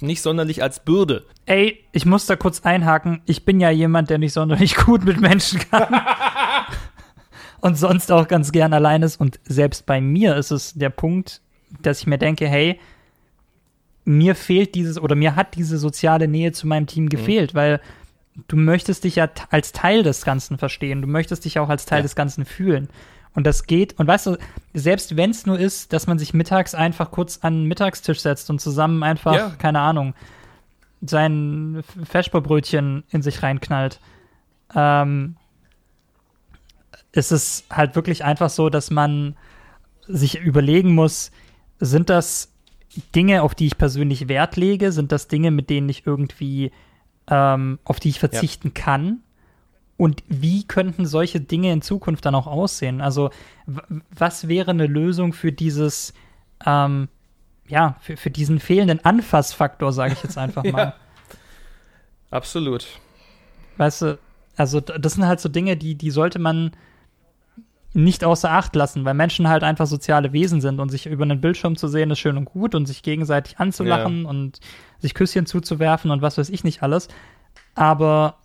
nicht 0.00 0.20
sonderlich 0.22 0.62
als 0.62 0.80
Bürde. 0.80 1.24
Ey, 1.46 1.84
ich 1.92 2.04
muss 2.06 2.26
da 2.26 2.36
kurz 2.36 2.60
einhaken. 2.60 3.22
Ich 3.26 3.44
bin 3.44 3.60
ja 3.60 3.70
jemand, 3.70 4.10
der 4.10 4.18
nicht 4.18 4.32
sonderlich 4.32 4.76
gut 4.84 5.04
mit 5.04 5.20
Menschen 5.20 5.60
kann. 5.70 5.94
und 7.60 7.76
sonst 7.76 8.12
auch 8.12 8.28
ganz 8.28 8.52
gern 8.52 8.74
allein 8.74 9.02
ist. 9.02 9.20
Und 9.20 9.40
selbst 9.44 9.86
bei 9.86 10.00
mir 10.00 10.36
ist 10.36 10.50
es 10.50 10.74
der 10.74 10.90
Punkt, 10.90 11.40
dass 11.82 12.00
ich 12.00 12.06
mir 12.06 12.18
denke, 12.18 12.46
hey, 12.46 12.78
mir 14.04 14.34
fehlt 14.34 14.74
dieses 14.74 15.00
oder 15.00 15.16
mir 15.16 15.34
hat 15.34 15.56
diese 15.56 15.78
soziale 15.78 16.28
Nähe 16.28 16.52
zu 16.52 16.66
meinem 16.66 16.86
Team 16.86 17.04
mhm. 17.04 17.08
gefehlt, 17.08 17.54
mhm. 17.54 17.58
weil 17.58 17.80
du 18.48 18.56
möchtest 18.56 19.04
dich 19.04 19.16
ja 19.16 19.28
als 19.50 19.72
Teil 19.72 20.02
des 20.02 20.24
Ganzen 20.24 20.58
verstehen. 20.58 21.02
Du 21.02 21.08
möchtest 21.08 21.44
dich 21.44 21.58
auch 21.58 21.68
als 21.68 21.86
Teil 21.86 21.98
ja. 21.98 22.02
des 22.02 22.16
Ganzen 22.16 22.44
fühlen. 22.44 22.88
Und 23.34 23.46
das 23.46 23.66
geht, 23.66 23.98
und 23.98 24.06
weißt 24.06 24.26
du, 24.28 24.38
selbst 24.72 25.16
wenn 25.16 25.30
es 25.30 25.44
nur 25.44 25.58
ist, 25.58 25.92
dass 25.92 26.06
man 26.06 26.18
sich 26.18 26.32
mittags 26.32 26.74
einfach 26.74 27.10
kurz 27.10 27.40
an 27.42 27.54
den 27.54 27.64
Mittagstisch 27.66 28.20
setzt 28.20 28.48
und 28.48 28.60
zusammen 28.60 29.02
einfach, 29.02 29.34
ja. 29.34 29.50
keine 29.58 29.80
Ahnung, 29.80 30.14
sein 31.02 31.84
Feschberbrötchen 32.04 33.04
in 33.10 33.22
sich 33.22 33.42
reinknallt, 33.42 34.00
ähm, 34.74 35.36
ist 37.12 37.30
es 37.30 37.64
halt 37.70 37.94
wirklich 37.94 38.24
einfach 38.24 38.50
so, 38.50 38.70
dass 38.70 38.90
man 38.90 39.36
sich 40.06 40.38
überlegen 40.38 40.94
muss, 40.94 41.30
sind 41.78 42.08
das 42.08 42.52
Dinge, 43.14 43.42
auf 43.42 43.54
die 43.54 43.66
ich 43.66 43.78
persönlich 43.78 44.28
Wert 44.28 44.56
lege? 44.56 44.92
Sind 44.92 45.12
das 45.12 45.28
Dinge, 45.28 45.50
mit 45.50 45.68
denen 45.68 45.88
ich 45.88 46.06
irgendwie, 46.06 46.72
ähm, 47.28 47.78
auf 47.84 48.00
die 48.00 48.08
ich 48.08 48.18
verzichten 48.18 48.72
ja. 48.74 48.82
kann? 48.82 49.18
Und 49.96 50.22
wie 50.28 50.64
könnten 50.64 51.06
solche 51.06 51.40
Dinge 51.40 51.72
in 51.72 51.80
Zukunft 51.80 52.26
dann 52.26 52.34
auch 52.34 52.46
aussehen? 52.46 53.00
Also, 53.00 53.30
was 54.10 54.46
wäre 54.48 54.70
eine 54.70 54.86
Lösung 54.86 55.32
für 55.32 55.52
dieses, 55.52 56.12
ähm, 56.66 57.08
ja, 57.66 57.96
für, 58.00 58.16
für 58.16 58.30
diesen 58.30 58.60
fehlenden 58.60 59.04
Anfassfaktor, 59.04 59.92
sage 59.92 60.12
ich 60.12 60.22
jetzt 60.22 60.36
einfach 60.36 60.64
mal. 60.64 60.78
ja. 60.78 60.94
Absolut. 62.30 62.86
Weißt 63.78 64.02
du, 64.02 64.18
also 64.56 64.80
das 64.80 65.14
sind 65.14 65.26
halt 65.26 65.40
so 65.40 65.48
Dinge, 65.48 65.76
die, 65.76 65.94
die 65.94 66.10
sollte 66.10 66.38
man 66.38 66.72
nicht 67.96 68.24
außer 68.24 68.50
Acht 68.50 68.76
lassen, 68.76 69.06
weil 69.06 69.14
Menschen 69.14 69.48
halt 69.48 69.62
einfach 69.62 69.86
soziale 69.86 70.32
Wesen 70.34 70.60
sind 70.60 70.80
und 70.80 70.90
sich 70.90 71.06
über 71.06 71.24
einen 71.24 71.40
Bildschirm 71.40 71.76
zu 71.76 71.88
sehen 71.88 72.10
ist 72.10 72.18
schön 72.18 72.36
und 72.36 72.44
gut 72.44 72.74
und 72.74 72.84
sich 72.84 73.02
gegenseitig 73.02 73.58
anzulachen 73.58 74.24
ja. 74.24 74.28
und 74.28 74.60
sich 74.98 75.14
Küsschen 75.14 75.46
zuzuwerfen 75.46 76.10
und 76.10 76.20
was 76.20 76.36
weiß 76.36 76.50
ich 76.50 76.62
nicht 76.62 76.82
alles. 76.82 77.08
Aber 77.74 78.36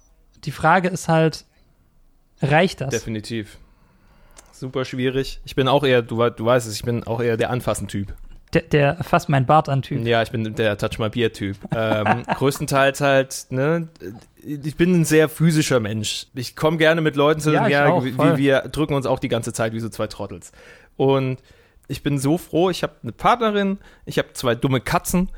die 0.46 0.52
Frage 0.52 0.88
ist 0.88 1.10
halt, 1.10 1.46
reicht 2.42 2.80
das? 2.80 2.92
Definitiv. 2.92 3.58
Super 4.54 4.86
schwierig. 4.86 5.42
Ich 5.44 5.56
bin 5.56 5.68
auch 5.68 5.84
eher, 5.84 6.02
du, 6.02 6.30
du 6.30 6.46
weißt 6.46 6.68
es, 6.68 6.76
ich 6.76 6.84
bin 6.84 7.04
auch 7.04 7.22
eher 7.22 7.36
der 7.36 7.50
Anfassen-Typ. 7.50 8.14
Der, 8.54 8.64
der 8.64 9.04
fasst 9.04 9.30
mein 9.30 9.46
Bart 9.46 9.70
an 9.70 9.82
Typ. 9.82 10.06
Ja, 10.06 10.22
ich 10.22 10.32
bin 10.32 10.56
der 10.56 10.78
Touch 10.78 11.00
My 11.00 11.10
Beer 11.10 11.32
Typ. 11.32 11.58
ähm, 11.74 12.24
größtenteils 12.36 13.02
halt, 13.02 13.46
ne, 13.50 13.88
ich 14.44 14.76
bin 14.76 14.94
ein 14.94 15.06
sehr 15.06 15.30
physischer 15.30 15.80
Mensch. 15.80 16.28
Ich 16.34 16.56
komme 16.56 16.78
gerne 16.78 17.02
mit 17.02 17.16
Leuten 17.16 17.40
zu, 17.40 17.52
ja, 17.52 17.68
ja 17.68 18.04
wie, 18.04 18.38
wir 18.38 18.62
drücken 18.62 18.94
uns 18.94 19.06
auch 19.06 19.20
die 19.20 19.30
ganze 19.30 19.54
Zeit 19.54 19.74
wie 19.74 19.80
so 19.80 19.90
zwei 19.90 20.08
Trottels. 20.08 20.52
Und 20.98 21.38
ich 21.88 22.04
bin 22.04 22.18
so 22.18 22.38
froh, 22.38 22.70
ich 22.70 22.84
habe 22.84 22.94
eine 23.04 23.12
Partnerin, 23.12 23.78
ich 24.06 24.18
habe 24.18 24.34
zwei 24.34 24.56
dumme 24.56 24.82
Katzen 24.82 25.30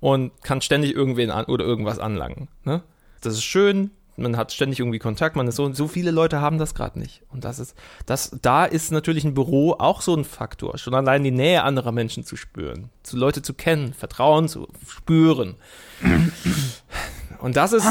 und 0.00 0.32
kann 0.42 0.60
ständig 0.60 0.94
irgendwen 0.94 1.30
an 1.30 1.44
oder 1.46 1.64
irgendwas 1.64 1.98
anlangen. 1.98 2.48
Ne? 2.64 2.82
Das 3.20 3.34
ist 3.34 3.44
schön, 3.44 3.90
man 4.16 4.36
hat 4.36 4.52
ständig 4.52 4.80
irgendwie 4.80 4.98
Kontakt, 4.98 5.36
man 5.36 5.48
ist 5.48 5.56
so, 5.56 5.72
so 5.72 5.88
viele 5.88 6.10
Leute 6.10 6.40
haben 6.40 6.58
das 6.58 6.74
gerade 6.74 6.98
nicht. 6.98 7.22
Und 7.30 7.44
das 7.44 7.58
ist, 7.58 7.74
das, 8.06 8.36
da 8.42 8.64
ist 8.64 8.92
natürlich 8.92 9.24
ein 9.24 9.34
Büro 9.34 9.72
auch 9.78 10.02
so 10.02 10.14
ein 10.14 10.24
Faktor. 10.24 10.78
Schon 10.78 10.94
allein 10.94 11.24
die 11.24 11.30
Nähe 11.30 11.62
anderer 11.62 11.92
Menschen 11.92 12.24
zu 12.24 12.36
spüren, 12.36 12.90
zu 13.02 13.16
Leute 13.16 13.42
zu 13.42 13.54
kennen, 13.54 13.94
Vertrauen 13.94 14.48
zu 14.48 14.68
spüren. 14.86 15.56
Und 17.38 17.56
das 17.56 17.72
ist, 17.72 17.88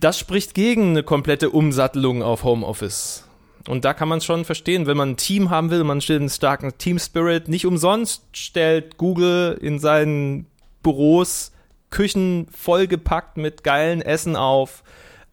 das 0.00 0.18
spricht 0.18 0.54
gegen 0.54 0.90
eine 0.90 1.02
komplette 1.02 1.50
Umsattelung 1.50 2.22
auf 2.22 2.44
Homeoffice. 2.44 3.24
Und 3.66 3.84
da 3.84 3.94
kann 3.94 4.08
man 4.08 4.20
schon 4.20 4.44
verstehen, 4.44 4.86
wenn 4.86 4.96
man 4.96 5.10
ein 5.10 5.16
Team 5.16 5.50
haben 5.50 5.70
will, 5.70 5.82
man 5.82 6.00
stellt 6.00 6.20
einen 6.20 6.30
starken 6.30 6.78
Team 6.78 6.98
Spirit. 6.98 7.48
Nicht 7.48 7.66
umsonst 7.66 8.24
stellt 8.32 8.96
Google 8.96 9.58
in 9.60 9.80
seinen 9.80 10.46
Büros 10.82 11.50
Küchen 11.90 12.46
vollgepackt 12.50 13.36
mit 13.36 13.64
geilen 13.64 14.02
Essen 14.02 14.36
auf 14.36 14.82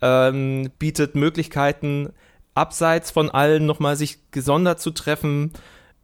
ähm, 0.03 0.69
bietet 0.77 1.15
Möglichkeiten, 1.15 2.09
abseits 2.55 3.09
von 3.09 3.31
allen 3.31 3.65
nochmal 3.65 3.95
sich 3.95 4.19
gesondert 4.31 4.81
zu 4.81 4.91
treffen, 4.91 5.53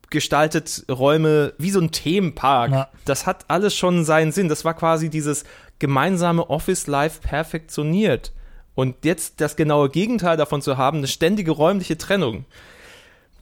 gestaltet 0.09 0.85
Räume 0.89 1.53
wie 1.57 1.69
so 1.69 1.81
ein 1.81 1.91
Themenpark. 1.91 2.71
Ja. 2.71 2.89
Das 3.05 3.27
hat 3.27 3.45
alles 3.49 3.75
schon 3.75 4.05
seinen 4.05 4.31
Sinn. 4.31 4.47
Das 4.47 4.65
war 4.65 4.73
quasi 4.73 5.09
dieses 5.09 5.43
gemeinsame 5.77 6.49
Office-Life 6.49 7.21
perfektioniert. 7.21 8.31
Und 8.73 9.03
jetzt 9.03 9.41
das 9.41 9.57
genaue 9.57 9.89
Gegenteil 9.89 10.37
davon 10.37 10.61
zu 10.61 10.77
haben, 10.77 10.99
eine 10.99 11.07
ständige 11.07 11.51
räumliche 11.51 11.97
Trennung. 11.97 12.45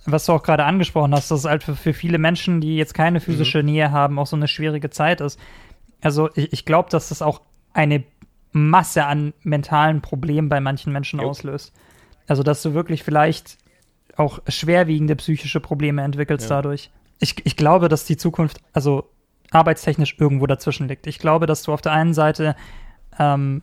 Was 0.06 0.26
du 0.26 0.34
auch 0.34 0.44
gerade 0.44 0.66
angesprochen 0.66 1.14
hast, 1.14 1.30
dass 1.30 1.40
es 1.40 1.46
halt 1.46 1.64
für, 1.64 1.94
viele 1.94 2.18
Menschen, 2.18 2.62
die 2.62 2.78
jetzt 2.78 2.94
keine 2.94 3.20
physische 3.20 3.60
mhm. 3.60 3.66
Nähe 3.66 3.92
haben, 3.92 4.18
auch 4.18 4.28
so 4.28 4.36
eine 4.36 4.48
schwierige 4.48 4.90
Zeit 4.90 5.22
ist. 5.22 5.40
Also 6.02 6.30
ich, 6.34 6.52
ich 6.52 6.66
glaube, 6.66 6.90
dass 6.90 7.10
das 7.10 7.22
auch 7.22 7.42
eine 7.74 8.04
Masse 8.52 9.06
an 9.06 9.34
mentalen 9.44 10.02
Problemen 10.02 10.50
bei 10.50 10.60
manchen 10.60 10.94
Menschen 10.94 11.20
jo. 11.20 11.30
auslöst. 11.30 11.74
Also, 12.28 12.44
dass 12.44 12.62
du 12.62 12.74
wirklich 12.74 13.04
vielleicht 13.04 13.58
auch 14.16 14.40
schwerwiegende 14.48 15.16
psychische 15.16 15.60
Probleme 15.60 16.02
entwickelst 16.02 16.50
ja. 16.50 16.58
dadurch. 16.58 16.92
Ich, 17.20 17.46
ich 17.46 17.56
glaube, 17.56 17.88
dass 17.88 18.06
die 18.06 18.18
Zukunft, 18.18 18.60
also 18.74 19.10
arbeitstechnisch 19.52 20.18
irgendwo 20.20 20.46
dazwischen 20.46 20.88
liegt. 20.88 21.08
Ich 21.08 21.20
glaube, 21.20 21.46
dass 21.46 21.64
du 21.64 21.72
auf 21.72 21.82
der 21.82 21.94
einen 21.94 22.14
Seite 22.14 22.56
ähm, 23.18 23.62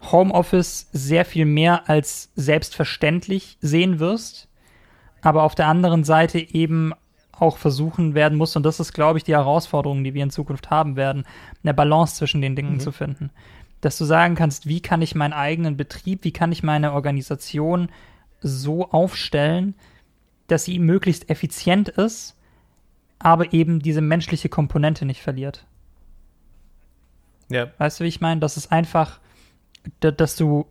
Homeoffice 0.00 0.88
sehr 0.92 1.24
viel 1.24 1.44
mehr 1.44 1.88
als 1.88 2.30
selbstverständlich 2.36 3.58
sehen 3.60 3.98
wirst, 3.98 4.48
aber 5.22 5.42
auf 5.42 5.54
der 5.54 5.66
anderen 5.66 6.04
Seite 6.04 6.38
eben 6.38 6.92
auch 7.32 7.56
versuchen 7.56 8.14
werden 8.14 8.36
muss, 8.36 8.56
und 8.56 8.64
das 8.64 8.80
ist, 8.80 8.92
glaube 8.92 9.18
ich, 9.18 9.24
die 9.24 9.34
Herausforderung, 9.34 10.04
die 10.04 10.14
wir 10.14 10.22
in 10.22 10.30
Zukunft 10.30 10.70
haben 10.70 10.96
werden, 10.96 11.24
eine 11.62 11.74
Balance 11.74 12.16
zwischen 12.16 12.40
den 12.40 12.56
Dingen 12.56 12.74
mhm. 12.74 12.80
zu 12.80 12.92
finden 12.92 13.30
dass 13.80 13.98
du 13.98 14.04
sagen 14.04 14.34
kannst, 14.34 14.66
wie 14.66 14.80
kann 14.80 15.02
ich 15.02 15.14
meinen 15.14 15.32
eigenen 15.32 15.76
Betrieb, 15.76 16.24
wie 16.24 16.32
kann 16.32 16.50
ich 16.52 16.62
meine 16.62 16.92
Organisation 16.92 17.90
so 18.40 18.90
aufstellen, 18.90 19.74
dass 20.46 20.64
sie 20.64 20.78
möglichst 20.78 21.28
effizient 21.30 21.88
ist, 21.88 22.36
aber 23.18 23.52
eben 23.52 23.80
diese 23.80 24.00
menschliche 24.00 24.48
Komponente 24.48 25.04
nicht 25.04 25.22
verliert. 25.22 25.66
Ja. 27.50 27.68
Weißt 27.78 27.98
du, 28.00 28.04
wie 28.04 28.08
ich 28.08 28.20
meine? 28.20 28.40
Das 28.40 28.56
ist 28.56 28.72
einfach, 28.72 29.20
dass 30.00 30.36
du 30.36 30.66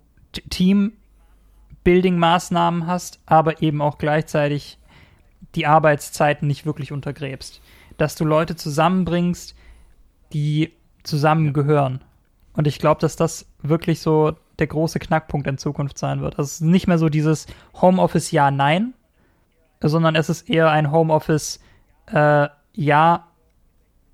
Team-Building-Maßnahmen 0.49 2.87
hast, 2.87 3.19
aber 3.25 3.61
eben 3.61 3.81
auch 3.81 3.97
gleichzeitig 3.97 4.77
die 5.55 5.65
Arbeitszeiten 5.65 6.47
nicht 6.47 6.65
wirklich 6.65 6.91
untergräbst. 6.91 7.61
Dass 7.97 8.15
du 8.15 8.25
Leute 8.25 8.55
zusammenbringst, 8.55 9.55
die 10.33 10.73
zusammengehören. 11.03 12.01
Und 12.57 12.67
ich 12.67 12.79
glaube, 12.79 12.99
dass 12.99 13.15
das 13.15 13.45
wirklich 13.61 14.01
so 14.01 14.33
der 14.59 14.67
große 14.67 14.99
Knackpunkt 14.99 15.47
in 15.47 15.57
Zukunft 15.57 15.97
sein 15.97 16.21
wird. 16.21 16.37
Also 16.37 16.47
es 16.47 16.53
ist 16.55 16.61
nicht 16.61 16.87
mehr 16.87 16.97
so 16.97 17.07
dieses 17.07 17.45
Homeoffice 17.79 18.31
ja, 18.31 18.51
nein, 18.51 18.93
sondern 19.79 20.15
es 20.15 20.27
ist 20.27 20.49
eher 20.49 20.69
ein 20.71 20.91
Homeoffice 20.91 21.59
äh, 22.11 22.47
ja, 22.73 23.27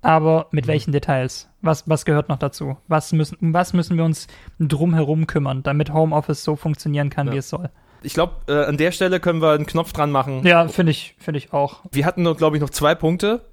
aber 0.02 0.48
mit 0.50 0.66
welchen 0.66 0.92
Details? 0.92 1.48
Was, 1.62 1.88
was 1.88 2.04
gehört 2.04 2.28
noch 2.28 2.36
dazu? 2.38 2.76
Was 2.88 3.12
müssen, 3.12 3.36
um 3.40 3.54
was 3.54 3.72
müssen 3.72 3.96
wir 3.96 4.04
uns 4.04 4.26
drumherum 4.60 5.26
kümmern, 5.26 5.62
damit 5.62 5.92
Homeoffice 5.92 6.44
so 6.44 6.56
funktionieren 6.56 7.08
kann, 7.08 7.28
Ja. 7.28 7.32
wie 7.32 7.38
es 7.38 7.48
soll? 7.48 7.70
Ich 8.02 8.12
glaube, 8.12 8.34
äh, 8.48 8.66
an 8.66 8.76
der 8.76 8.92
Stelle 8.92 9.18
können 9.18 9.40
wir 9.40 9.52
einen 9.52 9.64
Knopf 9.64 9.94
dran 9.94 10.10
machen. 10.10 10.46
Ja, 10.46 10.68
finde 10.68 10.92
ich, 10.92 11.16
finde 11.18 11.38
ich 11.38 11.54
auch. 11.54 11.80
Wir 11.90 12.04
hatten, 12.04 12.22
glaube 12.36 12.56
ich, 12.58 12.60
noch 12.60 12.68
zwei 12.68 12.94
Punkte. 12.94 13.46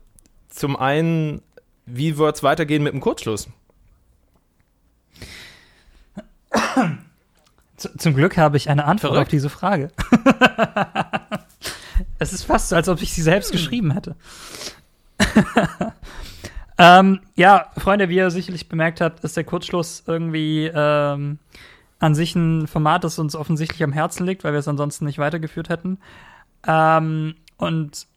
Zum 0.49 0.75
einen, 0.75 1.41
wie 1.85 2.17
wird 2.17 2.35
es 2.35 2.43
weitergehen 2.43 2.83
mit 2.83 2.91
dem 2.91 2.99
Kurzschluss? 2.99 3.47
Zum 7.97 8.16
Glück 8.16 8.38
habe 8.38 8.58
ich 8.58 8.70
eine 8.70 8.86
Antwort 8.86 9.14
Verrückt. 9.14 9.28
auf 9.28 9.30
diese 9.30 9.49
Frage. 9.49 9.91
es 12.20 12.34
ist 12.34 12.43
fast 12.43 12.70
so, 12.70 12.76
als 12.76 12.89
ob 12.89 13.02
ich 13.02 13.14
sie 13.14 13.24
selbst 13.24 13.52
geschrieben 13.52 13.91
hätte. 13.91 14.16
ähm, 16.78 17.22
ja, 17.36 17.68
Freunde, 17.78 18.10
wie 18.10 18.18
ihr 18.18 18.30
sicherlich 18.30 18.70
bemerkt 18.70 19.02
habt, 19.02 19.24
ist 19.24 19.38
der 19.38 19.43
Kurzschluss 19.43 20.04
irgendwie 20.06 20.72
ähm, 20.74 21.39
an 21.99 22.16
sich 22.16 22.36
ein 22.36 22.68
Format, 22.68 23.04
das 23.04 23.20
uns 23.20 23.36
offensichtlich 23.36 23.84
am 23.84 23.93
Herzen 23.93 24.26
liegt, 24.26 24.43
weil 24.43 24.54
wir 24.54 24.60
es 24.60 24.68
ansonsten 24.68 25.06
nicht 25.06 25.18
weitergeführt 25.18 25.70
hätten. 25.70 25.99
Ähm, 26.68 27.36
und 27.58 28.08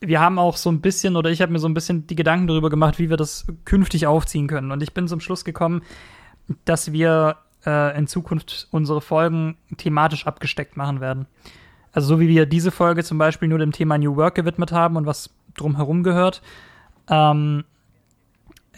wir 0.00 0.20
haben 0.20 0.38
auch 0.38 0.56
so 0.56 0.70
ein 0.70 0.80
bisschen, 0.80 1.16
oder 1.16 1.30
ich 1.30 1.40
habe 1.40 1.52
mir 1.52 1.60
so 1.60 1.68
ein 1.68 1.74
bisschen 1.74 2.06
die 2.06 2.16
Gedanken 2.16 2.48
darüber 2.48 2.70
gemacht, 2.70 2.98
wie 2.98 3.10
wir 3.10 3.16
das 3.16 3.46
künftig 3.64 4.06
aufziehen 4.06 4.48
können. 4.48 4.72
Und 4.72 4.82
ich 4.82 4.92
bin 4.92 5.08
zum 5.08 5.20
Schluss 5.20 5.44
gekommen, 5.44 5.82
dass 6.64 6.92
wir 6.92 7.36
äh, 7.66 7.96
in 7.96 8.06
Zukunft 8.06 8.68
unsere 8.70 9.00
Folgen 9.00 9.56
thematisch 9.76 10.26
abgesteckt 10.26 10.76
machen 10.76 11.00
werden. 11.00 11.26
Also 11.92 12.08
so 12.08 12.20
wie 12.20 12.28
wir 12.28 12.46
diese 12.46 12.70
Folge 12.70 13.04
zum 13.04 13.18
Beispiel 13.18 13.48
nur 13.48 13.58
dem 13.58 13.72
Thema 13.72 13.98
New 13.98 14.16
Work 14.16 14.34
gewidmet 14.36 14.72
haben 14.72 14.96
und 14.96 15.06
was 15.06 15.30
drumherum 15.54 16.02
gehört, 16.02 16.42
ähm, 17.08 17.64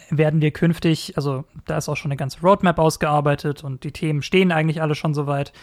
werden 0.09 0.41
wir 0.41 0.51
künftig, 0.51 1.17
also 1.17 1.45
da 1.65 1.77
ist 1.77 1.89
auch 1.89 1.95
schon 1.95 2.11
eine 2.11 2.17
ganze 2.17 2.41
Roadmap 2.41 2.77
ausgearbeitet 2.77 3.63
und 3.63 3.83
die 3.83 3.91
Themen 3.91 4.21
stehen 4.21 4.51
eigentlich 4.51 4.81
alle 4.81 4.95
schon 4.95 5.13
soweit. 5.13 5.53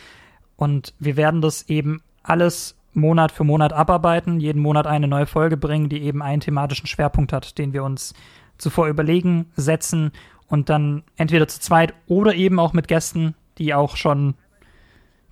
Und 0.56 0.94
wir 0.98 1.16
werden 1.16 1.42
das 1.42 1.68
eben 1.68 2.02
alles 2.22 2.76
Monat 2.94 3.32
für 3.32 3.44
Monat 3.44 3.72
abarbeiten, 3.72 4.40
jeden 4.40 4.60
Monat 4.60 4.86
eine 4.86 5.08
neue 5.08 5.26
Folge 5.26 5.56
bringen, 5.56 5.88
die 5.88 6.02
eben 6.02 6.22
einen 6.22 6.40
thematischen 6.40 6.86
Schwerpunkt 6.86 7.32
hat, 7.32 7.58
den 7.58 7.72
wir 7.72 7.84
uns 7.84 8.14
zuvor 8.58 8.88
überlegen, 8.88 9.50
setzen 9.56 10.12
und 10.52 10.68
dann 10.68 11.02
entweder 11.16 11.48
zu 11.48 11.60
zweit 11.60 11.94
oder 12.06 12.34
eben 12.34 12.60
auch 12.60 12.74
mit 12.74 12.86
Gästen, 12.86 13.34
die 13.56 13.72
auch 13.72 13.96
schon 13.96 14.34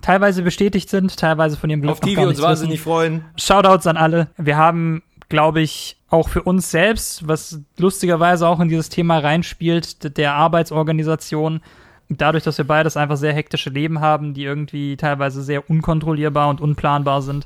teilweise 0.01 0.41
bestätigt 0.41 0.89
sind, 0.89 1.15
teilweise 1.15 1.57
von 1.57 1.69
ihrem 1.69 1.81
Glück 1.81 1.91
Auf 1.91 1.99
die 1.99 2.17
wir 2.17 2.27
uns 2.27 2.41
wahnsinnig 2.41 2.79
wissen. 2.79 2.83
freuen. 2.83 3.25
Shoutouts 3.37 3.85
an 3.85 3.97
alle. 3.97 4.29
Wir 4.37 4.57
haben, 4.57 5.03
glaube 5.29 5.61
ich, 5.61 5.97
auch 6.09 6.27
für 6.27 6.41
uns 6.41 6.71
selbst, 6.71 7.27
was 7.27 7.61
lustigerweise 7.77 8.47
auch 8.47 8.59
in 8.59 8.67
dieses 8.67 8.89
Thema 8.89 9.19
reinspielt, 9.19 10.17
der 10.17 10.33
Arbeitsorganisation, 10.33 11.61
dadurch, 12.09 12.43
dass 12.43 12.57
wir 12.57 12.65
beides 12.65 12.97
einfach 12.97 13.17
sehr 13.17 13.33
hektische 13.33 13.69
Leben 13.69 13.99
haben, 14.01 14.33
die 14.33 14.43
irgendwie 14.43 14.97
teilweise 14.97 15.43
sehr 15.43 15.69
unkontrollierbar 15.69 16.49
und 16.49 16.61
unplanbar 16.61 17.21
sind, 17.21 17.45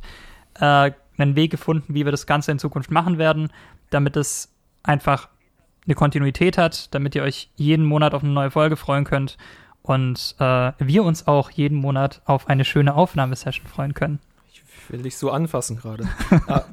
äh, 0.61 0.91
einen 1.17 1.35
Weg 1.35 1.51
gefunden, 1.51 1.93
wie 1.93 2.05
wir 2.05 2.11
das 2.11 2.25
Ganze 2.25 2.53
in 2.53 2.59
Zukunft 2.59 2.89
machen 2.89 3.17
werden, 3.17 3.51
damit 3.89 4.15
es 4.15 4.55
einfach 4.81 5.27
eine 5.85 5.95
Kontinuität 5.95 6.57
hat, 6.57 6.93
damit 6.93 7.15
ihr 7.15 7.23
euch 7.23 7.49
jeden 7.55 7.85
Monat 7.85 8.13
auf 8.13 8.23
eine 8.23 8.33
neue 8.33 8.51
Folge 8.51 8.75
freuen 8.75 9.03
könnt 9.03 9.37
und 9.81 10.35
äh, 10.39 10.71
wir 10.79 11.03
uns 11.03 11.27
auch 11.27 11.51
jeden 11.51 11.77
Monat 11.77 12.21
auf 12.25 12.47
eine 12.49 12.65
schöne 12.65 12.95
Aufnahmesession 12.95 13.67
freuen 13.67 13.93
können. 13.93 14.19
Ich 14.51 14.63
will 14.89 15.03
dich 15.03 15.17
so 15.17 15.31
anfassen 15.31 15.77
gerade. 15.77 16.07
ah. 16.47 16.63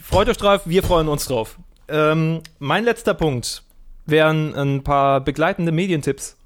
Freut 0.00 0.28
euch 0.28 0.36
drauf, 0.36 0.62
wir 0.64 0.82
freuen 0.82 1.08
uns 1.08 1.26
drauf. 1.26 1.58
Ähm, 1.88 2.42
mein 2.58 2.84
letzter 2.84 3.14
Punkt 3.14 3.62
wären 4.06 4.54
ein 4.54 4.82
paar 4.84 5.20
begleitende 5.20 5.72
Medientipps 5.72 6.36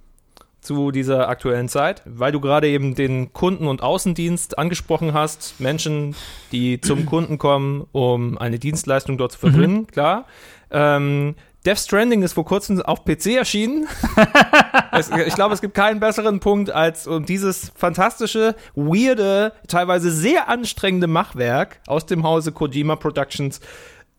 zu 0.60 0.92
dieser 0.92 1.28
aktuellen 1.28 1.68
Zeit, 1.68 2.02
weil 2.04 2.32
du 2.32 2.40
gerade 2.40 2.68
eben 2.68 2.94
den 2.94 3.32
Kunden- 3.32 3.66
und 3.66 3.82
Außendienst 3.82 4.58
angesprochen 4.58 5.12
hast. 5.12 5.60
Menschen, 5.60 6.14
die 6.52 6.80
zum 6.80 7.04
Kunden 7.04 7.36
kommen, 7.36 7.86
um 7.92 8.38
eine 8.38 8.58
Dienstleistung 8.60 9.18
dort 9.18 9.32
zu 9.32 9.40
verbringen, 9.40 9.88
klar. 9.88 10.26
Ähm, 10.70 11.34
Death 11.64 11.78
Stranding 11.78 12.22
ist 12.22 12.32
vor 12.32 12.44
kurzem 12.44 12.82
auf 12.82 13.04
PC 13.04 13.36
erschienen. 13.36 13.86
es, 14.92 15.10
ich 15.10 15.34
glaube, 15.34 15.54
es 15.54 15.60
gibt 15.60 15.74
keinen 15.74 16.00
besseren 16.00 16.40
Punkt, 16.40 16.70
als 16.70 17.06
um 17.06 17.24
dieses 17.24 17.70
fantastische, 17.76 18.56
weirde, 18.74 19.52
teilweise 19.68 20.10
sehr 20.10 20.48
anstrengende 20.48 21.06
Machwerk 21.06 21.80
aus 21.86 22.06
dem 22.06 22.24
Hause 22.24 22.50
Kojima 22.50 22.96
Productions 22.96 23.60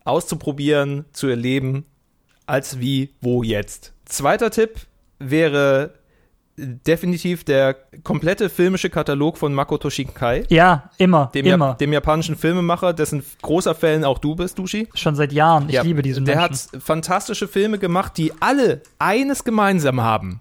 auszuprobieren, 0.04 1.04
zu 1.12 1.28
erleben, 1.28 1.84
als 2.46 2.80
wie, 2.80 3.14
wo 3.20 3.42
jetzt. 3.42 3.92
Zweiter 4.06 4.50
Tipp 4.50 4.80
wäre 5.18 5.94
definitiv 6.56 7.44
der 7.44 7.74
komplette 8.04 8.48
filmische 8.48 8.90
Katalog 8.90 9.38
von 9.38 9.52
Makoto 9.54 9.90
Shinkai, 9.90 10.44
Ja, 10.48 10.90
immer, 10.98 11.30
dem, 11.34 11.46
immer. 11.46 11.68
Ja, 11.68 11.74
dem 11.74 11.92
japanischen 11.92 12.36
Filmemacher, 12.36 12.92
dessen 12.92 13.24
großer 13.42 13.74
Fan 13.74 14.04
auch 14.04 14.18
du 14.18 14.34
bist, 14.36 14.58
Dushi. 14.58 14.88
Schon 14.94 15.16
seit 15.16 15.32
Jahren. 15.32 15.68
Ich 15.68 15.74
Ja, 15.74 15.82
liebe 15.82 16.02
diesen 16.02 16.24
Der 16.24 16.36
Menschen. 16.36 16.72
hat 16.74 16.82
fantastische 16.82 17.48
Filme 17.48 17.78
gemacht, 17.78 18.16
die 18.16 18.32
alle 18.40 18.82
eines 18.98 19.44
gemeinsam 19.44 20.00
haben, 20.00 20.40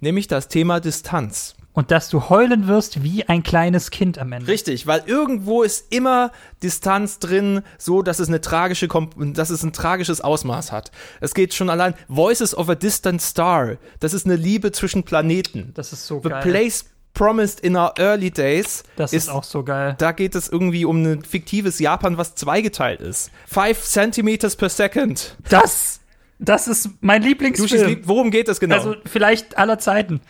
nämlich 0.00 0.26
das 0.26 0.48
Thema 0.48 0.80
Distanz. 0.80 1.54
Und 1.74 1.90
dass 1.90 2.10
du 2.10 2.28
heulen 2.28 2.66
wirst 2.68 3.02
wie 3.02 3.24
ein 3.28 3.42
kleines 3.42 3.90
Kind 3.90 4.18
am 4.18 4.32
Ende. 4.32 4.46
Richtig, 4.46 4.86
weil 4.86 5.02
irgendwo 5.06 5.62
ist 5.62 5.86
immer 5.90 6.30
Distanz 6.62 7.18
drin, 7.18 7.62
so 7.78 8.02
dass 8.02 8.18
es 8.18 8.28
eine 8.28 8.42
tragische, 8.42 8.88
dass 9.32 9.48
es 9.48 9.62
ein 9.62 9.72
tragisches 9.72 10.20
Ausmaß 10.20 10.70
hat. 10.70 10.90
Es 11.20 11.32
geht 11.32 11.54
schon 11.54 11.70
allein 11.70 11.94
Voices 12.08 12.54
of 12.54 12.68
a 12.68 12.74
Distant 12.74 13.22
Star. 13.22 13.76
Das 14.00 14.12
ist 14.12 14.26
eine 14.26 14.36
Liebe 14.36 14.70
zwischen 14.72 15.02
Planeten. 15.04 15.72
Das 15.74 15.94
ist 15.94 16.06
so 16.06 16.20
The 16.22 16.28
geil. 16.28 16.42
Place 16.42 16.84
Promised 17.14 17.60
in 17.60 17.76
Our 17.76 17.92
Early 17.98 18.30
Days. 18.30 18.84
das 18.96 19.12
ist, 19.14 19.28
auch 19.30 19.44
so 19.44 19.62
geil. 19.62 19.94
Da 19.98 20.12
geht 20.12 20.34
es 20.34 20.48
irgendwie 20.48 20.84
um 20.84 21.02
ein 21.02 21.24
fiktives 21.24 21.78
Japan, 21.78 22.16
was 22.18 22.34
zweigeteilt 22.34 23.00
ist. 23.00 23.30
Five 23.46 23.82
Centimeters 23.82 24.56
per 24.56 24.68
Second. 24.70 25.36
Das, 25.48 26.00
das 26.38 26.68
ist 26.68 26.88
mein 27.00 27.22
Lieblingsfilm. 27.22 27.86
Lieb- 27.88 28.02
Worum 28.08 28.30
geht 28.30 28.48
es 28.48 28.60
genau? 28.60 28.76
Also 28.76 28.96
vielleicht 29.06 29.56
aller 29.58 29.78
Zeiten. 29.78 30.20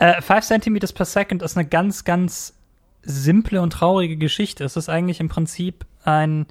Äh, 0.00 0.20
Five 0.22 0.44
Centimeters 0.44 0.92
per 0.92 1.04
Second 1.04 1.42
ist 1.42 1.56
eine 1.56 1.68
ganz, 1.68 2.04
ganz 2.04 2.54
simple 3.02 3.60
und 3.60 3.72
traurige 3.74 4.16
Geschichte. 4.16 4.64
Es 4.64 4.76
ist 4.76 4.88
eigentlich 4.88 5.20
im 5.20 5.28
Prinzip 5.28 5.84
ein, 6.04 6.46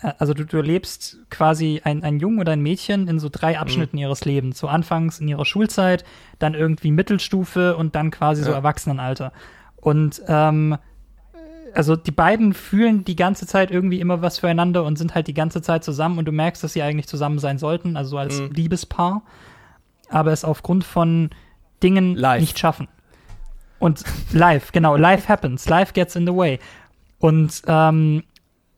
äh, 0.00 0.12
also 0.18 0.32
du, 0.34 0.44
du 0.44 0.56
erlebst 0.56 1.18
quasi 1.30 1.82
ein, 1.84 2.02
ein 2.02 2.18
Jungen 2.18 2.40
oder 2.40 2.52
ein 2.52 2.62
Mädchen 2.62 3.08
in 3.08 3.18
so 3.20 3.28
drei 3.30 3.58
Abschnitten 3.58 3.98
ihres 3.98 4.24
Lebens. 4.24 4.58
So 4.58 4.68
anfangs 4.68 5.20
in 5.20 5.28
ihrer 5.28 5.44
Schulzeit, 5.44 6.04
dann 6.38 6.54
irgendwie 6.54 6.90
Mittelstufe 6.90 7.76
und 7.76 7.94
dann 7.94 8.10
quasi 8.10 8.42
so 8.42 8.50
Ja. 8.50 8.56
Erwachsenenalter. 8.56 9.32
Und 9.76 10.22
ähm, 10.26 10.78
also 11.74 11.94
die 11.96 12.10
beiden 12.10 12.54
fühlen 12.54 13.04
die 13.04 13.16
ganze 13.16 13.46
Zeit 13.46 13.70
irgendwie 13.70 14.00
immer 14.00 14.22
was 14.22 14.38
füreinander 14.38 14.84
und 14.84 14.96
sind 14.96 15.14
halt 15.14 15.26
die 15.26 15.34
ganze 15.34 15.60
Zeit 15.60 15.84
zusammen 15.84 16.18
und 16.18 16.24
du 16.26 16.32
merkst, 16.32 16.62
dass 16.64 16.72
sie 16.72 16.82
eigentlich 16.82 17.06
zusammen 17.06 17.38
sein 17.38 17.58
sollten, 17.58 17.96
also 17.98 18.10
so 18.10 18.18
als 18.18 18.40
Mhm. 18.40 18.50
Liebespaar, 18.52 19.22
aber 20.08 20.32
es 20.32 20.44
aufgrund 20.44 20.84
von 20.84 21.30
Dingen 21.82 22.14
Life. 22.16 22.40
nicht 22.40 22.58
schaffen. 22.58 22.88
Und 23.78 24.04
life, 24.32 24.70
genau, 24.72 24.96
life 24.96 25.28
happens, 25.28 25.68
life 25.68 25.92
gets 25.92 26.14
in 26.14 26.26
the 26.26 26.34
way. 26.34 26.58
Und 27.18 27.62
ähm, 27.66 28.22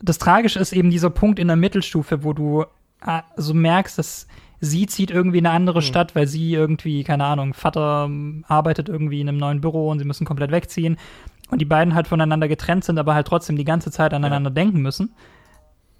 das 0.00 0.18
Tragische 0.18 0.58
ist 0.58 0.72
eben 0.72 0.90
dieser 0.90 1.10
Punkt 1.10 1.38
in 1.38 1.46
der 1.46 1.56
Mittelstufe, 1.56 2.24
wo 2.24 2.32
du 2.32 2.64
äh, 3.06 3.20
so 3.36 3.54
merkst, 3.54 3.98
dass 3.98 4.26
sie 4.60 4.86
zieht 4.86 5.10
irgendwie 5.10 5.38
in 5.38 5.46
eine 5.46 5.54
andere 5.54 5.82
Stadt, 5.82 6.14
weil 6.14 6.26
sie 6.26 6.54
irgendwie, 6.54 7.04
keine 7.04 7.24
Ahnung, 7.24 7.54
Vater 7.54 8.04
ähm, 8.06 8.44
arbeitet 8.48 8.88
irgendwie 8.88 9.20
in 9.20 9.28
einem 9.28 9.38
neuen 9.38 9.60
Büro 9.60 9.90
und 9.90 9.98
sie 9.98 10.04
müssen 10.04 10.24
komplett 10.24 10.50
wegziehen. 10.50 10.96
Und 11.50 11.60
die 11.60 11.66
beiden 11.66 11.94
halt 11.94 12.08
voneinander 12.08 12.48
getrennt 12.48 12.84
sind, 12.84 12.98
aber 12.98 13.14
halt 13.14 13.26
trotzdem 13.26 13.56
die 13.56 13.64
ganze 13.64 13.90
Zeit 13.90 14.14
aneinander 14.14 14.50
denken 14.50 14.80
müssen. 14.80 15.14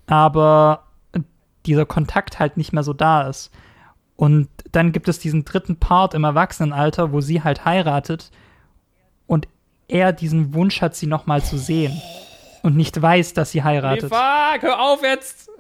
Aber 0.07 0.85
dieser 1.67 1.87
Kontakt 1.87 2.39
halt 2.39 2.57
nicht 2.57 2.73
mehr 2.73 2.83
so 2.83 2.93
da 2.93 3.29
ist. 3.29 3.51
Und 4.17 4.49
dann 4.73 4.93
gibt 4.93 5.09
es 5.09 5.19
diesen 5.19 5.45
dritten 5.45 5.77
Part 5.77 6.15
im 6.15 6.25
Erwachsenenalter, 6.25 7.12
wo 7.12 7.21
sie 7.21 7.43
halt 7.43 7.65
heiratet 7.65 8.31
und 9.27 9.49
er 9.89 10.12
diesen 10.12 10.55
Wunsch 10.55 10.81
hat, 10.81 10.95
sie 10.95 11.07
nochmal 11.07 11.43
zu 11.43 11.59
sehen. 11.59 12.01
Und 12.62 12.77
nicht 12.77 13.01
weiß, 13.03 13.35
dass 13.35 13.51
sie 13.51 13.62
heiratet. 13.62 14.09
fuck, 14.11 14.62
hör 14.62 14.81
auf 14.81 15.03
jetzt. 15.03 15.51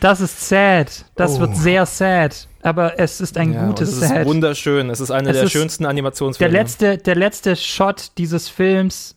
Das 0.00 0.20
ist 0.20 0.46
sad. 0.48 1.06
Das 1.16 1.36
Oh. 1.36 1.40
wird 1.40 1.56
sehr 1.56 1.86
sad. 1.86 2.46
Aber 2.62 2.98
es 2.98 3.20
ist 3.22 3.38
ein 3.38 3.54
Ja, 3.54 3.66
gutes 3.66 3.90
es 3.92 4.02
ist 4.02 4.08
Sad. 4.08 4.26
wunderschön. 4.26 4.90
Es 4.90 5.00
ist 5.00 5.10
einer 5.10 5.30
Es 5.30 5.36
der 5.36 5.44
ist 5.44 5.52
schönsten 5.52 5.84
Der 5.84 5.90
Animationsfilme. 5.90 6.52
letzte, 6.52 6.98
der 6.98 7.14
letzte 7.14 7.56
Shot 7.56 8.12
dieses 8.18 8.48
Films, 8.50 9.16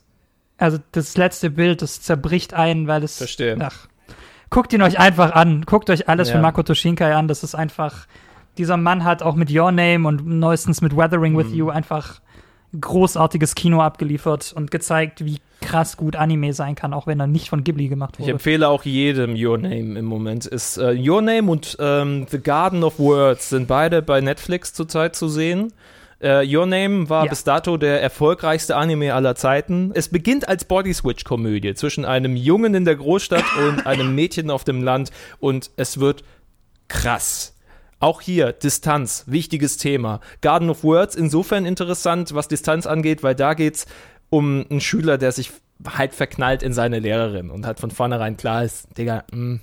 also 0.56 0.78
das 0.92 1.16
letzte 1.18 1.50
Bild, 1.50 1.82
das 1.82 2.00
zerbricht 2.00 2.54
einen, 2.54 2.86
weil 2.86 3.02
es. 3.04 3.18
Verstehe. 3.18 3.58
Ach, 3.60 3.88
guckt 4.50 4.72
ihn 4.72 4.82
euch 4.82 4.98
einfach 4.98 5.32
an. 5.32 5.62
Guckt 5.66 5.90
euch 5.90 6.08
alles 6.08 6.28
Ja. 6.28 6.34
von 6.34 6.42
Makoto 6.42 6.74
Shinkai 6.74 7.14
an. 7.14 7.28
Das 7.28 7.42
ist 7.42 7.54
einfach. 7.54 8.06
Dieser 8.56 8.76
Mann 8.76 9.04
hat 9.04 9.22
auch 9.22 9.34
mit 9.36 9.50
Your 9.54 9.70
Name 9.70 10.06
und 10.08 10.26
neuestens 10.26 10.80
mit 10.80 10.96
Weathering 10.96 11.36
with 11.36 11.48
Mhm. 11.48 11.54
You 11.54 11.68
einfach 11.70 12.20
großartiges 12.78 13.54
Kino 13.54 13.80
abgeliefert 13.80 14.52
und 14.54 14.70
gezeigt, 14.70 15.24
wie 15.24 15.38
krass 15.60 15.96
gut 15.96 16.16
Anime 16.16 16.52
sein 16.52 16.74
kann, 16.74 16.92
auch 16.92 17.06
wenn 17.06 17.18
er 17.18 17.26
nicht 17.26 17.48
von 17.48 17.64
Ghibli 17.64 17.88
gemacht 17.88 18.18
wurde. 18.18 18.24
Ich 18.24 18.32
empfehle 18.32 18.68
auch 18.68 18.84
jedem 18.84 19.34
Your 19.34 19.58
Name 19.58 19.98
im 19.98 20.04
Moment. 20.04 20.46
Ist 20.46 20.76
äh, 20.76 20.94
Your 20.98 21.22
Name 21.22 21.50
und 21.50 21.76
ähm, 21.80 22.26
The 22.30 22.38
Garden 22.40 22.84
of 22.84 22.98
Words 22.98 23.48
sind 23.50 23.66
beide 23.68 24.02
bei 24.02 24.20
Netflix 24.20 24.72
zurzeit 24.74 25.16
zu 25.16 25.28
sehen. 25.28 25.72
Uh, 26.20 26.42
Your 26.44 26.66
Name 26.66 27.08
war 27.08 27.24
ja. 27.24 27.30
bis 27.30 27.44
dato 27.44 27.76
der 27.76 28.02
erfolgreichste 28.02 28.74
Anime 28.74 29.14
aller 29.14 29.36
Zeiten. 29.36 29.92
Es 29.94 30.08
beginnt 30.08 30.48
als 30.48 30.64
Body-Switch-Komödie 30.64 31.74
zwischen 31.74 32.04
einem 32.04 32.34
Jungen 32.34 32.74
in 32.74 32.84
der 32.84 32.96
Großstadt 32.96 33.44
und 33.56 33.86
einem 33.86 34.16
Mädchen 34.16 34.50
auf 34.50 34.64
dem 34.64 34.82
Land 34.82 35.12
und 35.38 35.70
es 35.76 36.00
wird 36.00 36.24
krass. 36.88 37.54
Auch 38.00 38.20
hier 38.20 38.52
Distanz, 38.52 39.24
wichtiges 39.26 39.76
Thema. 39.76 40.20
Garden 40.40 40.70
of 40.70 40.82
Words 40.82 41.14
insofern 41.14 41.64
interessant, 41.64 42.34
was 42.34 42.48
Distanz 42.48 42.86
angeht, 42.86 43.22
weil 43.22 43.36
da 43.36 43.54
geht's 43.54 43.86
um 44.28 44.66
einen 44.68 44.80
Schüler, 44.80 45.18
der 45.18 45.30
sich 45.30 45.52
halt 45.86 46.14
verknallt 46.14 46.64
in 46.64 46.72
seine 46.72 46.98
Lehrerin 46.98 47.50
und 47.50 47.64
halt 47.64 47.78
von 47.78 47.92
vornherein 47.92 48.36
klar 48.36 48.64
ist, 48.64 48.88
Digga, 48.98 49.24
mh, 49.30 49.36
hm, 49.36 49.60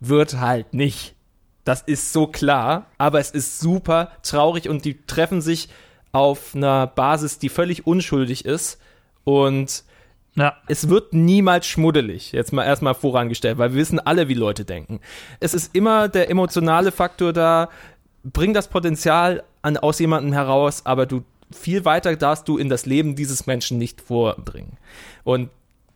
wird 0.00 0.38
halt 0.38 0.74
nicht. 0.74 1.14
Das 1.64 1.82
ist 1.82 2.12
so 2.12 2.26
klar, 2.26 2.86
aber 2.98 3.20
es 3.20 3.30
ist 3.30 3.60
super 3.60 4.12
traurig 4.22 4.68
und 4.68 4.84
die 4.84 4.98
treffen 5.06 5.40
sich 5.40 5.68
auf 6.10 6.54
einer 6.54 6.86
Basis, 6.86 7.38
die 7.38 7.48
völlig 7.48 7.86
unschuldig 7.86 8.44
ist 8.44 8.78
und 9.24 9.84
ja. 10.34 10.56
Es 10.66 10.88
wird 10.88 11.12
niemals 11.12 11.66
schmuddelig, 11.66 12.32
jetzt 12.32 12.52
mal 12.52 12.64
erstmal 12.64 12.94
vorangestellt, 12.94 13.58
weil 13.58 13.72
wir 13.72 13.80
wissen 13.80 14.00
alle, 14.00 14.28
wie 14.28 14.34
Leute 14.34 14.64
denken. 14.64 15.00
Es 15.40 15.52
ist 15.52 15.74
immer 15.74 16.08
der 16.08 16.30
emotionale 16.30 16.90
Faktor 16.90 17.34
da, 17.34 17.68
bring 18.24 18.54
das 18.54 18.68
Potenzial 18.68 19.42
an, 19.60 19.76
aus 19.76 19.98
jemandem 19.98 20.32
heraus, 20.32 20.86
aber 20.86 21.04
du 21.04 21.22
viel 21.50 21.84
weiter 21.84 22.16
darfst 22.16 22.48
du 22.48 22.56
in 22.56 22.70
das 22.70 22.86
Leben 22.86 23.14
dieses 23.14 23.46
Menschen 23.46 23.76
nicht 23.76 24.00
vordringen. 24.00 24.78
Und 25.22 25.50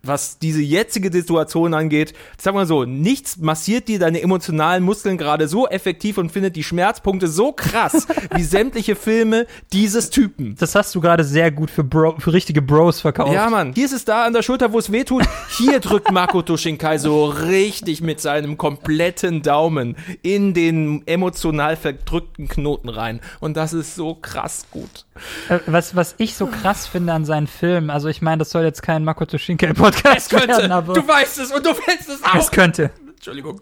was 0.07 0.39
diese 0.39 0.63
jetzige 0.63 1.13
Situation 1.13 1.75
angeht, 1.75 2.15
sagen 2.39 2.57
wir 2.57 2.67
so, 2.67 2.85
nichts 2.85 3.37
massiert 3.39 3.89
dir 3.89 3.99
deine 3.99 4.23
emotionalen 4.23 4.83
Muskeln 4.85 5.19
gerade 5.19 5.49
so 5.49 5.67
effektiv 5.67 6.19
und 6.19 6.31
findet 6.31 6.57
die 6.57 6.65
Schmerzpunkte 6.65 7.29
so 7.29 7.53
krass 7.53 8.07
wie 8.35 8.43
sämtliche 8.43 8.97
Filme 8.97 9.47
dieses 9.73 10.11
Typen. 10.11 10.57
Das 10.59 10.75
hast 10.75 10.95
du 10.95 11.01
gerade 11.01 11.25
sehr 11.25 11.51
gut 11.51 11.71
für, 11.71 11.85
Bro, 11.85 12.17
für 12.19 12.33
richtige 12.33 12.63
Bros 12.63 13.01
verkauft. 13.01 13.33
Ja, 13.33 13.51
Mann. 13.51 13.73
Hier 13.75 13.87
ist 13.87 13.93
es 13.93 14.05
da 14.05 14.25
an 14.25 14.33
der 14.33 14.43
Schulter, 14.43 14.73
wo 14.73 14.79
es 14.79 14.93
weh 14.93 15.05
tut. 15.05 15.25
Hier 15.57 15.81
drückt 15.81 16.11
Makoto 16.11 16.57
Shinkai 16.57 16.99
so 16.99 17.27
richtig 17.27 18.01
mit 18.01 18.21
seinem 18.21 18.57
kompletten 18.57 19.43
Daumen 19.43 19.97
in 20.23 20.55
den 20.55 21.07
emotional 21.07 21.77
verdrückten 21.77 22.49
Knoten 22.49 22.89
rein. 22.89 23.21
Und 23.41 23.57
das 23.57 23.73
ist 23.73 23.95
so 23.95 24.15
krass 24.15 24.67
gut. 24.71 25.07
Äh, 25.49 25.61
was, 25.67 25.97
was 25.97 26.15
ich 26.19 26.35
so 26.35 26.47
krass 26.47 26.87
finde 26.87 27.13
an 27.13 27.25
seinen 27.25 27.47
Filmen, 27.47 27.91
also 27.91 28.09
ich 28.09 28.23
meine, 28.23 28.39
das 28.39 28.51
soll 28.51 28.65
jetzt 28.65 28.83
kein 28.83 29.05
Makoto 29.05 29.39
Shinkai-Podcast 29.39 29.95
werden, 30.05 30.72
aber. 30.72 30.94
Du 30.94 31.07
weißt 31.07 31.38
es 31.38 31.53
und 31.53 31.64
du 31.64 31.70
willst 31.70 32.09
es 32.09 32.22
auch. 32.22 32.34
Es 32.34 32.51
könnte. 32.51 32.90
Entschuldigung. 33.09 33.61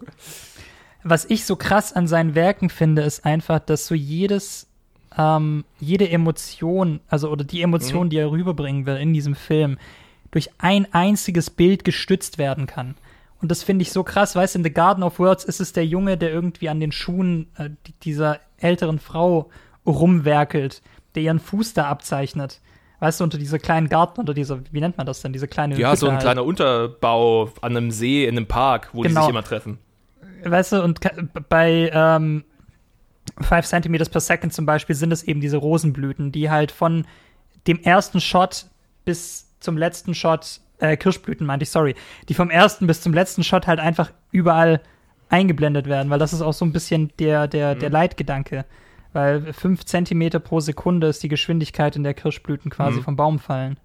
Was 1.03 1.25
ich 1.25 1.45
so 1.45 1.55
krass 1.55 1.93
an 1.93 2.07
seinen 2.07 2.35
Werken 2.35 2.69
finde, 2.69 3.03
ist 3.03 3.25
einfach, 3.25 3.59
dass 3.59 3.87
so 3.87 3.93
jedes, 3.95 4.67
ähm, 5.17 5.63
jede 5.79 6.09
Emotion, 6.09 6.99
also 7.07 7.29
oder 7.29 7.43
die 7.43 7.61
Emotion, 7.61 8.07
mhm. 8.07 8.09
die 8.09 8.17
er 8.17 8.31
rüberbringen 8.31 8.85
will 8.85 8.97
in 8.97 9.13
diesem 9.13 9.35
Film, 9.35 9.77
durch 10.31 10.49
ein 10.57 10.91
einziges 10.93 11.49
Bild 11.49 11.85
gestützt 11.85 12.37
werden 12.37 12.65
kann. 12.65 12.95
Und 13.41 13.51
das 13.51 13.61
finde 13.61 13.83
ich 13.83 13.91
so 13.91 14.03
krass, 14.03 14.35
weißt 14.35 14.55
du, 14.55 14.59
in 14.59 14.63
The 14.63 14.73
Garden 14.73 15.03
of 15.03 15.19
Words 15.19 15.43
ist 15.43 15.61
es 15.61 15.73
der 15.73 15.85
Junge, 15.85 16.17
der 16.17 16.31
irgendwie 16.31 16.69
an 16.69 16.79
den 16.79 16.91
Schuhen 16.91 17.47
äh, 17.57 17.69
dieser 18.03 18.39
älteren 18.57 18.99
Frau 18.99 19.49
rumwerkelt 19.85 20.81
der 21.15 21.23
ihren 21.23 21.39
Fuß 21.39 21.73
da 21.73 21.87
abzeichnet. 21.87 22.59
Weißt 22.99 23.19
du, 23.19 23.23
unter 23.23 23.37
dieser 23.37 23.59
kleinen 23.59 23.89
Garten, 23.89 24.21
unter 24.21 24.33
dieser, 24.33 24.59
wie 24.71 24.79
nennt 24.79 24.97
man 24.97 25.05
das 25.05 25.21
denn, 25.21 25.33
diese 25.33 25.47
kleine 25.47 25.77
Ja, 25.77 25.91
Hütte 25.91 25.99
so 25.99 26.05
ein 26.07 26.13
halt. 26.13 26.21
kleiner 26.23 26.45
Unterbau 26.45 27.51
an 27.61 27.75
einem 27.75 27.91
See, 27.91 28.25
in 28.25 28.37
einem 28.37 28.47
Park, 28.47 28.89
wo 28.93 29.01
genau. 29.01 29.21
die 29.21 29.25
sich 29.25 29.29
immer 29.31 29.43
treffen. 29.43 29.79
Weißt 30.43 30.73
du, 30.73 30.83
und 30.83 30.99
bei 31.49 31.89
ähm, 31.93 32.45
5 33.41 33.65
cm 33.65 33.97
per 34.11 34.21
second 34.21 34.53
zum 34.53 34.65
Beispiel 34.65 34.95
sind 34.95 35.11
es 35.11 35.23
eben 35.23 35.41
diese 35.41 35.57
Rosenblüten, 35.57 36.31
die 36.31 36.49
halt 36.49 36.71
von 36.71 37.05
dem 37.67 37.81
ersten 37.81 38.21
Shot 38.21 38.67
bis 39.03 39.47
zum 39.59 39.77
letzten 39.77 40.13
Shot, 40.13 40.61
äh, 40.79 40.95
Kirschblüten 40.95 41.45
meinte 41.45 41.63
ich, 41.63 41.71
sorry, 41.71 41.95
die 42.29 42.33
vom 42.33 42.49
ersten 42.49 42.87
bis 42.87 43.01
zum 43.01 43.13
letzten 43.13 43.43
Shot 43.43 43.67
halt 43.67 43.79
einfach 43.79 44.11
überall 44.31 44.81
eingeblendet 45.29 45.87
werden, 45.87 46.09
weil 46.09 46.19
das 46.19 46.33
ist 46.33 46.41
auch 46.41 46.53
so 46.53 46.65
ein 46.65 46.71
bisschen 46.71 47.11
der, 47.19 47.47
der, 47.47 47.75
mhm. 47.75 47.79
der 47.79 47.89
Leitgedanke 47.89 48.65
weil 49.15 49.53
5 49.53 49.85
cm 49.85 50.29
pro 50.43 50.59
Sekunde 50.59 51.07
ist 51.07 51.23
die 51.23 51.29
Geschwindigkeit, 51.29 51.95
in 51.95 52.03
der 52.03 52.13
Kirschblüten 52.13 52.69
quasi 52.69 52.99
mhm. 52.99 53.03
vom 53.03 53.15
Baum 53.15 53.39
fallen. 53.39 53.77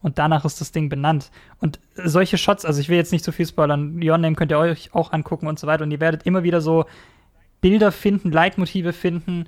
Und 0.00 0.18
danach 0.18 0.44
ist 0.44 0.60
das 0.60 0.70
Ding 0.70 0.88
benannt. 0.88 1.30
Und 1.58 1.80
solche 1.96 2.38
Shots, 2.38 2.64
also 2.64 2.80
ich 2.80 2.88
will 2.88 2.98
jetzt 2.98 3.10
nicht 3.10 3.24
so 3.24 3.32
viel 3.32 3.46
spoilern, 3.46 4.00
Your 4.02 4.18
Name 4.18 4.36
könnt 4.36 4.52
ihr 4.52 4.58
euch 4.58 4.94
auch 4.94 5.12
angucken 5.12 5.48
und 5.48 5.58
so 5.58 5.66
weiter. 5.66 5.82
Und 5.82 5.90
ihr 5.90 6.00
werdet 6.00 6.24
immer 6.24 6.44
wieder 6.44 6.60
so 6.60 6.84
Bilder 7.60 7.90
finden, 7.90 8.30
Leitmotive 8.30 8.92
finden, 8.92 9.46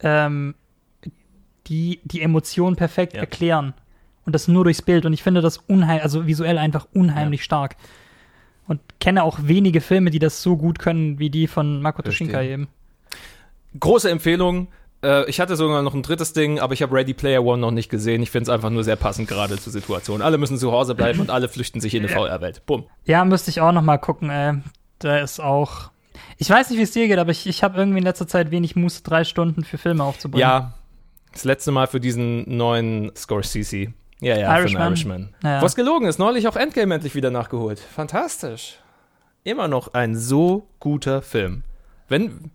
ähm, 0.00 0.54
die 1.66 2.00
die 2.04 2.22
Emotionen 2.22 2.76
perfekt 2.76 3.14
ja. 3.14 3.20
erklären. 3.20 3.74
Und 4.24 4.34
das 4.34 4.48
nur 4.48 4.64
durchs 4.64 4.82
Bild. 4.82 5.04
Und 5.04 5.12
ich 5.12 5.22
finde 5.22 5.42
das 5.42 5.58
unheimlich, 5.58 6.04
also 6.04 6.26
visuell 6.26 6.56
einfach 6.56 6.86
unheimlich 6.94 7.40
ja. 7.40 7.44
stark. 7.44 7.76
Und 8.66 8.80
kenne 9.00 9.24
auch 9.24 9.40
wenige 9.42 9.80
Filme, 9.80 10.10
die 10.10 10.20
das 10.20 10.42
so 10.42 10.56
gut 10.56 10.78
können, 10.78 11.18
wie 11.18 11.28
die 11.28 11.48
von 11.48 11.82
Makoto 11.82 12.12
Shinkai 12.12 12.52
eben 12.52 12.68
große 13.78 14.10
Empfehlung. 14.10 14.68
Äh, 15.02 15.28
ich 15.28 15.40
hatte 15.40 15.56
sogar 15.56 15.82
noch 15.82 15.94
ein 15.94 16.02
drittes 16.02 16.32
Ding, 16.32 16.58
aber 16.58 16.74
ich 16.74 16.82
habe 16.82 16.94
Ready 16.94 17.14
Player 17.14 17.44
One 17.44 17.60
noch 17.60 17.70
nicht 17.70 17.88
gesehen. 17.88 18.22
Ich 18.22 18.30
finde 18.30 18.50
es 18.50 18.54
einfach 18.54 18.70
nur 18.70 18.84
sehr 18.84 18.96
passend 18.96 19.28
gerade 19.28 19.58
zur 19.58 19.72
Situation. 19.72 20.22
Alle 20.22 20.38
müssen 20.38 20.58
zu 20.58 20.72
Hause 20.72 20.94
bleiben 20.94 21.20
und 21.20 21.30
alle 21.30 21.48
flüchten 21.48 21.80
sich 21.80 21.94
in 21.94 22.04
eine 22.04 22.12
VR-Welt. 22.12 22.66
Bumm. 22.66 22.84
Ja, 23.04 23.24
müsste 23.24 23.50
ich 23.50 23.60
auch 23.60 23.72
noch 23.72 23.82
mal 23.82 23.98
gucken. 23.98 24.30
Ey. 24.30 24.54
Da 24.98 25.18
ist 25.18 25.40
auch. 25.40 25.90
Ich 26.36 26.50
weiß 26.50 26.70
nicht, 26.70 26.78
wie 26.78 26.82
es 26.82 26.90
dir 26.90 27.06
geht, 27.06 27.18
aber 27.18 27.30
ich, 27.30 27.46
ich 27.46 27.62
habe 27.62 27.78
irgendwie 27.78 27.98
in 27.98 28.04
letzter 28.04 28.26
Zeit 28.26 28.50
wenig 28.50 28.76
Muße, 28.76 29.02
drei 29.02 29.24
Stunden 29.24 29.64
für 29.64 29.78
Filme 29.78 30.04
aufzubringen. 30.04 30.40
Ja, 30.40 30.74
das 31.32 31.44
letzte 31.44 31.70
Mal 31.70 31.86
für 31.86 32.00
diesen 32.00 32.56
neuen 32.56 33.12
Scorsese. 33.14 33.92
Ja, 34.20 34.36
ja, 34.36 34.58
Irishman. 34.58 34.82
für 34.82 34.88
Irishman. 34.88 35.34
Ja. 35.42 35.62
Was 35.62 35.74
gelogen 35.74 36.06
ist, 36.06 36.18
neulich 36.18 36.46
auch 36.48 36.56
Endgame 36.56 36.94
endlich 36.94 37.14
wieder 37.14 37.30
nachgeholt. 37.30 37.78
Fantastisch. 37.80 38.78
Immer 39.44 39.68
noch 39.68 39.94
ein 39.94 40.16
so 40.16 40.68
guter 40.78 41.22
Film. 41.22 41.62
Wenn, 42.08 42.50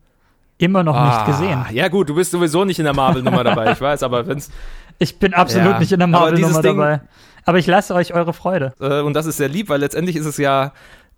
immer 0.58 0.84
noch 0.84 0.96
ah, 0.96 1.06
nicht 1.06 1.26
gesehen. 1.26 1.66
Ja, 1.72 1.88
gut, 1.88 2.10
du 2.10 2.16
bist 2.16 2.32
sowieso 2.32 2.66
nicht 2.66 2.80
in 2.80 2.86
der 2.86 2.94
Marvel-Nummer 2.94 3.44
dabei, 3.46 3.72
ich 3.72 3.82
weiß, 3.82 4.04
aber 4.04 4.28
wenn's. 4.28 4.50
Ich 4.98 5.20
bin 5.20 5.34
absolut 5.34 5.74
ja, 5.74 5.80
nicht 5.80 5.92
in 5.92 6.00
der 6.00 6.08
Marvel-Nummer 6.08 6.62
dabei. 6.62 7.02
Aber 7.44 7.58
ich 7.60 7.68
lasse 7.68 7.94
euch 7.94 8.14
eure 8.14 8.34
Freude. 8.34 8.74
Äh, 8.80 9.02
und 9.02 9.14
das 9.14 9.26
ist 9.26 9.38
sehr 9.38 9.50
lieb, 9.50 9.70
weil 9.70 9.80
letztendlich 9.80 10.16
ist 10.16 10.26
es 10.26 10.38
ja, 10.38 10.72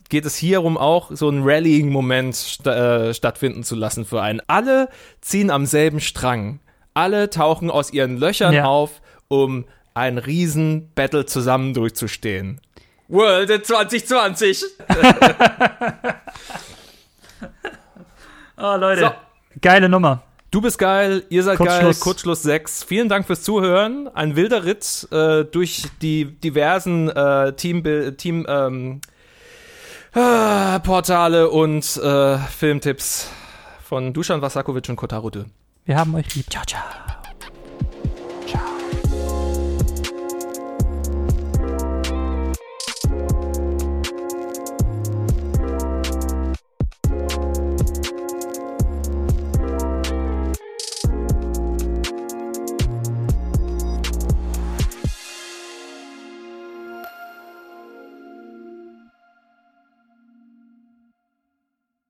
geht 0.10 0.26
es 0.26 0.36
hierum 0.36 0.78
auch, 0.78 1.12
so 1.12 1.30
einen 1.30 1.44
Rallying-Moment 1.44 2.36
st 2.36 2.68
äh, 2.68 3.14
stattfinden 3.14 3.64
zu 3.64 3.76
lassen 3.76 4.06
für 4.06 4.22
einen. 4.22 4.42
Alle 4.48 4.90
ziehen 5.22 5.52
am 5.52 5.66
selben 5.66 6.02
Strang. 6.02 6.60
Alle 6.94 7.30
tauchen 7.30 7.70
aus 7.70 7.94
ihren 7.94 8.18
Löchern 8.18 8.54
ja. 8.54 8.66
auf, 8.66 9.02
um 9.28 9.66
ein 9.94 10.18
Riesen-Battle 10.18 11.26
zusammen 11.26 11.74
durchzustehen. 11.74 12.60
World 13.08 13.66
2020! 13.66 14.64
oh, 18.58 18.76
Leute. 18.76 19.02
So. 19.02 19.12
Geile 19.62 19.90
Nummer. 19.90 20.24
Du 20.50 20.62
bist 20.62 20.80
geil, 20.80 21.24
ihr 21.30 21.44
seid 21.44 21.58
Kurzschluss. 21.58 21.82
geil, 21.82 21.96
Kurzschluss 22.00 22.44
6. 22.44 22.84
Vielen 22.84 23.10
Dank 23.10 23.28
fürs 23.28 23.44
Zuhören. 23.44 24.08
Ein 24.14 24.36
wilder 24.36 24.64
Ritt 24.64 25.08
äh, 25.12 25.44
durch 25.44 25.84
die 26.02 26.26
diversen 26.26 27.10
äh, 27.10 27.54
Team, 27.54 27.84
Team 28.18 28.46
ähm, 28.48 29.02
äh, 30.14 30.80
Portale 30.80 31.50
und 31.50 31.98
äh, 31.98 32.38
Filmtipps 32.38 33.30
von 33.84 34.14
Dusan 34.14 34.42
Vasakovic 34.42 34.88
und 34.90 34.96
Kotaru 34.96 35.30
Wir 35.86 35.98
haben 35.98 36.16
euch 36.16 36.34
lieb. 36.36 36.50
Ciao, 36.50 36.64
ciao. 36.66 36.82